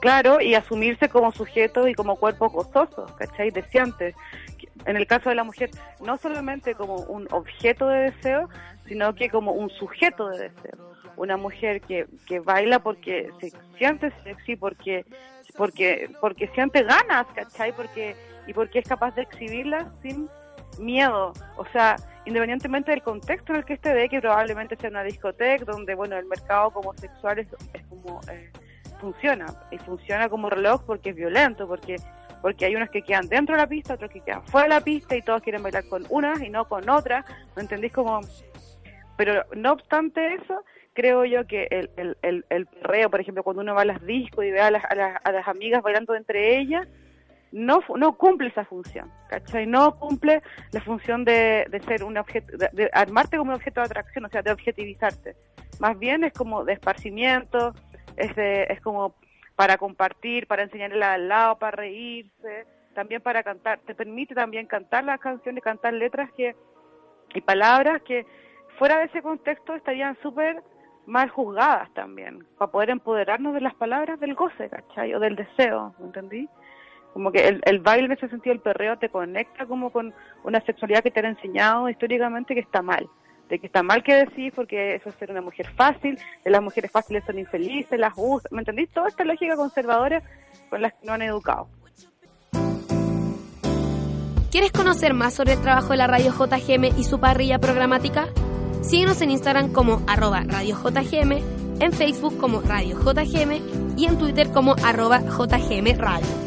Claro, 0.00 0.40
y 0.40 0.54
asumirse 0.54 1.08
como 1.08 1.32
sujeto 1.32 1.88
y 1.88 1.94
como 1.94 2.16
cuerpo 2.16 2.48
gozoso, 2.50 3.06
¿cachai? 3.18 3.50
Deseante. 3.50 4.14
En 4.84 4.96
el 4.96 5.06
caso 5.06 5.30
de 5.30 5.34
la 5.34 5.42
mujer, 5.42 5.70
no 6.00 6.16
solamente 6.18 6.74
como 6.74 6.96
un 6.96 7.26
objeto 7.32 7.88
de 7.88 8.10
deseo, 8.12 8.48
sino 8.86 9.14
que 9.14 9.28
como 9.28 9.52
un 9.52 9.70
sujeto 9.70 10.28
de 10.28 10.50
deseo. 10.50 10.94
Una 11.16 11.36
mujer 11.36 11.80
que, 11.80 12.06
que 12.26 12.40
baila 12.40 12.78
porque 12.78 13.30
se 13.40 13.52
siente 13.78 14.12
sexy, 14.22 14.54
porque, 14.54 15.04
porque, 15.56 16.10
porque 16.20 16.46
siente 16.48 16.84
ganas, 16.84 17.26
¿cachai? 17.34 17.72
Porque, 17.72 18.14
y 18.46 18.52
porque 18.52 18.78
es 18.78 18.88
capaz 18.88 19.14
de 19.16 19.22
exhibirlas 19.22 19.86
sin 20.02 20.28
miedo, 20.78 21.32
o 21.56 21.66
sea, 21.72 21.96
independientemente 22.24 22.90
del 22.90 23.02
contexto 23.02 23.52
en 23.52 23.58
el 23.58 23.64
que 23.64 23.74
esté 23.74 23.94
de 23.94 24.08
que 24.08 24.20
probablemente 24.20 24.76
sea 24.76 24.90
una 24.90 25.02
discoteca 25.02 25.64
donde, 25.64 25.94
bueno, 25.94 26.16
el 26.16 26.26
mercado 26.26 26.70
como 26.70 26.92
sexual 26.94 27.38
es, 27.38 27.48
como 27.88 28.20
eh, 28.30 28.50
funciona, 29.00 29.46
y 29.70 29.78
funciona 29.78 30.28
como 30.28 30.50
reloj 30.50 30.82
porque 30.84 31.10
es 31.10 31.16
violento, 31.16 31.66
porque 31.66 31.96
porque 32.42 32.66
hay 32.66 32.76
unos 32.76 32.90
que 32.90 33.02
quedan 33.02 33.28
dentro 33.28 33.56
de 33.56 33.62
la 33.62 33.66
pista, 33.66 33.94
otros 33.94 34.10
que 34.10 34.20
quedan 34.20 34.46
fuera 34.46 34.68
de 34.68 34.74
la 34.74 34.80
pista 34.80 35.16
y 35.16 35.22
todos 35.22 35.42
quieren 35.42 35.62
bailar 35.62 35.88
con 35.88 36.06
unas 36.10 36.40
y 36.40 36.48
no 36.48 36.68
con 36.68 36.88
otras, 36.88 37.24
¿me 37.56 37.62
entendís? 37.62 37.92
Como... 37.92 38.20
Pero 39.16 39.44
no 39.56 39.72
obstante 39.72 40.34
eso, 40.34 40.62
creo 40.92 41.24
yo 41.24 41.46
que 41.46 41.66
el, 41.70 41.90
el, 41.96 42.16
el, 42.22 42.44
el 42.50 42.66
perreo, 42.66 43.10
por 43.10 43.20
ejemplo, 43.20 43.42
cuando 43.42 43.62
uno 43.62 43.74
va 43.74 43.82
a 43.82 43.86
las 43.86 44.04
discos 44.04 44.44
y 44.44 44.50
ve 44.50 44.60
a 44.60 44.70
las, 44.70 44.84
a 44.84 44.94
las, 44.94 45.16
a 45.24 45.32
las 45.32 45.48
amigas 45.48 45.82
bailando 45.82 46.14
entre 46.14 46.58
ellas, 46.58 46.86
no, 47.56 47.80
no 47.96 48.18
cumple 48.18 48.48
esa 48.48 48.66
función, 48.66 49.10
¿cachai? 49.28 49.66
No 49.66 49.98
cumple 49.98 50.42
la 50.72 50.80
función 50.82 51.24
de, 51.24 51.66
de 51.70 51.80
ser 51.80 52.04
un 52.04 52.18
objeto, 52.18 52.56
de, 52.56 52.90
armarte 52.92 53.38
como 53.38 53.50
un 53.50 53.56
objeto 53.56 53.80
de 53.80 53.86
atracción, 53.86 54.26
o 54.26 54.28
sea, 54.28 54.42
de 54.42 54.52
objetivizarte. 54.52 55.36
Más 55.80 55.98
bien 55.98 56.22
es 56.24 56.34
como 56.34 56.64
de 56.64 56.74
esparcimiento, 56.74 57.72
es, 58.16 58.30
es 58.36 58.80
como 58.82 59.14
para 59.56 59.78
compartir, 59.78 60.46
para 60.46 60.64
enseñarle 60.64 61.02
al 61.02 61.28
lado, 61.28 61.58
para 61.58 61.78
reírse, 61.78 62.66
también 62.94 63.22
para 63.22 63.42
cantar. 63.42 63.80
Te 63.86 63.94
permite 63.94 64.34
también 64.34 64.66
cantar 64.66 65.04
las 65.04 65.18
canciones, 65.18 65.64
cantar 65.64 65.94
letras 65.94 66.30
que 66.36 66.54
y 67.34 67.40
palabras 67.40 68.02
que 68.02 68.26
fuera 68.78 68.98
de 68.98 69.06
ese 69.06 69.22
contexto 69.22 69.74
estarían 69.74 70.16
súper 70.22 70.62
mal 71.06 71.30
juzgadas 71.30 71.92
también, 71.94 72.44
para 72.58 72.70
poder 72.70 72.90
empoderarnos 72.90 73.54
de 73.54 73.60
las 73.60 73.74
palabras 73.74 74.20
del 74.20 74.34
goce, 74.34 74.68
¿cachai? 74.68 75.14
O 75.14 75.20
del 75.20 75.36
deseo, 75.36 75.94
¿entendí? 76.00 76.48
Como 77.16 77.32
que 77.32 77.48
el, 77.48 77.78
baile 77.78 78.04
en 78.04 78.12
ese 78.12 78.28
sentido, 78.28 78.52
el 78.52 78.60
perreo, 78.60 78.98
te 78.98 79.08
conecta 79.08 79.64
como 79.64 79.88
con 79.88 80.12
una 80.44 80.60
sexualidad 80.60 81.02
que 81.02 81.10
te 81.10 81.20
han 81.20 81.24
enseñado 81.34 81.88
históricamente 81.88 82.52
que 82.52 82.60
está 82.60 82.82
mal. 82.82 83.08
De 83.48 83.58
que 83.58 83.68
está 83.68 83.82
mal 83.82 84.02
que 84.02 84.26
decir 84.26 84.52
porque 84.54 84.96
eso 84.96 85.08
es 85.08 85.14
ser 85.14 85.30
una 85.30 85.40
mujer 85.40 85.66
fácil, 85.74 86.18
de 86.44 86.50
las 86.50 86.60
mujeres 86.60 86.92
fáciles 86.92 87.24
son 87.24 87.38
infelices, 87.38 87.98
las 87.98 88.14
gustan, 88.14 88.50
¿me 88.54 88.58
entendís? 88.58 88.90
Toda 88.90 89.08
esta 89.08 89.24
lógica 89.24 89.56
conservadora 89.56 90.22
con 90.68 90.82
las 90.82 90.92
que 90.92 91.06
no 91.06 91.14
han 91.14 91.22
educado. 91.22 91.68
¿Quieres 94.50 94.72
conocer 94.72 95.14
más 95.14 95.32
sobre 95.32 95.54
el 95.54 95.62
trabajo 95.62 95.92
de 95.92 95.96
la 95.96 96.08
radio 96.08 96.34
JGM 96.34 96.98
y 96.98 97.04
su 97.04 97.18
parrilla 97.18 97.58
programática? 97.58 98.26
Síguenos 98.82 99.22
en 99.22 99.30
Instagram 99.30 99.72
como 99.72 100.02
arroba 100.06 100.42
radio 100.46 100.76
JGM, 100.76 101.80
en 101.80 101.92
Facebook 101.94 102.36
como 102.36 102.60
radio 102.60 102.98
JGM 103.00 103.96
y 103.96 104.04
en 104.04 104.18
Twitter 104.18 104.50
como 104.52 104.76
arroba 104.84 105.20
JGM 105.20 105.98
Radio. 105.98 106.45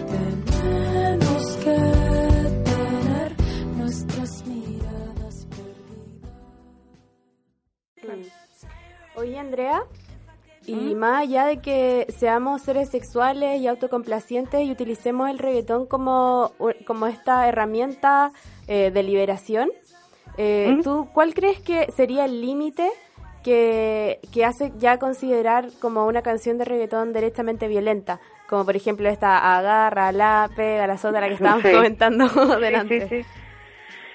Oye, 9.19 9.37
Andrea, 9.37 9.83
y 10.65 10.75
¿Mm? 10.75 10.97
más 10.97 11.23
allá 11.23 11.45
de 11.45 11.57
que 11.57 12.07
seamos 12.17 12.61
seres 12.61 12.89
sexuales 12.89 13.59
y 13.59 13.67
autocomplacientes 13.67 14.65
y 14.65 14.71
utilicemos 14.71 15.29
el 15.29 15.39
reggaetón 15.39 15.87
como, 15.87 16.53
como 16.85 17.05
esta 17.05 17.45
herramienta 17.49 18.31
eh, 18.69 18.91
de 18.91 19.03
liberación, 19.03 19.71
eh, 20.37 20.75
¿Mm? 20.77 20.83
¿tú 20.83 21.09
cuál 21.13 21.33
crees 21.33 21.59
que 21.59 21.91
sería 21.91 22.23
el 22.23 22.39
límite 22.39 22.89
que, 23.43 24.21
que, 24.31 24.45
hace 24.45 24.71
ya 24.77 24.99
considerar 24.99 25.67
como 25.81 26.05
una 26.05 26.21
canción 26.21 26.57
de 26.57 26.63
reggaetón 26.63 27.11
directamente 27.11 27.67
violenta? 27.67 28.21
Como 28.47 28.63
por 28.63 28.77
ejemplo 28.77 29.09
esta 29.09 29.57
agarra, 29.57 30.13
la, 30.13 30.49
pega, 30.55 30.87
la 30.87 30.97
sota, 30.97 31.19
la 31.19 31.27
que 31.27 31.33
estábamos 31.43 31.65
comentando 31.65 32.25
delante. 32.57 33.09
Sí, 33.09 33.23
sí, 33.23 33.29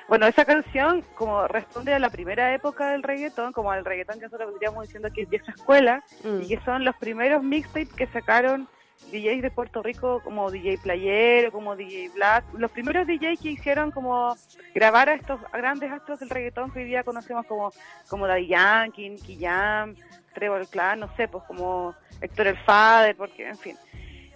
bueno, 0.08 0.26
esa 0.26 0.44
canción 0.44 1.02
como 1.14 1.48
responde 1.48 1.94
a 1.94 1.98
la 1.98 2.10
primera 2.10 2.54
época 2.54 2.90
del 2.90 3.02
reggaetón, 3.02 3.52
como 3.52 3.70
al 3.70 3.84
reggaetón 3.84 4.18
que 4.18 4.26
nosotros 4.26 4.50
vendríamos 4.50 4.84
diciendo 4.84 5.08
que 5.12 5.22
es 5.22 5.28
vieja 5.28 5.52
escuela, 5.56 6.04
mm. 6.22 6.42
y 6.42 6.48
que 6.48 6.60
son 6.64 6.84
los 6.84 6.96
primeros 6.96 7.42
mixtapes 7.42 7.92
que 7.94 8.06
sacaron 8.08 8.68
DJs 9.10 9.42
de 9.42 9.50
Puerto 9.50 9.82
Rico 9.82 10.20
como 10.24 10.50
DJ 10.50 10.78
Playero, 10.78 11.52
como 11.52 11.76
DJ 11.76 12.10
Black, 12.14 12.44
los 12.54 12.70
primeros 12.70 13.06
DJs 13.06 13.40
que 13.40 13.50
hicieron 13.50 13.90
como 13.90 14.36
grabar 14.74 15.08
a 15.08 15.14
estos 15.14 15.40
grandes 15.52 15.90
astros 15.90 16.20
del 16.20 16.30
reggaetón 16.30 16.70
que 16.70 16.80
hoy 16.80 16.86
día 16.86 17.04
conocemos 17.04 17.46
como, 17.46 17.72
como 18.08 18.26
Daddy 18.26 18.48
Yankee, 18.48 19.10
Nicky 19.10 19.38
Jam, 19.40 19.94
Trevor 20.34 20.66
Clan, 20.68 21.00
no 21.00 21.14
sé, 21.16 21.28
pues 21.28 21.44
como 21.44 21.94
Héctor 22.20 22.48
El 22.48 22.56
Fader, 22.58 23.16
porque, 23.16 23.48
en 23.48 23.58
fin. 23.58 23.76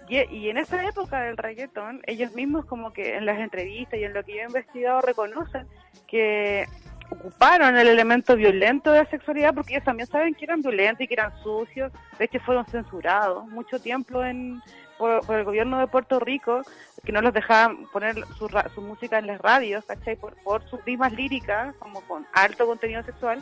Y, 0.09 0.49
en 0.49 0.57
esa 0.57 0.83
época 0.87 1.21
del 1.21 1.37
reggaetón, 1.37 2.01
ellos 2.07 2.33
mismos 2.33 2.65
como 2.65 2.91
que 2.91 3.15
en 3.15 3.27
las 3.27 3.37
entrevistas 3.37 3.99
y 3.99 4.03
en 4.03 4.13
lo 4.13 4.23
que 4.23 4.33
yo 4.33 4.41
he 4.41 4.45
investigado 4.45 5.01
reconocen 5.01 5.67
que 6.07 6.65
ocuparon 7.11 7.77
el 7.77 7.87
elemento 7.87 8.35
violento 8.35 8.91
de 8.91 9.03
la 9.03 9.09
sexualidad 9.09 9.53
porque 9.53 9.73
ellos 9.73 9.85
también 9.85 10.07
saben 10.07 10.33
que 10.33 10.45
eran 10.45 10.61
violentos 10.61 11.01
y 11.01 11.07
que 11.07 11.13
eran 11.13 11.31
sucios, 11.43 11.91
de 12.17 12.25
hecho 12.25 12.39
fueron 12.39 12.65
censurados 12.65 13.47
mucho 13.47 13.79
tiempo 13.79 14.23
en, 14.23 14.61
por, 14.97 15.21
el 15.29 15.43
gobierno 15.43 15.79
de 15.79 15.87
Puerto 15.87 16.19
Rico, 16.19 16.61
que 17.03 17.11
no 17.11 17.21
los 17.21 17.33
dejaban 17.33 17.85
poner 17.91 18.15
su, 18.37 18.49
su 18.73 18.81
música 18.81 19.19
en 19.19 19.27
las 19.27 19.39
radios, 19.39 19.85
¿cachai? 19.85 20.15
Por, 20.15 20.35
por 20.43 20.67
sus 20.69 20.83
rimas 20.85 21.13
líricas, 21.13 21.75
como 21.77 22.01
con 22.01 22.27
alto 22.33 22.65
contenido 22.65 23.03
sexual, 23.03 23.39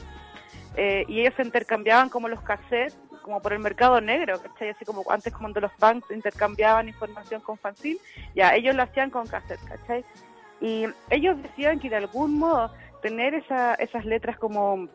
eh, 0.76 1.06
y 1.08 1.22
ellos 1.22 1.34
se 1.36 1.44
intercambiaban 1.44 2.10
como 2.10 2.28
los 2.28 2.42
cassettes 2.42 2.98
como 3.28 3.42
por 3.42 3.52
el 3.52 3.60
mercado 3.60 4.00
negro, 4.00 4.42
¿cachai? 4.42 4.70
Así 4.70 4.86
como 4.86 5.04
antes 5.10 5.34
cuando 5.34 5.60
los 5.60 5.72
banks 5.80 6.10
intercambiaban 6.12 6.88
información 6.88 7.42
con 7.42 7.58
fanzine, 7.58 8.00
ya 8.34 8.56
ellos 8.56 8.74
lo 8.74 8.84
hacían 8.84 9.10
con 9.10 9.28
cassette, 9.28 9.60
¿cachai? 9.66 10.06
Y 10.62 10.86
ellos 11.10 11.36
decían 11.44 11.78
que 11.82 11.90
de 11.90 11.98
algún 11.98 12.40
modo 12.40 12.72
tener 13.02 13.34
esa, 13.34 13.76
esas 13.76 14.06
letras 14.06 14.38
como 14.38 14.88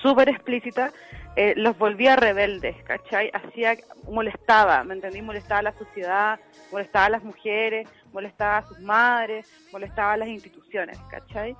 súper 0.00 0.28
explícita, 0.28 0.92
eh, 1.34 1.54
los 1.56 1.76
volvía 1.76 2.14
rebeldes, 2.14 2.76
¿cachai? 2.84 3.32
Hacía, 3.32 3.76
molestaba, 4.08 4.84
¿me 4.84 4.94
entendí? 4.94 5.20
Molestaba 5.20 5.58
a 5.58 5.62
la 5.64 5.72
sociedad, 5.72 6.38
molestaba 6.70 7.06
a 7.06 7.10
las 7.10 7.24
mujeres, 7.24 7.88
molestaba 8.12 8.58
a 8.58 8.62
sus 8.62 8.78
madres, 8.78 9.50
molestaba 9.72 10.12
a 10.12 10.16
las 10.18 10.28
instituciones, 10.28 10.96
¿cachai? 11.10 11.56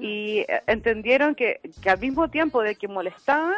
Y 0.00 0.44
eh, 0.48 0.62
entendieron 0.68 1.34
que, 1.34 1.60
que 1.82 1.90
al 1.90 1.98
mismo 1.98 2.28
tiempo 2.28 2.62
de 2.62 2.76
que 2.76 2.86
molestaba, 2.86 3.56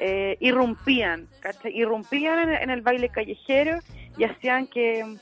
eh, 0.00 0.36
irrumpían, 0.40 1.26
¿cachai? 1.40 1.76
Irrumpían 1.76 2.50
en, 2.50 2.70
el 2.70 2.82
baile 2.82 3.08
callejero 3.08 3.78
y 4.18 4.24
hacían 4.24 4.66
que, 4.66 5.16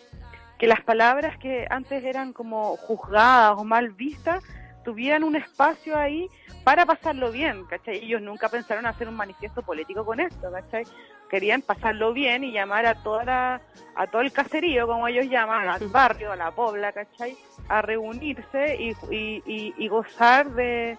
que 0.59 0.67
las 0.67 0.83
palabras 0.83 1.39
que 1.39 1.67
antes 1.71 2.05
eran 2.05 2.33
como 2.33 2.77
juzgadas 2.77 3.55
o 3.59 3.65
mal 3.65 3.91
vistas, 3.91 4.43
tuvieran 4.85 5.25
un 5.25 5.35
espacio 5.35 5.97
ahí 5.97 6.29
para 6.63 6.87
pasarlo 6.87 7.33
bien, 7.33 7.65
¿cachai? 7.67 7.97
Ellos 8.05 8.23
nunca 8.23 8.49
pensaron 8.49 8.87
hacer 8.87 9.09
un 9.09 9.17
manifiesto 9.17 9.63
político 9.63 10.05
con 10.05 10.21
esto, 10.21 10.51
¿cachai? 10.51 10.85
Querían 11.29 11.63
pasarlo 11.63 12.13
bien 12.13 12.45
y 12.45 12.53
llamar 12.53 12.87
a 12.87 13.03
toda 13.03 13.61
a 13.97 14.07
todo 14.07 14.23
el 14.23 14.33
caserío, 14.33 14.87
como 14.87 15.09
ellos 15.09 15.27
llaman, 15.29 15.69
al 15.69 15.89
barrio, 15.89 16.33
a 16.33 16.37
la 16.37 16.51
pobla, 16.51 16.93
¿cachai? 16.93 17.37
A 17.69 17.83
reunirse 17.83 18.77
y, 18.79 18.91
y, 19.11 19.75
y, 19.77 19.89
gozar 19.89 20.51
de, 20.51 20.99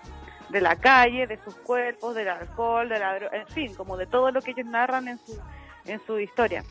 de 0.49 0.61
la 0.61 0.75
calle, 0.75 1.27
de 1.27 1.37
sus 1.43 1.55
cuerpos, 1.55 2.15
del 2.15 2.29
alcohol, 2.29 2.87
de 2.89 2.99
la 2.99 3.17
en 3.17 3.47
fin, 3.47 3.73
como 3.75 3.97
de 3.97 4.05
todo 4.05 4.31
lo 4.31 4.41
que 4.41 4.51
ellos 4.51 4.65
narran 4.65 5.07
en 5.07 5.17
su, 5.19 5.39
en 5.85 5.99
su 6.05 6.19
historia. 6.19 6.63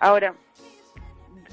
Ahora, 0.00 0.34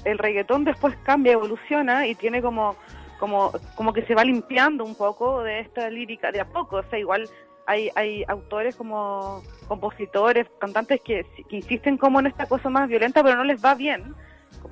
el 0.04 0.18
reggaetón 0.18 0.64
después 0.64 0.96
cambia, 1.02 1.32
evoluciona 1.32 2.06
y 2.06 2.14
tiene 2.14 2.40
como 2.40 2.76
como, 3.18 3.52
como 3.74 3.92
que 3.92 4.02
se 4.02 4.14
va 4.14 4.24
limpiando 4.24 4.84
un 4.84 4.94
poco 4.94 5.42
de 5.42 5.60
esta 5.60 5.88
lírica 5.90 6.32
de 6.32 6.40
a 6.40 6.44
poco, 6.44 6.76
o 6.76 6.82
sea, 6.84 6.98
igual 6.98 7.28
hay, 7.66 7.90
hay 7.94 8.24
autores 8.28 8.76
como 8.76 9.42
compositores, 9.68 10.46
cantantes 10.58 11.00
que, 11.02 11.26
que 11.48 11.56
insisten 11.56 11.96
como 11.96 12.20
en 12.20 12.26
esta 12.26 12.46
cosa 12.46 12.68
más 12.68 12.88
violenta, 12.88 13.22
pero 13.22 13.36
no 13.36 13.44
les 13.44 13.64
va 13.64 13.74
bien, 13.74 14.14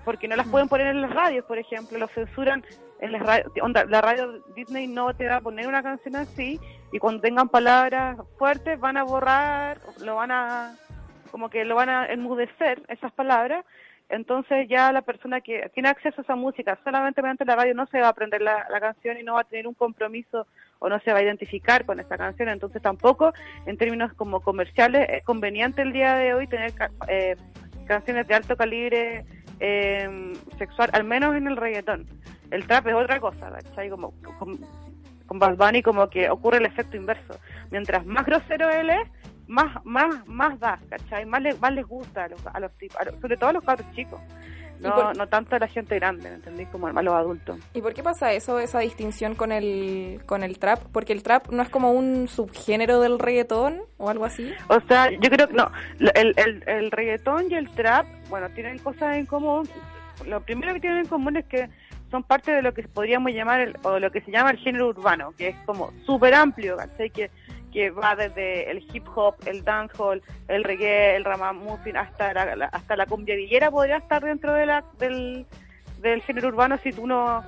porque 0.04 0.28
no 0.28 0.36
las 0.36 0.46
pueden 0.46 0.68
poner 0.68 0.88
en 0.88 1.02
las 1.02 1.12
radios, 1.12 1.44
por 1.46 1.58
ejemplo, 1.58 1.98
lo 1.98 2.08
censuran 2.08 2.64
en 3.04 3.12
las 3.12 3.22
radios, 3.22 3.52
la 3.88 4.00
radio 4.00 4.42
Disney 4.56 4.86
no 4.86 5.14
te 5.14 5.28
va 5.28 5.36
a 5.36 5.40
poner 5.40 5.66
una 5.66 5.82
canción 5.82 6.16
así, 6.16 6.58
y 6.90 6.98
cuando 6.98 7.20
tengan 7.20 7.48
palabras 7.48 8.16
fuertes 8.38 8.80
van 8.80 8.96
a 8.96 9.04
borrar, 9.04 9.78
lo 10.02 10.16
van 10.16 10.30
a, 10.30 10.76
como 11.30 11.50
que 11.50 11.64
lo 11.64 11.74
van 11.74 11.90
a 11.90 12.06
enmudecer 12.06 12.82
esas 12.88 13.12
palabras, 13.12 13.64
entonces 14.08 14.68
ya 14.68 14.92
la 14.92 15.02
persona 15.02 15.40
que 15.40 15.70
tiene 15.74 15.88
acceso 15.88 16.20
a 16.20 16.22
esa 16.22 16.36
música 16.36 16.78
solamente 16.84 17.20
mediante 17.20 17.44
la 17.44 17.56
radio 17.56 17.74
no 17.74 17.86
se 17.86 18.00
va 18.00 18.06
a 18.06 18.10
aprender 18.10 18.40
la, 18.40 18.66
canción 18.80 19.18
y 19.18 19.22
no 19.22 19.34
va 19.34 19.40
a 19.40 19.44
tener 19.44 19.66
un 19.66 19.74
compromiso 19.74 20.46
o 20.78 20.88
no 20.88 21.00
se 21.00 21.12
va 21.12 21.18
a 21.18 21.22
identificar 21.22 21.84
con 21.84 22.00
esa 22.00 22.16
canción. 22.16 22.48
Entonces 22.48 22.82
tampoco 22.82 23.32
en 23.66 23.76
términos 23.76 24.12
como 24.14 24.40
comerciales 24.40 25.08
es 25.08 25.24
conveniente 25.24 25.82
el 25.82 25.92
día 25.92 26.14
de 26.16 26.34
hoy 26.34 26.46
tener 26.46 26.72
eh, 27.08 27.36
canciones 27.86 28.26
de 28.28 28.34
alto 28.34 28.56
calibre 28.56 29.24
eh, 29.60 30.32
sexual, 30.58 30.90
al 30.92 31.04
menos 31.04 31.34
en 31.34 31.48
el 31.48 31.56
reggaetón. 31.56 32.06
El 32.54 32.66
trap 32.68 32.86
es 32.86 32.94
otra 32.94 33.18
cosa, 33.18 33.50
¿cachai? 33.50 33.90
Como, 33.90 34.12
con, 34.38 34.58
con 35.26 35.38
Bad 35.40 35.56
Bunny 35.56 35.82
como 35.82 36.08
que 36.08 36.30
ocurre 36.30 36.58
el 36.58 36.66
efecto 36.66 36.96
inverso. 36.96 37.36
Mientras 37.72 38.06
más 38.06 38.24
grosero 38.24 38.70
él 38.70 38.90
es, 38.90 39.08
más 39.48 39.84
más 39.84 40.26
más 40.26 40.58
da, 40.60 40.78
¿cachai? 40.88 41.26
Más, 41.26 41.42
más 41.60 41.72
les 41.72 41.84
gusta 41.84 42.24
a 42.24 42.28
los, 42.28 42.46
a 42.46 42.60
los, 42.60 42.70
sobre 43.20 43.36
todo 43.36 43.50
a 43.50 43.52
los 43.54 43.64
cabros 43.64 43.90
chicos. 43.92 44.20
No, 44.80 45.12
no 45.14 45.26
tanto 45.28 45.56
a 45.56 45.58
la 45.58 45.66
gente 45.66 45.96
grande, 45.96 46.28
¿me 46.28 46.34
entendís? 46.36 46.68
Como 46.68 46.86
a 46.86 47.02
los 47.02 47.14
adultos. 47.14 47.58
¿Y 47.72 47.80
por 47.80 47.94
qué 47.94 48.02
pasa 48.02 48.32
eso, 48.32 48.58
esa 48.58 48.80
distinción 48.80 49.34
con 49.34 49.50
el, 49.50 50.20
con 50.26 50.42
el 50.42 50.58
trap? 50.58 50.80
Porque 50.92 51.12
el 51.12 51.22
trap 51.22 51.48
no 51.50 51.62
es 51.62 51.68
como 51.70 51.92
un 51.92 52.28
subgénero 52.28 53.00
del 53.00 53.18
reggaetón 53.18 53.82
o 53.96 54.10
algo 54.10 54.26
así. 54.26 54.52
O 54.68 54.78
sea, 54.86 55.10
yo 55.10 55.30
creo 55.30 55.48
que 55.48 55.54
no. 55.54 55.70
El, 55.98 56.34
el, 56.36 56.64
el 56.66 56.90
reggaetón 56.90 57.50
y 57.50 57.54
el 57.54 57.68
trap, 57.70 58.06
bueno, 58.28 58.48
tienen 58.50 58.78
cosas 58.78 59.16
en 59.16 59.26
común. 59.26 59.68
Lo 60.26 60.40
primero 60.42 60.74
que 60.74 60.80
tienen 60.80 61.00
en 61.00 61.08
común 61.08 61.36
es 61.36 61.44
que 61.46 61.68
son 62.14 62.22
parte 62.22 62.52
de 62.52 62.62
lo 62.62 62.72
que 62.72 62.84
podríamos 62.84 63.32
llamar, 63.32 63.60
el, 63.60 63.76
o 63.82 63.98
lo 63.98 64.12
que 64.12 64.20
se 64.20 64.30
llama 64.30 64.52
el 64.52 64.58
género 64.58 64.86
urbano, 64.86 65.32
que 65.36 65.48
es 65.48 65.56
como 65.66 65.92
súper 66.06 66.32
amplio, 66.32 66.76
¿cachai? 66.76 67.10
Que 67.10 67.28
que 67.72 67.90
va 67.90 68.14
desde 68.14 68.70
el 68.70 68.86
hip 68.92 69.04
hop, 69.16 69.34
el 69.46 69.64
dancehall, 69.64 70.22
el 70.46 70.62
reggae, 70.62 71.16
el 71.16 71.24
ramamuffin, 71.24 71.96
hasta 71.96 72.32
la, 72.32 72.66
hasta 72.66 72.94
la 72.94 73.04
cumbia 73.06 73.34
villera 73.34 73.68
podría 73.68 73.96
estar 73.96 74.24
dentro 74.24 74.54
de 74.54 74.64
la, 74.64 74.84
del, 75.00 75.44
del 76.00 76.22
género 76.22 76.46
urbano 76.46 76.78
si 76.84 76.92
tú 76.92 77.04
no 77.04 77.42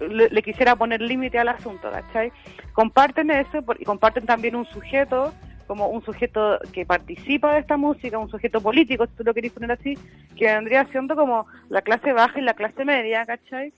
le, 0.00 0.42
quisiera 0.42 0.74
poner 0.74 1.00
límite 1.00 1.38
al 1.38 1.46
asunto, 1.46 1.92
¿cachai? 1.92 2.32
Comparten 2.72 3.30
eso 3.30 3.58
y 3.78 3.84
comparten 3.84 4.26
también 4.26 4.56
un 4.56 4.66
sujeto 4.66 5.32
como 5.68 5.86
un 5.86 6.04
sujeto 6.04 6.58
que 6.72 6.84
participa 6.84 7.54
de 7.54 7.60
esta 7.60 7.76
música, 7.76 8.18
un 8.18 8.28
sujeto 8.28 8.60
político, 8.60 9.06
si 9.06 9.12
tú 9.12 9.24
lo 9.24 9.32
querés 9.32 9.52
poner 9.52 9.72
así, 9.72 9.96
que 10.36 10.46
vendría 10.46 10.84
siendo 10.86 11.14
como 11.14 11.46
la 11.68 11.82
clase 11.82 12.12
baja 12.12 12.38
y 12.38 12.42
la 12.42 12.54
clase 12.54 12.84
media, 12.84 13.24
¿cachai? 13.24 13.72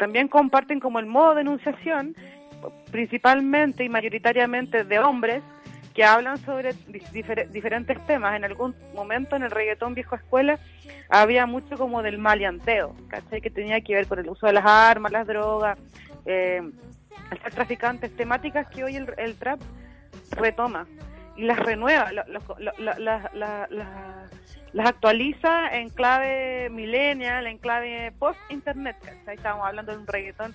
También 0.00 0.28
comparten 0.28 0.80
como 0.80 0.98
el 0.98 1.04
modo 1.04 1.34
de 1.34 1.42
enunciación 1.42 2.16
principalmente 2.90 3.84
y 3.84 3.90
mayoritariamente 3.90 4.82
de 4.82 4.98
hombres 4.98 5.42
que 5.94 6.04
hablan 6.04 6.38
sobre 6.38 6.74
diferentes 7.12 8.06
temas. 8.06 8.34
En 8.34 8.46
algún 8.46 8.74
momento 8.94 9.36
en 9.36 9.42
el 9.42 9.50
reggaetón 9.50 9.92
viejo 9.92 10.14
escuela 10.14 10.58
había 11.10 11.44
mucho 11.44 11.76
como 11.76 12.02
del 12.02 12.16
maleanteo, 12.16 12.96
¿cachai? 13.08 13.42
Que 13.42 13.50
tenía 13.50 13.82
que 13.82 13.94
ver 13.94 14.06
con 14.06 14.18
el 14.18 14.30
uso 14.30 14.46
de 14.46 14.54
las 14.54 14.64
armas, 14.64 15.12
las 15.12 15.26
drogas, 15.26 15.78
eh, 16.24 16.62
el 17.30 17.42
ser 17.42 17.52
traficantes, 17.52 18.16
temáticas 18.16 18.68
que 18.68 18.84
hoy 18.84 18.96
el, 18.96 19.34
trap 19.36 19.60
retoma 20.30 20.86
y 21.36 21.42
las 21.42 21.58
renueva, 21.58 22.10
las 22.10 22.24
actualiza 24.78 25.76
en 25.76 25.88
clave 25.90 26.70
millennial, 26.70 27.46
en 27.46 27.58
clave 27.58 28.12
post-internet, 28.18 28.96
¿cachai? 29.00 29.36
Estábamos 29.36 29.66
hablando 29.66 29.92
de 29.92 29.98
un 29.98 30.06
reggaetón 30.06 30.54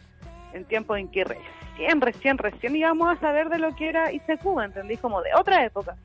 en 0.54 0.66
tiempos 0.66 0.98
en 0.98 1.10
que 1.10 1.26
recién, 1.26 2.02
recién, 2.02 2.38
recién 2.38 2.76
íbamos 2.76 3.16
a 3.16 3.20
saber 3.20 3.50
de 3.50 3.60
lo 3.60 3.76
que 3.76 3.90
era 3.90 4.12
ICQ, 4.12 4.62
¿entendí? 4.64 4.98
Como 4.98 5.22
de 5.22 5.34
otra 5.34 5.66
época. 5.66 5.98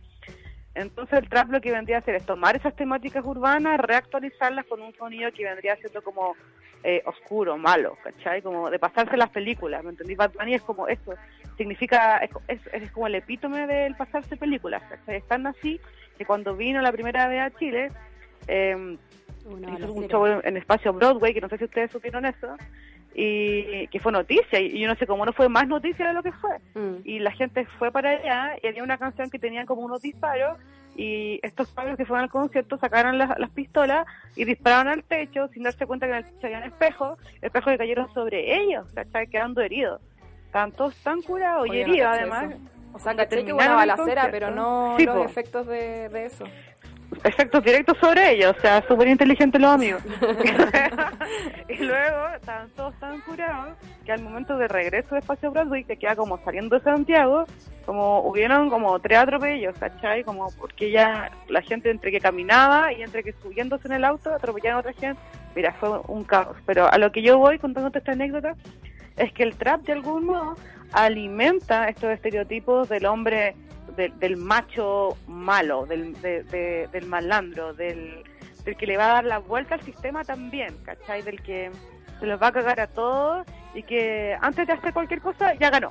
Entonces 0.75 1.19
el 1.19 1.29
trap 1.29 1.51
lo 1.51 1.61
que 1.61 1.73
vendría 1.73 1.97
a 1.97 1.99
hacer 2.01 2.15
es 2.15 2.27
tomar 2.27 2.57
esas 2.57 2.75
temáticas 2.75 3.25
urbanas, 3.25 3.79
reactualizarlas 3.81 4.67
con 4.67 4.81
un 4.81 4.95
sonido 4.95 5.31
que 5.33 5.45
vendría 5.45 5.77
siendo 5.77 6.03
como 6.03 6.35
eh, 6.83 7.03
oscuro, 7.05 7.59
malo, 7.59 7.97
¿cachai? 8.03 8.41
Como 8.41 8.71
de 8.71 8.79
pasarse 8.79 9.17
las 9.17 9.31
películas, 9.31 9.83
¿me 9.85 9.91
entendí? 9.91 10.15
Bad 10.15 10.33
Bunny 10.33 10.55
es 10.55 10.63
como 10.63 10.89
eso, 10.89 11.15
significa, 11.57 12.19
es, 12.49 12.61
es, 12.73 12.91
como 12.93 13.07
el 13.07 13.17
epítome 13.17 13.67
del 13.67 13.95
pasarse 13.97 14.37
películas, 14.37 14.83
¿cachai? 14.89 15.17
Están 15.17 15.47
así 15.47 15.81
que 16.21 16.27
cuando 16.27 16.55
vino 16.55 16.83
la 16.83 16.93
primera 16.93 17.29
vez 17.29 17.41
a 17.41 17.51
Chile, 17.59 17.91
eh, 18.47 18.99
hizo 19.47 19.91
un 19.91 20.07
show 20.07 20.27
en, 20.27 20.43
en 20.45 20.59
espacio 20.59 20.93
Broadway, 20.93 21.33
que 21.33 21.41
no 21.41 21.49
sé 21.49 21.57
si 21.57 21.65
ustedes 21.65 21.91
supieron 21.91 22.27
eso, 22.27 22.59
y 23.15 23.87
que 23.89 23.99
fue 24.01 24.13
noticia 24.13 24.61
y 24.61 24.79
yo 24.79 24.87
no 24.87 24.95
sé 24.97 25.07
cómo 25.07 25.25
no 25.25 25.33
fue 25.33 25.49
más 25.49 25.67
noticia 25.67 26.07
de 26.07 26.13
lo 26.13 26.23
que 26.23 26.31
fue 26.33 26.59
mm. 26.75 27.01
y 27.05 27.19
la 27.21 27.33
gente 27.33 27.67
fue 27.79 27.91
para 27.91 28.11
allá 28.11 28.57
y 28.63 28.67
había 28.69 28.85
una 28.85 28.99
canción 28.99 29.31
que 29.31 29.39
tenían 29.39 29.67
como 29.67 29.81
unos 29.83 30.03
disparos 30.03 30.59
y 30.95 31.41
estos 31.43 31.73
padres 31.73 31.97
que 31.97 32.05
fueron 32.05 32.25
al 32.25 32.31
concierto 32.31 32.77
sacaron 32.77 33.19
las, 33.19 33.51
pistolas 33.51 34.07
y 34.37 34.45
dispararon 34.45 34.93
al 34.93 35.03
techo 35.03 35.49
sin 35.49 35.65
darse 35.65 35.87
cuenta 35.87 36.07
que 36.07 36.13
en 36.13 36.19
el 36.19 36.25
techo 36.25 36.47
había 36.47 36.59
un 36.59 36.65
espejo 36.65 37.17
espejos 37.43 37.73
que 37.73 37.79
cayeron 37.79 38.15
sobre 38.15 38.63
ellos 38.63 38.87
¿cachai? 38.95 39.27
quedando 39.27 39.61
heridos 39.61 40.01
estaban 40.47 40.71
todos 40.71 40.95
tan 41.03 41.21
curados 41.23 41.67
y 41.67 41.81
heridos 41.81 42.07
además 42.13 42.55
o 42.93 42.99
sea, 42.99 43.15
caché 43.15 43.45
que 43.45 43.53
una 43.53 43.75
balacera, 43.75 44.29
pero 44.31 44.51
no 44.51 44.97
los 44.99 45.25
efectos 45.25 45.67
de, 45.67 46.09
de 46.09 46.27
eso 46.27 46.45
efectos 47.25 47.63
directos 47.65 47.99
sobre 47.99 48.33
ellos, 48.33 48.55
o 48.57 48.61
sea, 48.61 48.83
súper 48.87 49.09
inteligentes 49.09 49.61
los 49.61 49.71
amigos. 49.71 50.03
y 51.69 51.77
luego 51.77 52.29
estaban 52.35 52.69
todos 52.71 52.95
tan 52.99 53.21
curados 53.21 53.77
que 54.05 54.13
al 54.13 54.23
momento 54.23 54.57
de 54.57 54.69
regreso 54.69 55.15
de 55.15 55.21
Espacio 55.21 55.51
Broadway, 55.51 55.85
que 55.85 55.97
queda 55.97 56.17
como 56.17 56.43
saliendo 56.45 56.79
de 56.79 56.85
Santiago, 56.85 57.45
como 57.85 58.21
hubieron 58.21 58.71
como 58.71 58.99
tres 59.01 59.19
atropellos, 59.19 59.77
¿cachai? 59.79 60.25
Como 60.25 60.51
porque 60.59 60.91
ya 60.91 61.31
la 61.49 61.63
gente 61.63 61.91
entre 61.91 62.11
que 62.11 62.21
caminaba 62.21 62.93
y 62.93 63.03
entre 63.03 63.23
que 63.23 63.33
subiéndose 63.43 63.89
en 63.89 63.95
el 63.95 64.05
auto 64.05 64.33
atropellaron 64.33 64.79
a 64.79 64.81
otra 64.81 64.93
gente. 64.93 65.21
Mira, 65.55 65.75
fue 65.81 66.01
un 66.07 66.25
caos. 66.25 66.57
Pero 66.67 66.91
a 66.91 66.97
lo 66.99 67.11
que 67.11 67.23
yo 67.23 67.39
voy 67.39 67.59
contándote 67.59 67.99
esta 67.99 68.13
anécdota 68.13 68.55
es 69.21 69.33
que 69.33 69.43
el 69.43 69.55
trap 69.57 69.83
de 69.83 69.93
algún 69.93 70.27
modo 70.27 70.57
alimenta 70.93 71.89
estos 71.89 72.11
estereotipos 72.11 72.89
del 72.89 73.07
hombre 73.07 73.55
del 73.97 74.37
macho 74.37 75.17
malo, 75.27 75.85
del, 75.85 76.15
del 76.23 77.07
malandro, 77.07 77.75
del, 77.75 78.23
del 78.65 78.77
que 78.77 78.87
le 78.87 78.97
va 78.97 79.11
a 79.11 79.15
dar 79.15 79.25
la 79.25 79.39
vuelta 79.39 79.75
al 79.75 79.83
sistema 79.83 80.25
también, 80.25 80.75
¿cachai? 80.85 81.23
Del 81.23 81.43
que 81.43 81.71
se 82.19 82.27
los 82.27 82.41
va 82.41 82.47
a 82.47 82.53
cagar 82.53 82.81
a 82.81 82.87
todos 82.87 83.47
y 83.75 83.83
que 83.83 84.37
antes 84.41 84.67
de 84.67 84.73
hacer 84.73 84.95
cualquier 84.95 85.21
cosa 85.21 85.55
ya 85.55 85.71
ganó. 85.71 85.91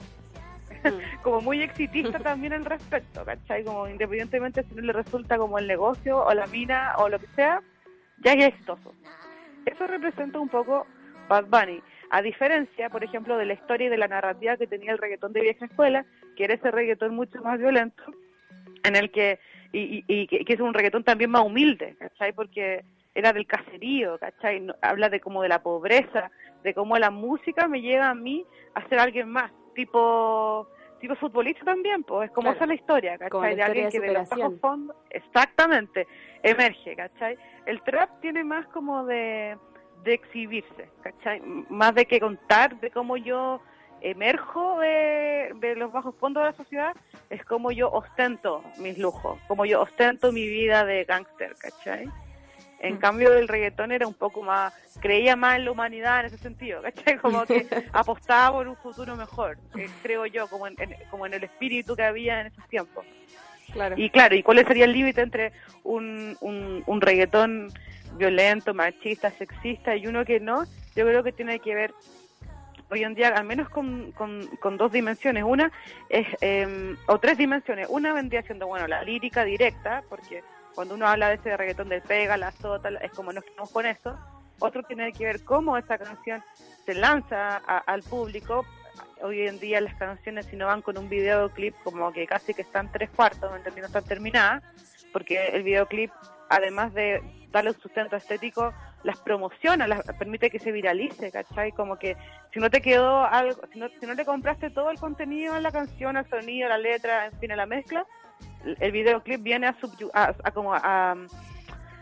Mm. 0.83 0.89
como 1.23 1.41
muy 1.41 1.61
exitista 1.61 2.19
también 2.23 2.53
al 2.53 2.65
respecto, 2.65 3.23
¿cachai? 3.25 3.63
Como 3.63 3.87
independientemente 3.87 4.63
si 4.63 4.75
no 4.75 4.81
le 4.81 4.93
resulta 4.93 5.37
como 5.37 5.59
el 5.59 5.67
negocio 5.67 6.23
o 6.23 6.33
la 6.33 6.47
mina 6.47 6.93
o 6.97 7.09
lo 7.09 7.19
que 7.19 7.27
sea, 7.35 7.61
ya 8.23 8.33
es 8.33 8.47
exitoso. 8.47 8.93
Eso 9.65 9.85
representa 9.85 10.39
un 10.39 10.49
poco 10.49 10.87
Bad 11.27 11.45
Bunny. 11.45 11.81
A 12.11 12.21
diferencia, 12.21 12.89
por 12.89 13.03
ejemplo, 13.03 13.37
de 13.37 13.45
la 13.45 13.53
historia 13.53 13.87
y 13.87 13.89
de 13.89 13.97
la 13.97 14.07
narrativa 14.07 14.57
que 14.57 14.67
tenía 14.67 14.91
el 14.91 14.97
reggaetón 14.97 15.33
de 15.33 15.41
vieja 15.41 15.65
escuela, 15.65 16.05
que 16.35 16.45
era 16.45 16.55
ese 16.55 16.71
reggaetón 16.71 17.15
mucho 17.15 17.41
más 17.43 17.59
violento, 17.59 18.03
en 18.83 18.95
el 18.95 19.11
que, 19.11 19.39
y, 19.71 20.03
y, 20.07 20.27
que 20.27 20.53
es 20.53 20.59
un 20.59 20.73
reggaetón 20.73 21.03
también 21.03 21.29
más 21.29 21.43
humilde, 21.43 21.95
¿cachai? 21.99 22.33
Porque 22.33 22.83
era 23.13 23.33
del 23.33 23.45
caserío, 23.45 24.17
¿cachai? 24.17 24.65
habla 24.81 25.09
de 25.09 25.19
como 25.19 25.41
de 25.41 25.49
la 25.49 25.61
pobreza, 25.61 26.31
de 26.63 26.73
cómo 26.73 26.97
la 26.97 27.11
música 27.11 27.67
me 27.67 27.81
lleva 27.81 28.09
a 28.09 28.15
mí 28.15 28.45
a 28.73 28.87
ser 28.87 28.99
alguien 28.99 29.29
más, 29.29 29.51
tipo 29.75 30.67
tipo 30.99 31.15
futbolista 31.15 31.63
también, 31.63 32.03
pues 32.03 32.29
es 32.29 32.35
como 32.35 32.51
esa 32.51 32.65
la 32.65 32.73
historia, 32.73 33.17
¿cachai? 33.17 33.55
de 33.55 33.63
alguien 33.63 33.89
que 33.89 33.99
de 34.01 34.13
los 34.13 34.27
bajos 34.27 34.59
fondos, 34.59 34.97
exactamente, 35.09 36.07
emerge, 36.43 36.95
¿cachai? 36.95 37.37
El 37.65 37.81
trap 37.83 38.19
tiene 38.19 38.43
más 38.43 38.67
como 38.67 39.05
de, 39.05 39.57
de 40.03 40.13
exhibirse, 40.13 40.89
¿cachai? 41.01 41.41
Más 41.69 41.93
de 41.95 42.05
que 42.05 42.19
contar 42.19 42.79
de 42.79 42.91
cómo 42.91 43.17
yo 43.17 43.61
emerjo 44.01 44.79
de, 44.79 45.51
de, 45.55 45.75
los 45.75 45.91
bajos 45.91 46.15
fondos 46.15 46.43
de 46.43 46.49
la 46.51 46.55
sociedad, 46.55 46.95
es 47.29 47.43
como 47.45 47.71
yo 47.71 47.91
ostento 47.91 48.63
mis 48.77 48.97
lujos, 48.97 49.39
como 49.47 49.65
yo 49.65 49.81
ostento 49.81 50.31
mi 50.31 50.47
vida 50.47 50.85
de 50.85 51.03
gángster, 51.03 51.55
¿cachai? 51.55 52.07
En 52.79 52.95
mm. 52.95 52.99
cambio, 52.99 53.33
el 53.33 53.47
reggaetón 53.47 53.91
era 53.91 54.07
un 54.07 54.13
poco 54.13 54.41
más, 54.41 54.73
creía 55.01 55.35
más 55.35 55.57
en 55.57 55.65
la 55.65 55.71
humanidad 55.71 56.21
en 56.21 56.25
ese 56.27 56.37
sentido, 56.37 56.81
¿cachai? 56.83 57.17
Como 57.17 57.45
que 57.45 57.67
apostaba 57.91 58.57
por 58.57 58.67
un 58.67 58.77
futuro 58.77 59.15
mejor, 59.15 59.57
eh, 59.77 59.89
creo 60.01 60.25
yo, 60.25 60.47
como 60.47 60.67
en, 60.67 60.75
como 61.09 61.25
en 61.25 61.33
el 61.33 61.43
espíritu 61.43 61.95
que 61.95 62.03
había 62.03 62.41
en 62.41 62.47
esos 62.47 62.67
tiempos. 62.67 63.05
Claro. 63.73 63.95
Y 63.97 64.09
claro, 64.09 64.35
¿y 64.35 64.41
cuál 64.41 64.65
sería 64.65 64.85
el 64.85 64.93
límite 64.93 65.21
entre 65.21 65.51
un, 65.83 66.35
un, 66.41 66.83
un 66.87 67.01
reggaetón 67.01 67.71
violento, 68.17 68.73
machista, 68.73 69.31
sexista 69.31 69.95
y 69.95 70.07
uno 70.07 70.25
que 70.25 70.39
no? 70.39 70.63
Yo 70.95 71.05
creo 71.05 71.23
que 71.23 71.31
tiene 71.31 71.59
que 71.59 71.75
ver 71.75 71.93
hoy 72.89 73.03
en 73.03 73.13
día, 73.13 73.29
al 73.29 73.45
menos 73.45 73.69
con, 73.69 74.11
con, 74.11 74.77
dos 74.77 74.91
dimensiones. 74.91 75.43
Una 75.43 75.71
es, 76.09 76.27
eh, 76.41 76.95
o 77.07 77.19
tres 77.19 77.37
dimensiones. 77.37 77.87
Una 77.89 78.13
vendría 78.13 78.41
siendo, 78.43 78.67
bueno, 78.67 78.87
la 78.87 79.03
lírica 79.03 79.43
directa, 79.43 80.03
porque 80.09 80.43
cuando 80.75 80.95
uno 80.95 81.07
habla 81.07 81.29
de 81.29 81.35
ese 81.35 81.55
reggaetón 81.55 81.89
del 81.89 82.01
pega, 82.01 82.37
la 82.37 82.51
sota, 82.51 82.89
es 83.01 83.11
como 83.11 83.31
nos 83.31 83.43
quedamos 83.43 83.71
con 83.71 83.85
eso. 83.85 84.17
Otro 84.59 84.83
tiene 84.83 85.11
que 85.13 85.25
ver 85.25 85.43
cómo 85.43 85.77
esa 85.77 85.97
canción 85.97 86.43
se 86.85 86.93
lanza 86.93 87.57
al 87.57 88.03
público. 88.03 88.65
Hoy 89.21 89.47
en 89.47 89.59
día 89.59 89.79
las 89.81 89.95
canciones 89.95 90.45
si 90.47 90.55
no 90.55 90.67
van 90.67 90.81
con 90.81 90.97
un 90.97 91.09
videoclip 91.09 91.75
como 91.83 92.11
que 92.11 92.25
casi 92.25 92.53
que 92.53 92.61
están 92.61 92.91
tres 92.91 93.09
cuartos, 93.09 93.51
¿me 93.51 93.81
No 93.81 93.87
están 93.87 94.03
terminadas, 94.03 94.63
porque 95.13 95.47
el 95.47 95.63
videoclip, 95.63 96.11
además 96.49 96.93
de 96.93 97.21
darle 97.51 97.71
un 97.71 97.79
sustento 97.79 98.15
estético, 98.15 98.73
las 99.03 99.19
promociona, 99.19 99.87
las 99.87 100.03
permite 100.17 100.49
que 100.49 100.59
se 100.59 100.71
viralice, 100.71 101.31
¿cachai? 101.31 101.71
Como 101.71 101.97
que 101.97 102.15
si 102.53 102.59
no 102.59 102.69
te 102.69 102.81
quedó 102.81 103.25
algo, 103.25 103.61
si 103.71 103.79
no, 103.79 103.87
si 103.99 104.05
le 104.05 104.25
compraste 104.25 104.69
todo 104.69 104.91
el 104.91 104.99
contenido 104.99 105.55
en 105.55 105.63
la 105.63 105.71
canción, 105.71 106.17
el 106.17 106.29
sonido, 106.29 106.69
la 106.69 106.77
letra, 106.77 107.27
en 107.27 107.39
fin, 107.39 107.55
la 107.55 107.65
mezcla, 107.65 108.05
el 108.63 108.91
videoclip 108.91 109.41
viene 109.41 109.67
a, 109.67 109.75
a, 110.13 110.51
como 110.51 110.73
a, 110.73 111.15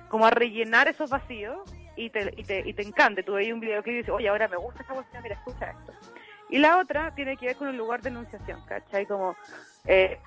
como 0.10 0.26
a 0.26 0.30
rellenar 0.32 0.88
esos 0.88 1.10
vacíos 1.10 1.60
y 1.96 2.10
te, 2.10 2.34
y 2.36 2.44
te, 2.44 2.68
y 2.68 2.74
te 2.74 2.82
encanta. 2.82 3.24
Tú 3.24 3.34
veis 3.34 3.54
un 3.54 3.60
videoclip 3.60 3.94
y 3.94 3.98
dices, 3.98 4.14
oye, 4.14 4.30
ahora 4.30 4.48
me 4.48 4.58
gusta 4.58 4.82
esta 4.82 4.94
cuestión, 4.94 5.24
mira, 5.24 5.36
escucha 5.36 5.72
esto. 5.72 5.94
Y 6.50 6.60
la 6.60 6.78
otra 6.78 7.14
tiene 7.14 7.36
que 7.36 7.48
ver 7.48 7.56
con 7.58 7.68
el 7.68 7.76
lugar 7.76 8.02
de 8.02 8.10
enunciación, 8.10 8.62
¿cachai? 8.66 9.06
Como 9.06 9.36
eh, 9.86 10.18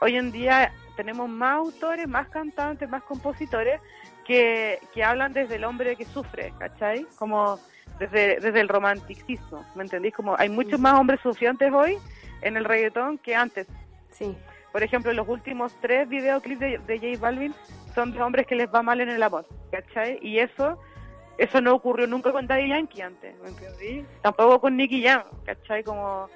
hoy 0.00 0.16
en 0.16 0.32
día 0.32 0.72
tenemos 0.96 1.28
más 1.28 1.56
autores, 1.56 2.08
más 2.08 2.28
cantantes, 2.28 2.88
más 2.88 3.02
compositores 3.02 3.80
que, 4.26 4.80
que 4.92 5.04
hablan 5.04 5.32
desde 5.32 5.56
el 5.56 5.64
hombre 5.64 5.96
que 5.96 6.04
sufre, 6.04 6.52
¿cachai? 6.58 7.06
Como 7.18 7.58
desde, 7.98 8.40
desde 8.40 8.60
el 8.60 8.68
romanticismo, 8.68 9.64
¿me 9.74 9.84
entendís? 9.84 10.14
Como 10.14 10.36
hay 10.38 10.48
muchos 10.48 10.80
más 10.80 10.94
hombres 10.94 11.20
sufrientes 11.22 11.72
hoy 11.72 11.98
en 12.42 12.56
el 12.56 12.64
reggaetón 12.64 13.18
que 13.18 13.34
antes. 13.34 13.66
Sí. 14.10 14.36
Por 14.72 14.82
ejemplo, 14.82 15.12
los 15.12 15.28
últimos 15.28 15.74
tres 15.80 16.08
videoclips 16.08 16.60
de, 16.60 16.78
de 16.78 16.98
J 16.98 17.20
Balvin 17.20 17.54
son 17.94 18.12
de 18.12 18.20
hombres 18.20 18.46
que 18.46 18.56
les 18.56 18.68
va 18.68 18.82
mal 18.82 19.00
en 19.00 19.08
el 19.08 19.22
amor, 19.22 19.46
¿cachai? 19.70 20.18
Y 20.20 20.38
eso 20.38 20.78
eso 21.38 21.60
no 21.60 21.74
ocurrió 21.74 22.06
nunca 22.06 22.32
con 22.32 22.46
Daddy 22.46 22.68
Yankee 22.68 23.02
antes, 23.02 23.34
¿me 23.42 23.50
entendí? 23.50 24.06
Tampoco 24.22 24.60
con 24.60 24.76
Nicky 24.76 25.02
Jam, 25.02 25.22
¿cachai? 25.44 25.82
Como 25.82 26.28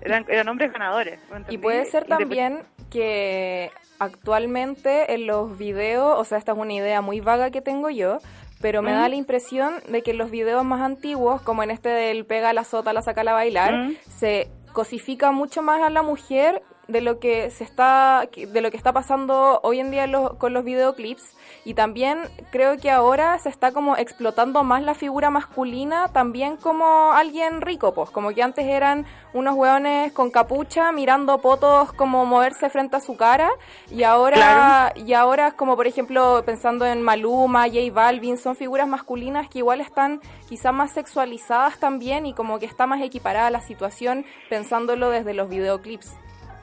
eran, 0.00 0.24
eran 0.28 0.48
hombres 0.48 0.72
ganadores. 0.72 1.18
y 1.48 1.58
puede 1.58 1.84
ser 1.86 2.04
también 2.04 2.62
que 2.90 3.70
actualmente 3.98 5.14
en 5.14 5.26
los 5.26 5.56
videos, 5.58 6.18
o 6.18 6.24
sea, 6.24 6.38
esta 6.38 6.52
es 6.52 6.58
una 6.58 6.72
idea 6.72 7.00
muy 7.00 7.20
vaga 7.20 7.50
que 7.50 7.60
tengo 7.60 7.90
yo, 7.90 8.18
pero 8.60 8.82
me 8.82 8.92
da 8.92 9.08
la 9.08 9.16
impresión 9.16 9.74
de 9.88 10.02
que 10.02 10.12
en 10.12 10.18
los 10.18 10.30
videos 10.30 10.64
más 10.64 10.80
antiguos, 10.80 11.42
como 11.42 11.62
en 11.62 11.70
este 11.70 11.90
del 11.90 12.24
pega 12.24 12.52
la 12.52 12.64
sota, 12.64 12.92
la 12.92 13.02
saca 13.02 13.20
a 13.20 13.32
bailar, 13.32 13.90
se 14.08 14.48
cosifica 14.72 15.30
mucho 15.30 15.62
más 15.62 15.82
a 15.82 15.90
la 15.90 16.02
mujer 16.02 16.62
de 16.88 17.00
lo 17.00 17.18
que 17.18 17.50
se 17.50 17.64
está 17.64 18.28
de 18.36 18.60
lo 18.60 18.70
que 18.70 18.76
está 18.76 18.92
pasando 18.92 19.60
hoy 19.62 19.80
en 19.80 19.90
día 19.90 20.06
con 20.38 20.52
los 20.52 20.64
videoclips. 20.64 21.34
Y 21.64 21.74
también 21.74 22.18
creo 22.50 22.76
que 22.78 22.90
ahora 22.90 23.38
se 23.38 23.48
está 23.48 23.72
como 23.72 23.96
explotando 23.96 24.62
más 24.62 24.82
la 24.82 24.94
figura 24.94 25.30
masculina 25.30 26.08
también 26.08 26.56
como 26.56 27.12
alguien 27.12 27.60
rico 27.60 27.92
pues 27.92 28.10
como 28.10 28.30
que 28.30 28.42
antes 28.42 28.66
eran 28.66 29.04
unos 29.32 29.54
hueones 29.56 30.12
con 30.12 30.30
capucha 30.30 30.92
mirando 30.92 31.38
potos 31.38 31.92
como 31.92 32.24
moverse 32.24 32.70
frente 32.70 32.96
a 32.96 33.00
su 33.00 33.16
cara. 33.16 33.50
Y 33.90 34.04
ahora 34.04 34.92
y 34.94 35.12
ahora 35.12 35.52
como 35.52 35.76
por 35.76 35.86
ejemplo 35.86 36.42
pensando 36.46 36.86
en 36.86 37.02
Maluma, 37.02 37.66
J 37.66 37.92
Balvin 37.92 38.38
son 38.38 38.54
figuras 38.54 38.86
masculinas 38.86 39.48
que 39.48 39.58
igual 39.58 39.80
están 39.80 40.20
quizá 40.48 40.70
más 40.72 40.92
sexualizadas 40.92 41.78
también 41.78 42.26
y 42.26 42.34
como 42.34 42.58
que 42.58 42.66
está 42.66 42.86
más 42.86 43.02
equiparada 43.02 43.50
la 43.50 43.60
situación 43.60 44.24
pensándolo 44.48 45.10
desde 45.10 45.34
los 45.34 45.48
videoclips 45.48 46.16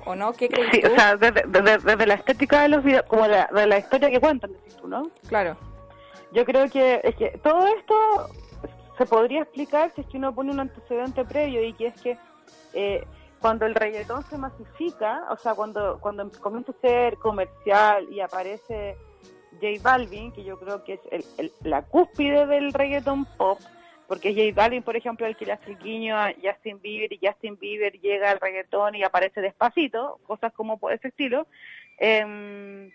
¿o 0.06 0.16
no? 0.16 0.34
¿Qué 0.34 0.49
crees 0.49 0.72
sí, 0.72 0.82
o 0.86 0.95
sea, 0.95 1.16
desde, 1.16 2.06
la 2.06 2.14
estética 2.14 2.62
de 2.62 2.70
los 2.70 2.84
videos, 2.84 3.06
como 3.08 3.28
de 3.28 3.68
la 3.68 3.78
historia 3.78 4.10
que 4.10 4.20
cuentan, 4.20 4.51
tú, 4.80 4.88
¿no? 4.88 5.10
Claro. 5.28 5.58
Yo 6.32 6.45
creo 6.45 6.70
que, 6.70 7.01
es 7.04 7.16
que 7.16 7.39
todo 7.43 7.68
esto 7.68 8.30
se 8.97 9.06
podría 9.06 9.41
explicar 9.43 9.91
si 9.93 10.01
es 10.01 10.08
que 10.08 10.18
uno 10.18 10.34
pone 10.34 10.51
un 10.51 10.60
antecedente 10.60 11.24
previo 11.26 11.64
y 11.64 11.74
que 11.74 11.88
es 11.88 12.01
que 12.01 12.18
eh, 12.74 13.06
cuando 13.39 13.66
el 13.66 13.76
reggaetón 13.76 14.24
se 14.24 14.38
masifica, 14.38 15.26
o 15.30 15.38
sea, 15.38 15.54
cuando, 15.54 15.99
cuando 15.99 16.32
comienza 16.39 16.72
a 16.72 16.82
ser 16.82 17.18
comercial 17.18 18.08
y 18.12 18.22
aparece 18.22 18.95
J 19.62 19.82
Balvin, 19.82 20.32
que 20.32 20.43
yo 20.43 20.58
creo 20.60 20.84
que 20.84 20.93
es 21.12 21.26
el, 21.38 21.51
la 21.62 21.84
cúspide 21.84 22.45
del 22.47 22.74
reggaetón 22.74 23.26
pop, 23.38 23.60
porque 24.08 24.34
J 24.34 24.54
Balvin, 24.54 24.84
por 24.84 24.95
ejemplo, 24.95 25.26
el 25.26 25.36
que 25.36 25.45
le 25.45 25.54
hace 25.54 25.72
a 26.12 26.34
Justin 26.41 26.82
Bieber 26.82 27.12
y 27.14 27.20
Justin 27.22 27.58
Bieber 27.58 27.99
llega 27.99 28.32
al 28.32 28.39
reggaetón 28.39 28.95
y 28.95 29.04
aparece 29.04 29.41
despacito, 29.41 30.20
cosas 30.28 30.54
como 30.54 30.78
por 30.78 30.93
ese 30.93 31.08
estilo, 31.10 31.47
eh, 31.99 32.91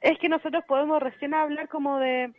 es 0.00 0.18
que 0.18 0.28
nosotros 0.28 0.64
podemos 0.66 1.02
recién 1.02 1.32
hablar 1.32 1.68
como 1.68 1.98
de, 1.98 2.30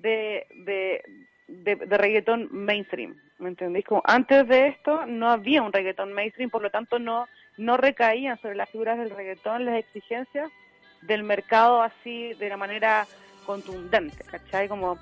de, 0.00 0.46
de, 0.66 1.02
de, 1.48 1.96
reggaetón 1.96 2.48
mainstream, 2.50 3.18
¿me 3.38 3.48
entendéis? 3.48 3.86
Como 3.86 4.02
antes 4.04 4.46
de 4.46 4.68
esto 4.68 5.06
no 5.06 5.30
había 5.30 5.62
un 5.62 5.72
reggaetón 5.72 6.12
mainstream, 6.12 6.50
por 6.50 6.60
lo 6.60 6.70
tanto 6.70 6.98
no, 6.98 7.26
no 7.56 7.78
recaían 7.78 8.38
sobre 8.42 8.56
las 8.56 8.68
figuras 8.68 8.98
del 8.98 9.10
reggaetón 9.10 9.64
las 9.64 9.78
exigencias 9.78 10.50
del 11.00 11.22
mercado 11.22 11.80
así 11.80 12.34
de 12.34 12.48
la 12.50 12.58
manera 12.58 13.06
contundente, 13.46 14.22
¿cachai? 14.24 14.68
Como 14.68 14.98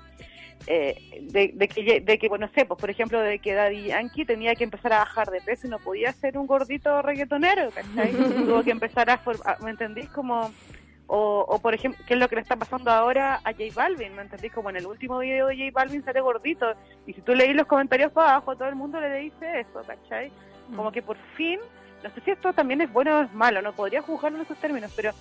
eh, 0.67 1.21
de, 1.31 1.67
que, 1.67 2.01
de 2.01 2.17
que, 2.17 2.29
bueno, 2.29 2.49
sé, 2.55 2.65
pues 2.65 2.79
por 2.79 2.89
ejemplo, 2.89 3.19
de 3.19 3.39
que 3.39 3.53
Daddy 3.53 3.87
Yankee 3.87 4.25
tenía 4.25 4.55
que 4.55 4.63
empezar 4.63 4.93
a 4.93 4.99
bajar 4.99 5.29
de 5.29 5.41
peso 5.41 5.67
y 5.67 5.69
no 5.69 5.79
podía 5.79 6.13
ser 6.13 6.37
un 6.37 6.47
gordito 6.47 7.01
reggaetonero, 7.01 7.69
¿cachai? 7.71 8.11
Tuvo 8.45 8.63
que 8.63 8.71
empezar 8.71 9.09
a, 9.09 9.19
¿me 9.61 9.71
entendís? 9.71 10.09
Como, 10.09 10.51
o, 11.07 11.45
o 11.47 11.59
por 11.59 11.73
ejemplo, 11.73 12.03
¿qué 12.07 12.13
es 12.13 12.19
lo 12.19 12.29
que 12.29 12.35
le 12.35 12.41
está 12.41 12.55
pasando 12.55 12.91
ahora 12.91 13.41
a 13.43 13.51
J 13.51 13.63
Balvin? 13.75 14.15
¿Me 14.15 14.21
entendís? 14.21 14.53
Como 14.53 14.69
en 14.69 14.77
el 14.77 14.85
último 14.85 15.19
video 15.19 15.47
de 15.47 15.57
J 15.57 15.71
Balvin 15.73 16.03
sale 16.05 16.21
gordito 16.21 16.73
y 17.05 17.13
si 17.13 17.21
tú 17.21 17.35
leís 17.35 17.55
los 17.55 17.67
comentarios 17.67 18.11
para 18.13 18.31
abajo, 18.31 18.55
todo 18.55 18.69
el 18.69 18.75
mundo 18.75 19.01
le 19.01 19.13
dice 19.19 19.59
eso, 19.59 19.81
¿cachai? 19.85 20.31
Como 20.73 20.91
que 20.93 21.01
por 21.01 21.17
fin, 21.35 21.59
no 22.03 22.09
sé 22.11 22.21
si 22.21 22.31
esto 22.31 22.53
también 22.53 22.79
es 22.79 22.91
bueno 22.91 23.19
o 23.19 23.23
es 23.23 23.33
malo, 23.33 23.61
no 23.61 23.73
podría 23.73 24.01
juzgarlo 24.01 24.37
en 24.37 24.45
esos 24.45 24.57
términos, 24.57 24.93
pero 24.95 25.11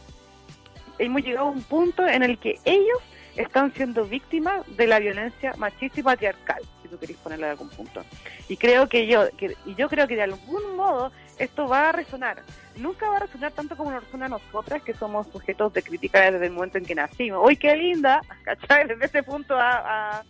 hemos 0.99 1.23
llegado 1.23 1.49
a 1.49 1.51
un 1.51 1.63
punto 1.63 2.07
en 2.07 2.23
el 2.23 2.39
que 2.39 2.61
ellos 2.65 2.99
están 3.37 3.73
siendo 3.73 4.05
víctimas 4.05 4.65
de 4.77 4.87
la 4.87 4.99
violencia 4.99 5.55
machista 5.57 6.01
y 6.01 6.03
patriarcal, 6.03 6.63
si 6.83 6.89
tú 6.89 6.99
querés 6.99 7.17
ponerlo 7.17 7.47
de 7.47 7.53
algún 7.53 7.69
punto. 7.71 8.05
Y 8.49 8.57
creo 8.57 8.89
que 8.89 9.07
yo, 9.07 9.31
que, 9.37 9.57
y 9.65 9.75
yo 9.75 9.89
creo 9.89 10.07
que 10.07 10.17
de 10.17 10.23
algún 10.23 10.77
modo 10.77 11.13
esto 11.39 11.67
va 11.67 11.89
a 11.89 11.93
resonar. 11.93 12.43
Nunca 12.77 13.09
va 13.09 13.17
a 13.17 13.21
resonar 13.21 13.53
tanto 13.53 13.77
como 13.77 13.91
nos 13.91 14.05
resuena 14.05 14.27
a 14.27 14.31
nosotras, 14.31 14.83
que 14.83 14.95
somos 14.95 15.27
sujetos 15.29 15.73
de 15.73 15.83
crítica 15.83 16.31
desde 16.31 16.47
el 16.47 16.53
momento 16.53 16.79
en 16.79 16.85
que 16.85 16.95
nacimos. 16.95 17.41
¡Uy, 17.45 17.57
qué 17.57 17.75
linda! 17.77 18.21
¿Cachai? 18.45 18.87
Desde 18.87 19.07
ese 19.07 19.23
punto 19.23 19.57
a, 19.57 20.23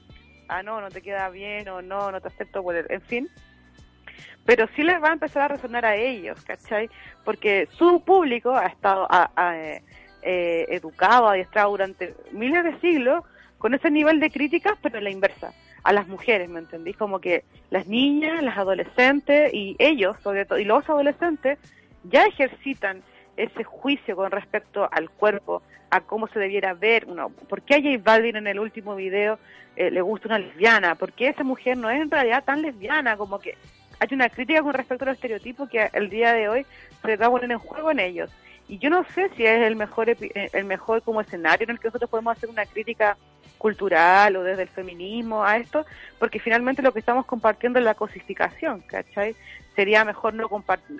a, 0.49 0.63
no, 0.63 0.81
no 0.81 0.89
te 0.91 1.03
queda 1.03 1.29
bien, 1.29 1.69
o 1.69 1.83
no, 1.83 2.11
no 2.11 2.21
te 2.21 2.29
acepto, 2.29 2.65
en 2.73 3.03
fin. 3.03 3.29
Pero 4.45 4.67
sí 4.75 4.83
les 4.83 5.03
va 5.03 5.11
a 5.11 5.13
empezar 5.13 5.43
a 5.43 5.49
resonar 5.49 5.85
a 5.85 5.95
ellos, 5.95 6.43
¿cachai? 6.45 6.91
Porque 7.25 7.69
su 7.73 8.03
público 8.05 8.55
ha 8.55 8.67
estado... 8.67 9.07
A, 9.09 9.31
eh, 9.57 9.83
eh, 10.23 10.67
educado, 10.71 11.29
adiestrado 11.29 11.71
durante 11.71 12.15
miles 12.33 12.65
de 12.65 12.81
siglos 12.81 13.25
con 13.59 13.75
ese 13.75 13.91
nivel 13.91 14.21
de 14.21 14.31
críticas, 14.31 14.75
pero 14.83 14.99
en 14.99 15.05
la 15.05 15.11
inversa, 15.11 15.53
a 15.85 15.93
las 15.93 16.09
mujeres, 16.09 16.49
¿me 16.49 16.61
entendís? 16.61 16.97
Como 16.97 17.21
que 17.21 17.45
las 17.71 17.87
niñas, 17.87 18.43
las 18.43 18.59
adolescentes 18.59 19.53
y 19.53 19.77
ellos, 19.79 20.17
sobre 20.23 20.45
todo, 20.45 20.59
y 20.59 20.65
los 20.65 20.89
adolescentes, 20.89 21.59
ya 22.05 22.25
ejercitan 22.25 23.03
ese 23.37 23.65
juicio 23.65 24.17
con 24.17 24.31
respecto 24.31 24.89
al 24.91 25.11
cuerpo, 25.11 25.63
a 25.91 26.01
cómo 26.01 26.27
se 26.29 26.39
debiera 26.39 26.75
ver, 26.75 27.05
uno, 27.07 27.31
¿por 27.49 27.63
qué 27.63 27.75
a 27.75 27.79
J 27.79 27.99
Balvin 28.03 28.37
en 28.37 28.47
el 28.47 28.59
último 28.59 28.95
video 28.95 29.39
eh, 29.77 29.91
le 29.91 30.01
gusta 30.01 30.29
una 30.29 30.39
lesbiana? 30.39 30.95
¿Por 30.95 31.13
qué 31.13 31.29
esa 31.29 31.45
mujer 31.45 31.77
no 31.77 31.91
es 31.91 32.01
en 32.01 32.11
realidad 32.11 32.45
tan 32.45 32.63
lesbiana? 32.63 33.17
Como 33.17 33.39
que 33.39 33.57
hay 34.01 34.09
una 34.13 34.29
crítica 34.29 34.63
con 34.63 34.75
respecto 34.75 35.05
a 35.05 35.09
los 35.09 35.17
estereotipos 35.17 35.69
que 35.69 35.89
el 35.93 36.09
día 36.09 36.33
de 36.33 36.49
hoy 36.49 36.67
se 37.03 37.17
va 37.17 37.27
a 37.27 37.31
poner 37.31 37.53
en 37.53 37.59
juego 37.59 37.91
en 37.91 38.01
ellos. 38.01 38.31
Y 38.73 38.79
yo 38.79 38.89
no 38.89 39.05
sé 39.15 39.29
si 39.37 39.45
es 39.45 39.61
el 39.67 39.77
mejor, 39.77 40.09
eh, 40.09 40.49
el 40.55 40.65
mejor 40.65 41.03
como 41.03 41.21
escenario 41.21 41.65
en 41.65 41.73
el 41.73 41.79
que 41.79 41.89
nosotros 41.89 42.09
podemos 42.09 42.35
hacer 42.35 42.49
una 42.49 42.65
crítica 42.65 43.19
cultural 43.59 44.35
o 44.35 44.43
desde 44.43 44.63
el 44.63 44.69
feminismo 44.71 45.45
a 45.45 45.59
esto, 45.59 45.85
porque 46.19 46.41
finalmente 46.41 46.81
lo 46.81 46.91
que 46.91 47.01
estamos 47.01 47.27
compartiendo 47.27 47.79
es 47.79 47.85
la 47.85 47.95
cosificación, 47.95 48.81
¿cachai? 48.81 49.37
Sería 49.77 50.07
mejor 50.07 50.33
no 50.33 50.49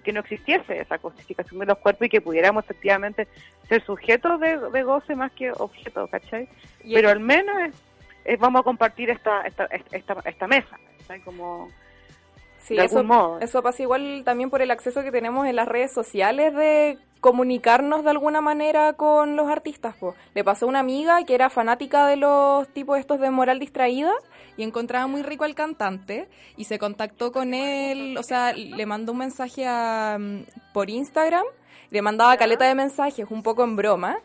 que 0.05 0.13
no 0.13 0.21
existiese 0.21 0.83
esa 0.83 0.99
cosificación 0.99 1.61
de 1.61 1.65
los 1.65 1.79
cuerpos 1.79 2.09
y 2.09 2.11
que 2.11 2.21
pudiéramos 2.21 2.63
efectivamente 2.63 3.27
ser 3.71 3.83
sujetos 3.87 4.39
de, 4.39 4.83
goce 4.83 5.17
más 5.17 5.33
que 5.33 5.51
objetos, 5.53 6.11
¿cachai? 6.11 6.51
Pero 6.85 7.09
al 7.09 7.21
menos 7.21 7.57
es, 8.27 8.39
vamos 8.39 8.61
a 8.61 8.65
compartir 8.65 9.09
esta, 9.09 9.47
esta, 9.47 9.65
esta, 9.93 10.17
esta 10.27 10.47
mesa, 10.47 10.79
¿cachai? 10.99 11.21
Como 11.23 11.71
Sí, 12.63 12.77
eso, 12.79 13.05
eso 13.41 13.63
pasa 13.63 13.83
igual 13.83 14.23
también 14.25 14.51
por 14.51 14.63
el 14.63 14.71
acceso 14.71 15.03
que 15.03 15.11
tenemos 15.11 15.47
en 15.47 15.57
las 15.57 15.67
redes 15.67 15.93
sociales 15.93 16.55
de 16.55 16.99
comunicarnos 17.21 18.03
de 18.03 18.11
alguna 18.11 18.41
manera 18.41 18.95
con 18.95 19.37
los 19.37 19.49
artistas. 19.49 19.95
Le 20.35 20.43
pasó 20.43 20.67
a 20.67 20.69
una 20.69 20.81
amiga 20.81 21.25
que 21.25 21.35
era 21.35 21.51
fanática 21.51 22.07
de 22.07 22.17
los 22.17 22.69
tipos 22.69 22.99
estos 22.99 23.21
de 23.21 23.31
moral 23.31 23.61
distraída 23.61 24.13
y 24.57 24.65
encontraba 24.65 25.07
muy 25.07 25.23
rico 25.23 25.45
al 25.45 25.55
cantante 25.55 26.29
y 26.57 26.65
se 26.65 26.79
contactó 26.79 27.31
con 27.33 27.55
él, 27.55 28.17
o 28.19 28.23
sea, 28.23 28.53
le 28.53 28.87
mandó 28.87 29.13
un 29.13 29.19
mensaje 29.19 29.67
a, 29.67 30.19
mm, 30.19 30.73
por 30.73 30.91
Instagram 30.91 31.45
le 31.93 32.01
mandaba 32.01 32.39
caleta 32.39 32.65
de 32.67 32.75
mensajes, 32.75 33.27
un 33.29 33.43
poco 33.43 33.65
en 33.65 33.77
broma, 33.77 34.19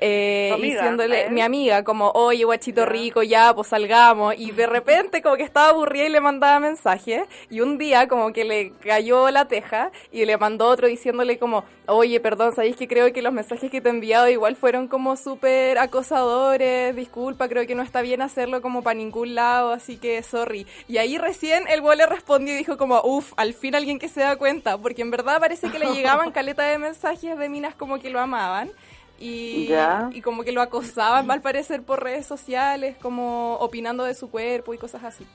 eh, 0.00 0.56
diciéndole, 0.58 1.28
mi 1.28 1.42
amiga, 1.42 1.84
como, 1.84 2.10
oye, 2.12 2.44
guachito 2.44 2.86
rico, 2.86 3.22
ya, 3.22 3.54
pues 3.54 3.68
salgamos. 3.68 4.34
Y 4.38 4.52
de 4.52 4.66
repente, 4.66 5.20
como 5.20 5.36
que 5.36 5.42
estaba 5.42 5.68
aburrida 5.68 6.06
y 6.06 6.08
le 6.08 6.20
mandaba 6.22 6.58
mensajes. 6.60 7.24
Y 7.50 7.60
un 7.60 7.76
día, 7.76 8.08
como 8.08 8.32
que 8.32 8.44
le 8.44 8.72
cayó 8.82 9.30
la 9.30 9.48
teja 9.48 9.90
y 10.10 10.24
le 10.24 10.38
mandó 10.38 10.68
otro 10.68 10.88
diciéndole, 10.88 11.38
como, 11.38 11.64
oye, 11.86 12.20
perdón, 12.20 12.54
sabéis 12.54 12.76
que 12.76 12.88
creo 12.88 13.12
que 13.12 13.20
los 13.20 13.34
mensajes 13.34 13.70
que 13.70 13.82
te 13.82 13.90
he 13.90 13.92
enviado 13.92 14.30
igual 14.30 14.56
fueron 14.56 14.88
como 14.88 15.16
súper 15.16 15.76
acosadores. 15.78 16.96
Disculpa, 16.96 17.48
creo 17.48 17.66
que 17.66 17.74
no 17.74 17.82
está 17.82 18.00
bien 18.00 18.22
hacerlo 18.22 18.62
como 18.62 18.82
para 18.82 18.94
ningún 18.94 19.34
lado, 19.34 19.72
así 19.72 19.98
que 19.98 20.22
sorry. 20.22 20.66
Y 20.88 20.96
ahí 20.96 21.18
recién 21.18 21.64
el 21.68 21.82
güey 21.82 21.98
le 21.98 22.06
respondió 22.06 22.54
y 22.54 22.56
dijo, 22.56 22.78
como, 22.78 23.02
uff, 23.02 23.34
al 23.36 23.52
fin 23.52 23.74
alguien 23.74 23.98
que 23.98 24.08
se 24.08 24.20
da 24.20 24.36
cuenta. 24.36 24.78
Porque 24.78 25.02
en 25.02 25.10
verdad 25.10 25.38
parece 25.38 25.70
que 25.70 25.78
le 25.78 25.86
llegaban 25.92 26.30
caleta 26.30 26.62
de 26.62 26.78
mensajes 26.78 27.09
de 27.18 27.48
minas 27.48 27.74
como 27.74 27.98
que 27.98 28.10
lo 28.10 28.20
amaban 28.20 28.70
y, 29.18 29.68
y 30.12 30.22
como 30.22 30.44
que 30.44 30.52
lo 30.52 30.62
acosaban, 30.62 31.30
al 31.30 31.42
parecer, 31.42 31.82
por 31.82 32.02
redes 32.02 32.24
sociales, 32.24 32.96
como 33.02 33.56
opinando 33.56 34.04
de 34.04 34.14
su 34.14 34.30
cuerpo 34.30 34.72
y 34.72 34.78
cosas 34.78 35.04
así. 35.04 35.26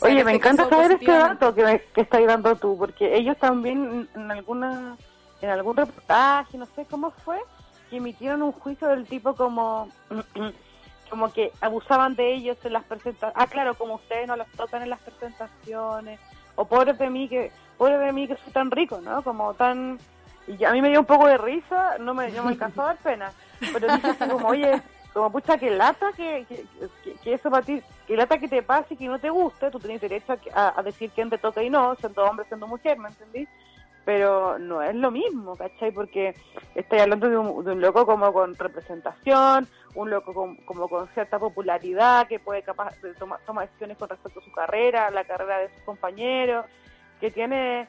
Oye, 0.00 0.24
me 0.24 0.32
este 0.32 0.36
encanta 0.36 0.68
saber 0.68 0.92
este 0.92 1.10
dato 1.10 1.54
que, 1.54 1.64
me, 1.64 1.80
que 1.80 2.00
estás 2.02 2.24
dando 2.26 2.56
tú, 2.56 2.76
porque 2.78 3.16
ellos 3.16 3.36
también 3.38 4.08
en 4.14 4.30
alguna 4.30 4.96
en 5.40 5.50
algún 5.50 5.76
reportaje, 5.76 6.58
no 6.58 6.66
sé 6.66 6.84
cómo 6.90 7.10
fue, 7.10 7.38
que 7.90 7.96
emitieron 7.98 8.42
un 8.42 8.52
juicio 8.52 8.88
del 8.88 9.06
tipo 9.06 9.34
como 9.34 9.88
como 11.10 11.32
que 11.32 11.52
abusaban 11.60 12.14
de 12.16 12.34
ellos 12.34 12.58
en 12.64 12.72
las 12.72 12.84
presentaciones. 12.84 13.34
Ah, 13.36 13.46
claro, 13.46 13.74
como 13.74 13.94
ustedes 13.94 14.26
no 14.26 14.36
los 14.36 14.48
tocan 14.52 14.82
en 14.82 14.90
las 14.90 15.00
presentaciones. 15.00 16.20
O 16.56 16.64
pobre 16.66 16.92
de 16.92 17.10
mí 17.10 17.28
que 17.28 17.52
pobre 17.76 17.98
de 17.98 18.12
mí 18.12 18.26
que 18.26 18.36
soy 18.36 18.52
tan 18.52 18.70
rico, 18.70 19.00
¿no? 19.00 19.22
Como 19.22 19.54
tan 19.54 19.98
y 20.48 20.64
a 20.64 20.72
mí 20.72 20.80
me 20.80 20.88
dio 20.88 21.00
un 21.00 21.06
poco 21.06 21.26
de 21.26 21.36
risa, 21.36 21.98
no 21.98 22.14
me, 22.14 22.30
no 22.30 22.42
me 22.42 22.50
alcanzó 22.50 22.82
a 22.82 22.86
dar 22.86 22.96
pena. 22.96 23.32
Pero 23.72 23.94
dije 23.94 24.08
así 24.08 24.28
como, 24.28 24.48
oye, 24.48 24.80
como 25.12 25.30
pucha, 25.30 25.58
que 25.58 25.70
lata 25.70 26.12
que, 26.16 26.46
que, 27.22 27.34
eso 27.34 27.50
para 27.50 27.64
ti, 27.64 27.82
que 28.06 28.16
lata 28.16 28.38
que 28.38 28.48
te 28.48 28.62
pase 28.62 28.94
y 28.94 28.96
que 28.96 29.08
no 29.08 29.18
te 29.18 29.30
guste, 29.30 29.70
tú 29.70 29.78
tienes 29.78 30.00
derecho 30.00 30.36
a, 30.54 30.82
decir 30.82 31.10
quién 31.14 31.28
te 31.28 31.38
toca 31.38 31.62
y 31.62 31.70
no, 31.70 31.94
siendo 31.96 32.24
hombre, 32.24 32.46
siendo 32.46 32.66
mujer, 32.66 32.98
¿me 32.98 33.08
entendí? 33.08 33.46
Pero 34.04 34.58
no 34.58 34.80
es 34.80 34.94
lo 34.94 35.10
mismo, 35.10 35.54
¿cachai? 35.56 35.92
Porque 35.92 36.34
estoy 36.74 37.00
hablando 37.00 37.28
de 37.28 37.36
un, 37.36 37.80
loco 37.80 38.06
como 38.06 38.32
con 38.32 38.54
representación, 38.54 39.68
un 39.94 40.10
loco 40.10 40.54
como 40.64 40.88
con 40.88 41.08
cierta 41.08 41.38
popularidad, 41.38 42.26
que 42.26 42.38
puede 42.38 42.62
capaz 42.62 42.98
de 43.02 43.12
tomar 43.14 43.40
toma 43.44 43.62
decisiones 43.62 43.98
con 43.98 44.08
respecto 44.08 44.40
a 44.40 44.44
su 44.44 44.52
carrera, 44.52 45.10
la 45.10 45.24
carrera 45.24 45.58
de 45.58 45.68
sus 45.74 45.82
compañeros, 45.82 46.64
que 47.20 47.30
tiene 47.30 47.86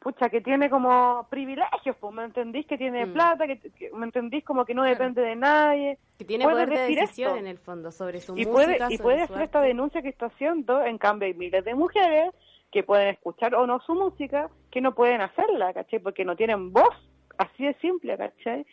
pucha, 0.00 0.28
que 0.28 0.40
tiene 0.40 0.70
como 0.70 1.26
privilegios, 1.30 1.96
pues, 1.98 2.14
¿me 2.14 2.24
entendís? 2.24 2.66
Que 2.66 2.78
tiene 2.78 3.06
mm. 3.06 3.12
plata, 3.12 3.46
que, 3.46 3.60
¿me 3.94 4.06
entendís? 4.06 4.44
Como 4.44 4.64
que 4.64 4.74
no 4.74 4.82
depende 4.82 5.22
de 5.22 5.36
nadie. 5.36 5.98
Que 6.18 6.24
tiene 6.24 6.44
poder 6.44 6.68
de 6.68 6.94
decisión 6.94 7.38
en 7.38 7.46
el 7.46 7.58
fondo 7.58 7.90
sobre 7.90 8.20
su 8.20 8.36
y 8.36 8.46
música, 8.46 8.86
puede, 8.86 8.94
Y 8.94 8.98
puede 8.98 9.22
hacer 9.22 9.42
esta 9.42 9.60
denuncia 9.60 10.02
que 10.02 10.08
está 10.08 10.26
haciendo, 10.26 10.82
en 10.84 10.98
cambio 10.98 11.26
hay 11.26 11.34
miles 11.34 11.64
de 11.64 11.74
mujeres 11.74 12.30
que 12.72 12.82
pueden 12.82 13.08
escuchar 13.08 13.54
o 13.54 13.66
no 13.66 13.80
su 13.80 13.94
música, 13.94 14.50
que 14.70 14.80
no 14.80 14.94
pueden 14.94 15.20
hacerla, 15.20 15.72
¿cachai? 15.72 16.00
Porque 16.00 16.24
no 16.24 16.34
tienen 16.34 16.72
voz, 16.72 16.94
así 17.38 17.64
de 17.64 17.74
simple, 17.74 18.16
¿cachai? 18.16 18.66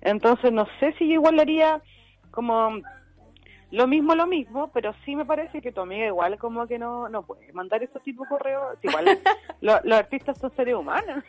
Entonces 0.00 0.52
no 0.52 0.66
sé 0.78 0.92
si 0.98 1.08
yo 1.08 1.14
igual 1.14 1.40
haría 1.40 1.82
como 2.30 2.80
lo 3.70 3.86
mismo, 3.86 4.14
lo 4.14 4.26
mismo, 4.26 4.70
pero 4.72 4.94
sí 5.04 5.14
me 5.14 5.26
parece 5.26 5.60
que 5.60 5.72
tu 5.72 5.82
amiga 5.82 6.06
igual 6.06 6.38
como 6.38 6.66
que 6.66 6.78
no, 6.78 7.08
no 7.08 7.22
puede 7.22 7.52
mandar 7.52 7.82
esos 7.82 8.02
tipos 8.02 8.28
de 8.28 8.36
correos. 8.36 8.78
Igual 8.82 9.18
los 9.60 9.98
artistas 9.98 10.38
son 10.38 10.54
seres 10.56 10.74
humanos. 10.74 11.22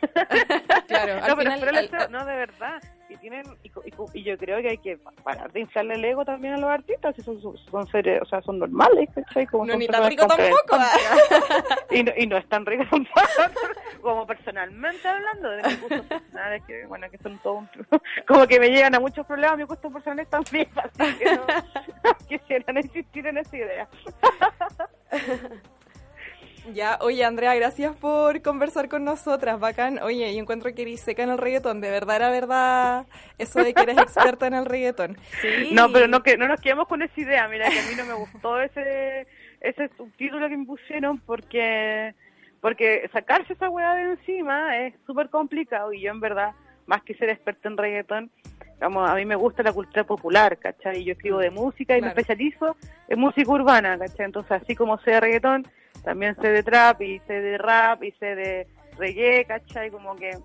claro, 0.86 1.20
no, 1.28 1.36
pero, 1.36 2.08
no, 2.08 2.24
de 2.24 2.36
verdad. 2.36 2.82
Y 3.10 3.16
tienen 3.16 3.44
y, 3.64 4.22
yo 4.22 4.38
creo 4.38 4.62
que 4.62 4.68
hay 4.68 4.78
que 4.78 4.96
parar 5.24 5.50
de 5.50 5.60
inflarle 5.60 5.94
el 5.94 6.04
ego 6.04 6.24
también 6.24 6.54
a 6.54 6.58
los 6.58 6.70
artistas. 6.70 7.14
Si 7.16 7.22
son, 7.22 7.40
son 7.40 7.86
seres, 7.88 8.22
o 8.22 8.24
sea, 8.24 8.40
son 8.42 8.60
normales, 8.60 9.08
Como 9.50 9.66
no, 9.66 9.76
ni 9.76 9.88
tan 9.88 10.08
rico 10.08 10.28
tampoco. 10.28 10.78
y, 11.90 12.04
no, 12.04 12.12
y 12.16 12.26
no 12.28 12.36
es 12.36 12.48
tan 12.48 12.64
rico 12.64 12.84
como 14.00 14.26
personalmente 14.26 15.06
hablando 15.06 15.50
de 15.50 15.62
mis 15.62 15.80
gustos 15.80 16.06
personales, 16.06 16.62
que 16.66 16.86
bueno, 16.86 17.10
que 17.10 17.18
son 17.18 17.38
todo 17.38 17.54
un... 17.54 17.68
como 18.28 18.46
que 18.46 18.60
me 18.60 18.68
llegan 18.68 18.94
a 18.94 19.00
muchos 19.00 19.26
problemas 19.26 19.58
mis 19.58 19.66
gustos 19.66 19.92
personales 19.92 20.28
también, 20.30 20.68
así 20.76 21.18
que 21.18 21.34
no 21.34 22.14
quisieran 22.28 22.76
existir 22.76 23.26
en 23.26 23.38
esa 23.38 23.56
idea. 23.56 23.88
Ya, 26.74 26.98
oye 27.00 27.24
Andrea, 27.24 27.54
gracias 27.54 27.96
por 27.96 28.42
conversar 28.42 28.88
con 28.88 29.04
nosotras, 29.04 29.58
bacán. 29.58 29.98
Oye, 30.02 30.32
yo 30.34 30.40
encuentro 30.40 30.72
que 30.74 30.82
eres 30.82 31.00
seca 31.00 31.22
en 31.22 31.30
el 31.30 31.38
reggaetón, 31.38 31.80
de 31.80 31.90
verdad 31.90 32.16
era 32.16 32.30
verdad 32.30 33.06
eso 33.38 33.62
de 33.62 33.74
que 33.74 33.82
eres 33.82 33.98
experta 33.98 34.46
en 34.46 34.54
el 34.54 34.66
reggaetón. 34.66 35.16
Sí. 35.40 35.70
No, 35.72 35.90
pero 35.92 36.06
no, 36.06 36.22
que, 36.22 36.36
no 36.36 36.46
nos 36.48 36.60
quedemos 36.60 36.86
con 36.86 37.02
esa 37.02 37.20
idea, 37.20 37.48
mira, 37.48 37.68
que 37.68 37.78
a 37.78 37.82
mí 37.82 37.94
no 37.96 38.04
me 38.04 38.14
gustó 38.14 38.60
ese, 38.60 39.26
ese 39.60 39.90
subtítulo 39.96 40.48
que 40.48 40.56
me 40.56 40.66
pusieron 40.66 41.18
porque, 41.20 42.14
porque 42.60 43.08
sacarse 43.12 43.54
esa 43.54 43.68
hueá 43.68 43.94
de 43.94 44.12
encima 44.12 44.78
es 44.78 44.94
súper 45.06 45.30
complicado 45.30 45.92
y 45.92 46.02
yo 46.02 46.10
en 46.10 46.20
verdad, 46.20 46.52
más 46.86 47.02
que 47.02 47.14
ser 47.14 47.30
experta 47.30 47.68
en 47.68 47.76
reggaetón, 47.76 48.30
a 48.80 49.14
mí 49.14 49.24
me 49.24 49.36
gusta 49.36 49.62
la 49.62 49.72
cultura 49.72 50.04
popular, 50.04 50.56
¿cachai? 50.58 51.04
Yo 51.04 51.12
escribo 51.12 51.38
de 51.38 51.50
música 51.50 51.98
y 51.98 52.00
me 52.00 52.08
especializo 52.08 52.76
en 53.08 53.18
música 53.20 53.50
urbana, 53.50 53.98
¿cachai? 53.98 54.26
Entonces, 54.26 54.52
así 54.52 54.74
como 54.74 54.98
sé 55.00 55.10
de 55.10 55.20
reggaetón, 55.20 55.66
también 56.04 56.36
sé 56.36 56.48
de 56.48 56.62
trap 56.62 57.00
y 57.02 57.18
sé 57.26 57.40
de 57.40 57.58
rap 57.58 58.02
y 58.02 58.12
sé 58.12 58.34
de 58.34 58.66
reggae, 58.98 59.44
¿cachai? 59.44 59.90
Como 59.90 60.16
que 60.16 60.36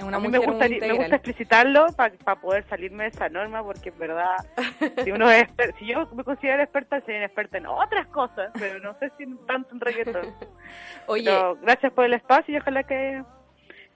a 0.00 0.20
mí 0.20 0.28
me 0.28 0.38
gusta, 0.38 0.68
me 0.68 0.92
gusta 0.92 1.16
explicitarlo 1.16 1.86
para 1.96 2.36
poder 2.36 2.64
salirme 2.68 3.04
de 3.04 3.10
esa 3.10 3.28
norma, 3.28 3.62
porque 3.62 3.88
en 3.88 3.98
verdad, 3.98 4.36
si 5.02 5.10
uno 5.10 5.30
es 5.30 5.48
si 5.78 5.86
yo 5.86 6.06
me 6.14 6.22
considero 6.22 6.62
experta, 6.62 7.00
soy 7.04 7.14
experta 7.14 7.58
en 7.58 7.66
otras 7.66 8.06
cosas, 8.08 8.50
pero 8.58 8.78
no 8.80 8.98
sé 8.98 9.10
si 9.16 9.26
tanto 9.46 9.74
en 9.74 9.80
reggaetón. 9.80 10.34
Oye, 11.06 11.30
gracias 11.62 11.92
por 11.92 12.04
el 12.04 12.12
espacio 12.12 12.54
y 12.54 12.58
ojalá 12.58 12.82
que 12.82 13.22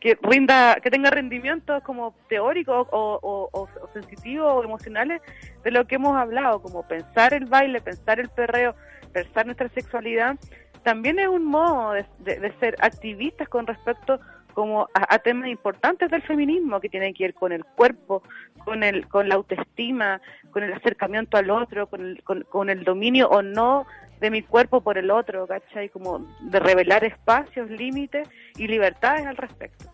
que 0.00 0.18
rinda, 0.22 0.76
que 0.82 0.90
tenga 0.90 1.10
rendimientos 1.10 1.82
como 1.82 2.14
teóricos 2.30 2.88
o, 2.90 3.18
o, 3.22 3.50
o, 3.52 3.68
sensitivos 3.92 4.50
o 4.50 4.64
emocionales 4.64 5.20
de 5.62 5.70
lo 5.70 5.86
que 5.86 5.96
hemos 5.96 6.16
hablado, 6.16 6.62
como 6.62 6.88
pensar 6.88 7.34
el 7.34 7.44
baile, 7.44 7.82
pensar 7.82 8.18
el 8.18 8.30
perreo, 8.30 8.74
pensar 9.12 9.44
nuestra 9.44 9.68
sexualidad, 9.68 10.36
también 10.82 11.18
es 11.18 11.28
un 11.28 11.44
modo 11.44 11.92
de, 11.92 12.54
ser 12.60 12.76
activistas 12.80 13.48
con 13.48 13.66
respecto 13.66 14.20
como 14.54 14.88
a, 14.94 15.18
temas 15.18 15.48
importantes 15.48 16.10
del 16.10 16.22
feminismo 16.22 16.80
que 16.80 16.88
tienen 16.88 17.14
que 17.14 17.24
ver 17.24 17.34
con 17.34 17.52
el 17.52 17.64
cuerpo, 17.64 18.22
con 18.64 18.82
el 18.82 19.06
con 19.08 19.28
la 19.28 19.36
autoestima, 19.36 20.20
con 20.50 20.64
el 20.64 20.72
acercamiento 20.72 21.36
al 21.36 21.50
otro, 21.50 21.86
con 21.86 22.00
el, 22.00 22.22
con 22.22 22.70
el 22.70 22.84
dominio 22.84 23.28
o 23.28 23.42
no 23.42 23.86
de 24.20 24.30
mi 24.30 24.42
cuerpo 24.42 24.82
por 24.82 24.98
el 24.98 25.10
otro, 25.10 25.46
¿cachai? 25.46 25.88
Como 25.88 26.26
de 26.40 26.60
revelar 26.60 27.04
espacios, 27.04 27.70
límites 27.70 28.28
y 28.56 28.66
libertades 28.66 29.26
al 29.26 29.36
respecto. 29.36 29.86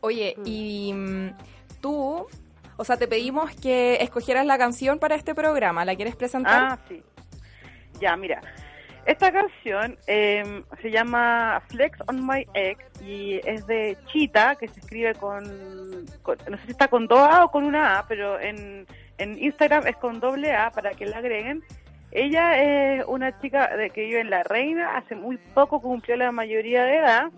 Oye, 0.00 0.34
mm. 0.38 0.42
y 0.46 0.92
mm, 0.94 1.30
tú, 1.80 2.26
o 2.76 2.84
sea, 2.84 2.96
te 2.96 3.06
pedimos 3.06 3.54
que 3.54 3.96
escogieras 3.96 4.46
la 4.46 4.56
canción 4.56 4.98
para 4.98 5.14
este 5.14 5.34
programa, 5.34 5.84
¿la 5.84 5.94
quieres 5.94 6.16
presentar? 6.16 6.62
Ah, 6.62 6.78
sí. 6.88 7.02
Ya, 8.00 8.16
mira. 8.16 8.40
Esta 9.06 9.32
canción 9.32 9.96
eh, 10.06 10.62
se 10.82 10.90
llama 10.90 11.62
Flex 11.68 11.98
on 12.06 12.26
My 12.26 12.46
Ex 12.54 12.84
y 13.02 13.40
es 13.44 13.66
de 13.66 13.96
Chita, 14.06 14.56
que 14.56 14.68
se 14.68 14.80
escribe 14.80 15.14
con, 15.14 15.42
no 15.44 16.56
sé 16.58 16.64
si 16.66 16.70
está 16.70 16.88
con 16.88 17.06
dos 17.06 17.20
A 17.20 17.44
o 17.44 17.50
con 17.50 17.64
una 17.64 17.98
A, 17.98 18.06
pero 18.06 18.38
en, 18.38 18.86
en 19.18 19.42
Instagram 19.42 19.86
es 19.86 19.96
con 19.96 20.20
doble 20.20 20.54
A 20.54 20.70
para 20.70 20.92
que 20.92 21.06
la 21.06 21.18
agreguen. 21.18 21.62
Ella 22.12 22.60
es 22.62 23.04
una 23.06 23.40
chica 23.40 23.76
de, 23.76 23.90
que 23.90 24.04
vive 24.04 24.20
en 24.20 24.30
La 24.30 24.42
Reina, 24.42 24.96
hace 24.96 25.14
muy 25.14 25.38
poco 25.54 25.80
cumplió 25.80 26.16
la 26.16 26.32
mayoría 26.32 26.84
de 26.84 26.96
edad 26.96 27.30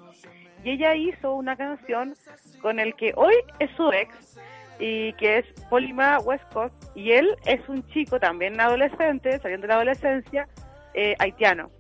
y 0.65 0.71
ella 0.71 0.95
hizo 0.95 1.35
una 1.35 1.57
canción 1.57 2.15
con 2.61 2.81
el 2.81 2.95
que 2.95 3.13
hoy 3.17 3.35
es 3.59 3.71
su 3.77 3.93
ex 3.93 4.39
y 4.79 5.13
que 5.15 5.39
es 5.39 5.47
Polima 5.69 6.19
Westcott 6.21 6.73
y 6.95 7.13
él 7.13 7.37
es 7.45 7.69
un 7.69 7.87
chico 7.89 8.19
también 8.19 8.61
adolescente, 8.61 9.39
saliendo 9.41 9.67
de 9.67 9.69
la 9.69 9.75
adolescencia, 9.75 10.49
eh, 10.95 11.15
haitiano. 11.19 11.71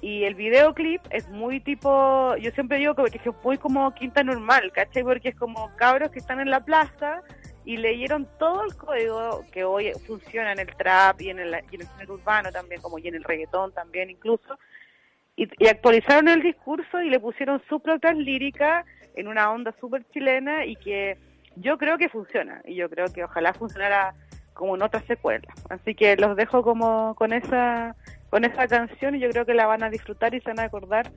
Y 0.00 0.24
el 0.24 0.34
videoclip 0.34 1.00
es 1.10 1.28
muy 1.28 1.60
tipo, 1.60 2.34
yo 2.36 2.50
siempre 2.50 2.78
digo 2.78 2.94
que 2.94 3.18
es 3.18 3.44
muy 3.44 3.56
como 3.56 3.94
quinta 3.94 4.24
normal, 4.24 4.72
¿cachai? 4.72 5.04
Porque 5.04 5.28
es 5.28 5.36
como 5.36 5.74
cabros 5.76 6.10
que 6.10 6.18
están 6.18 6.40
en 6.40 6.50
la 6.50 6.64
plaza 6.64 7.22
y 7.64 7.76
leyeron 7.76 8.28
todo 8.38 8.64
el 8.64 8.74
código 8.74 9.44
que 9.52 9.62
hoy 9.62 9.92
funciona 10.06 10.52
en 10.52 10.58
el 10.58 10.74
trap 10.74 11.20
y 11.20 11.30
en 11.30 11.38
el, 11.38 11.54
y 11.70 11.76
en 11.76 11.82
el 12.00 12.10
urbano 12.10 12.50
también, 12.50 12.80
como 12.80 12.98
y 12.98 13.06
en 13.06 13.14
el 13.14 13.22
reggaetón 13.22 13.72
también 13.72 14.10
incluso, 14.10 14.58
y, 15.36 15.48
actualizaron 15.66 16.28
el 16.28 16.42
discurso 16.42 17.00
y 17.00 17.08
le 17.08 17.20
pusieron 17.20 17.62
sus 17.68 17.80
propias 17.80 18.16
líricas 18.16 18.84
en 19.14 19.28
una 19.28 19.50
onda 19.50 19.74
súper 19.80 20.04
chilena 20.10 20.66
y 20.66 20.76
que 20.76 21.16
yo 21.56 21.78
creo 21.78 21.98
que 21.98 22.08
funciona 22.08 22.60
y 22.64 22.74
yo 22.74 22.88
creo 22.90 23.06
que 23.12 23.24
ojalá 23.24 23.52
funcionara 23.52 24.14
como 24.52 24.74
en 24.74 24.82
otras 24.82 25.04
secuelas. 25.04 25.54
Así 25.70 25.94
que 25.94 26.16
los 26.16 26.36
dejo 26.36 26.62
como 26.62 27.14
con 27.14 27.32
esa 27.32 27.94
con 28.32 28.46
esa 28.46 28.66
canción 28.66 29.14
y 29.14 29.20
yo 29.20 29.28
creo 29.28 29.44
que 29.44 29.52
la 29.52 29.66
van 29.66 29.82
a 29.82 29.90
disfrutar 29.90 30.34
y 30.34 30.40
se 30.40 30.48
van 30.48 30.60
a 30.60 30.62
acordar 30.62 31.12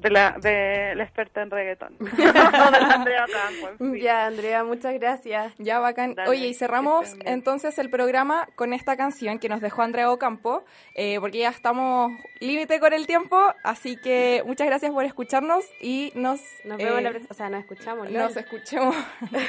de 0.00 0.10
la 0.10 0.36
de 0.40 0.94
la 0.94 1.02
experta 1.02 1.42
en 1.42 1.50
reggaetón. 1.50 1.96
de 1.98 2.32
la 2.32 2.94
Andrea 2.94 3.26
Campo, 3.26 3.68
en 3.68 3.78
fin. 3.78 4.00
Ya, 4.00 4.26
Andrea, 4.26 4.62
muchas 4.62 4.94
gracias. 4.94 5.52
Ya, 5.58 5.80
bacán. 5.80 6.14
Dale, 6.14 6.30
Oye, 6.30 6.46
y 6.46 6.54
cerramos 6.54 7.16
entonces 7.24 7.80
el 7.80 7.90
programa 7.90 8.48
con 8.54 8.72
esta 8.72 8.96
canción 8.96 9.40
que 9.40 9.48
nos 9.48 9.60
dejó 9.60 9.82
Andrea 9.82 10.08
Ocampo, 10.12 10.64
eh, 10.94 11.18
porque 11.18 11.38
ya 11.38 11.48
estamos 11.48 12.12
límite 12.38 12.78
con 12.78 12.92
el 12.92 13.08
tiempo, 13.08 13.36
así 13.64 13.96
que 13.96 14.44
muchas 14.46 14.68
gracias 14.68 14.92
por 14.92 15.04
escucharnos 15.04 15.64
y 15.80 16.12
nos, 16.14 16.40
Nos 16.64 16.78
vemos 16.78 17.00
eh, 17.00 17.02
la 17.02 17.10
próxima, 17.10 17.32
o 17.32 17.34
sea, 17.34 17.50
nos 17.50 17.60
escuchamos. 17.62 18.08
nos 18.08 18.34
lol. 18.36 18.44
escuchemos, 18.44 18.96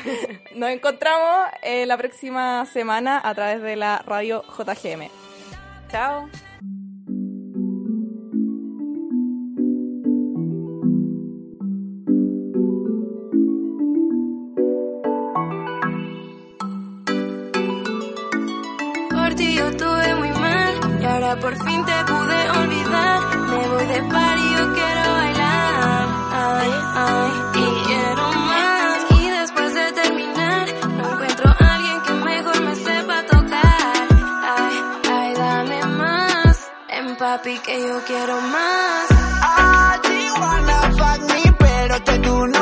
nos 0.55 0.69
encontramos 0.71 1.47
eh, 1.61 1.85
la 1.85 1.95
próxima 1.95 2.65
semana 2.65 3.21
a 3.23 3.35
través 3.35 3.61
de 3.61 3.75
la 3.75 3.99
radio 3.99 4.43
JGM. 4.57 5.09
Chao. 5.91 6.50
Ti 19.41 19.55
yo 19.55 19.65
estuve 19.73 20.15
muy 20.21 20.31
mal 20.45 20.73
y 21.01 21.05
ahora 21.05 21.31
por 21.43 21.53
fin 21.65 21.79
te 21.89 21.97
pude 22.11 22.39
olvidar. 22.61 23.19
Me 23.51 23.61
voy 23.71 23.85
de 23.93 24.01
party, 24.13 24.45
yo 24.57 24.63
quiero 24.77 25.03
bailar. 25.19 26.05
Ay, 26.45 26.71
ay, 27.09 27.31
y 27.63 27.67
quiero 27.87 28.25
más. 28.49 28.97
Y 29.19 29.23
después 29.39 29.69
de 29.79 29.85
terminar, 30.01 30.65
no 30.97 31.03
encuentro 31.11 31.45
a 31.49 31.73
alguien 31.75 31.97
que 32.05 32.13
mejor 32.29 32.57
me 32.67 32.75
sepa 32.87 33.17
tocar. 33.33 34.05
Ay, 34.59 34.75
ay, 35.17 35.29
dame 35.43 35.79
más. 36.01 36.55
En 36.97 37.15
papi 37.21 37.55
que 37.65 37.75
yo 37.87 37.95
quiero 38.09 38.35
más. 38.55 39.05
You 40.25 40.33
wanna 40.43 40.79
fuck 40.99 41.19
me, 41.29 41.43
pero 41.63 41.95
que 42.07 42.15
tú 42.25 42.35
no 42.55 42.60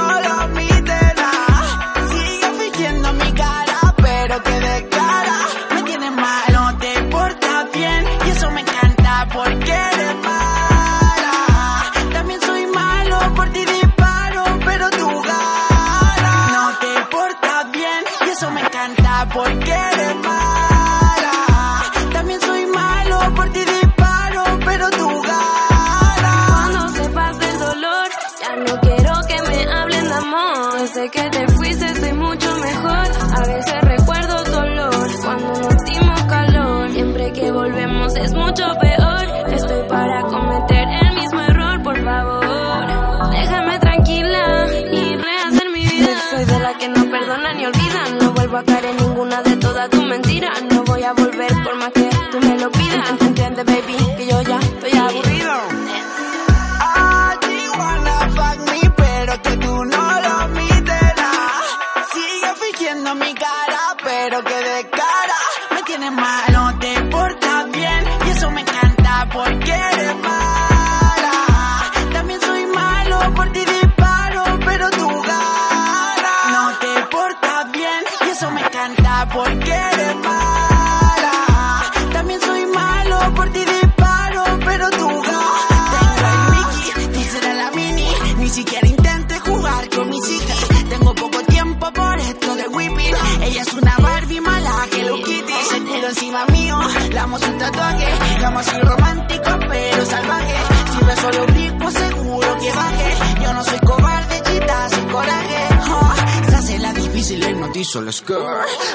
Llamo 98.41 98.59
así 98.59 98.79
romántico, 98.81 99.49
pero 99.69 100.05
salvaje. 100.05 100.55
Si 100.91 101.05
me 101.05 101.15
solo 101.15 101.45
brinco, 101.47 101.91
seguro 101.91 102.57
que 102.59 102.71
baje. 102.71 103.17
Yo 103.43 103.53
no 103.53 103.63
soy 103.63 103.79
cobarde, 103.79 104.41
chita, 104.43 104.89
sin 104.89 105.05
coraje. 105.09 105.67
Oh, 105.91 106.13
se 106.49 106.55
hace 106.55 106.79
la 106.79 106.93
difícil, 106.93 107.43
el 107.43 107.59
notizo 107.59 107.99
el 107.99 108.13
skirt. 108.13 108.39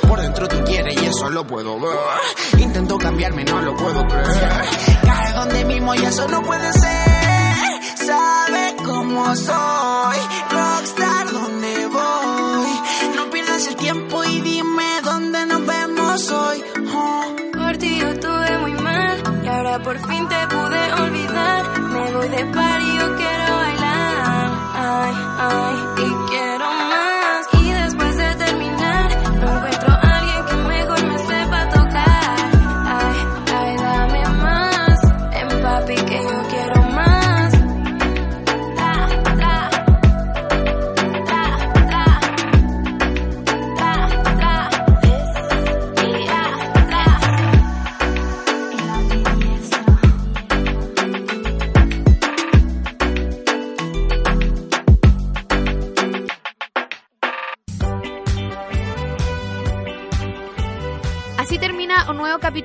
Por 0.09 0.21
dentro 0.21 0.49
tú 0.49 0.63
quieres 0.65 1.01
y 1.03 1.07
eso 1.07 1.29
lo 1.31 1.47
puedo 1.47 1.79
ver. 1.81 1.93
Intento 2.59 2.97
cambiarme, 2.99 3.45
no 3.45 3.61
lo 3.61 3.77
puedo 3.77 4.07
creer. 4.07 4.65
Cae 5.05 5.33
donde 5.35 5.65
mismo 5.65 5.95
y 5.95 6.05
eso 6.05 6.27
no 6.29 6.43
puede 6.43 6.73
ser. 6.73 8.07
Sabe 8.07 8.77
cómo 8.85 9.35
soy, 9.37 10.17
rockstar, 10.51 11.33
¿dónde 11.33 11.87
voy? 11.87 13.15
No 13.17 13.31
pierdas 13.31 13.67
el 13.67 13.77
tiempo 13.77 14.14
por 19.95 20.11
fin 20.11 20.29
te 20.29 20.47
pude 20.49 20.93
olvidar. 21.03 21.81
Me 21.81 22.13
voy 22.13 22.29
de 22.29 22.45
party, 22.47 22.99
yo 22.99 23.17
quiero 23.17 23.57
bailar. 23.57 24.51
Ay, 24.75 25.15
ay, 25.39 25.94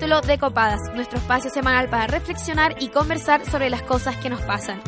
de 0.09 0.39
Copadas, 0.39 0.91
nuestro 0.95 1.19
espacio 1.19 1.51
semanal 1.51 1.87
para 1.87 2.07
reflexionar 2.07 2.81
y 2.81 2.89
conversar 2.89 3.45
sobre 3.45 3.69
las 3.69 3.83
cosas 3.83 4.15
que 4.15 4.31
nos 4.31 4.41
pasan. 4.41 4.81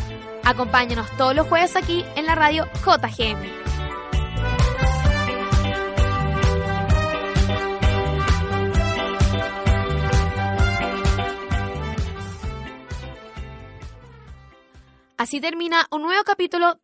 Acompáñanos 0.43 1.15
todos 1.15 1.35
los 1.35 1.47
jueves 1.47 1.75
aquí 1.75 2.03
en 2.15 2.25
la 2.25 2.33
radio 2.33 2.65
JGM. 2.83 3.37
Así 15.17 15.39
termina 15.39 15.85
un 15.91 16.01
nuevo 16.01 16.23
capítulo. 16.23 16.79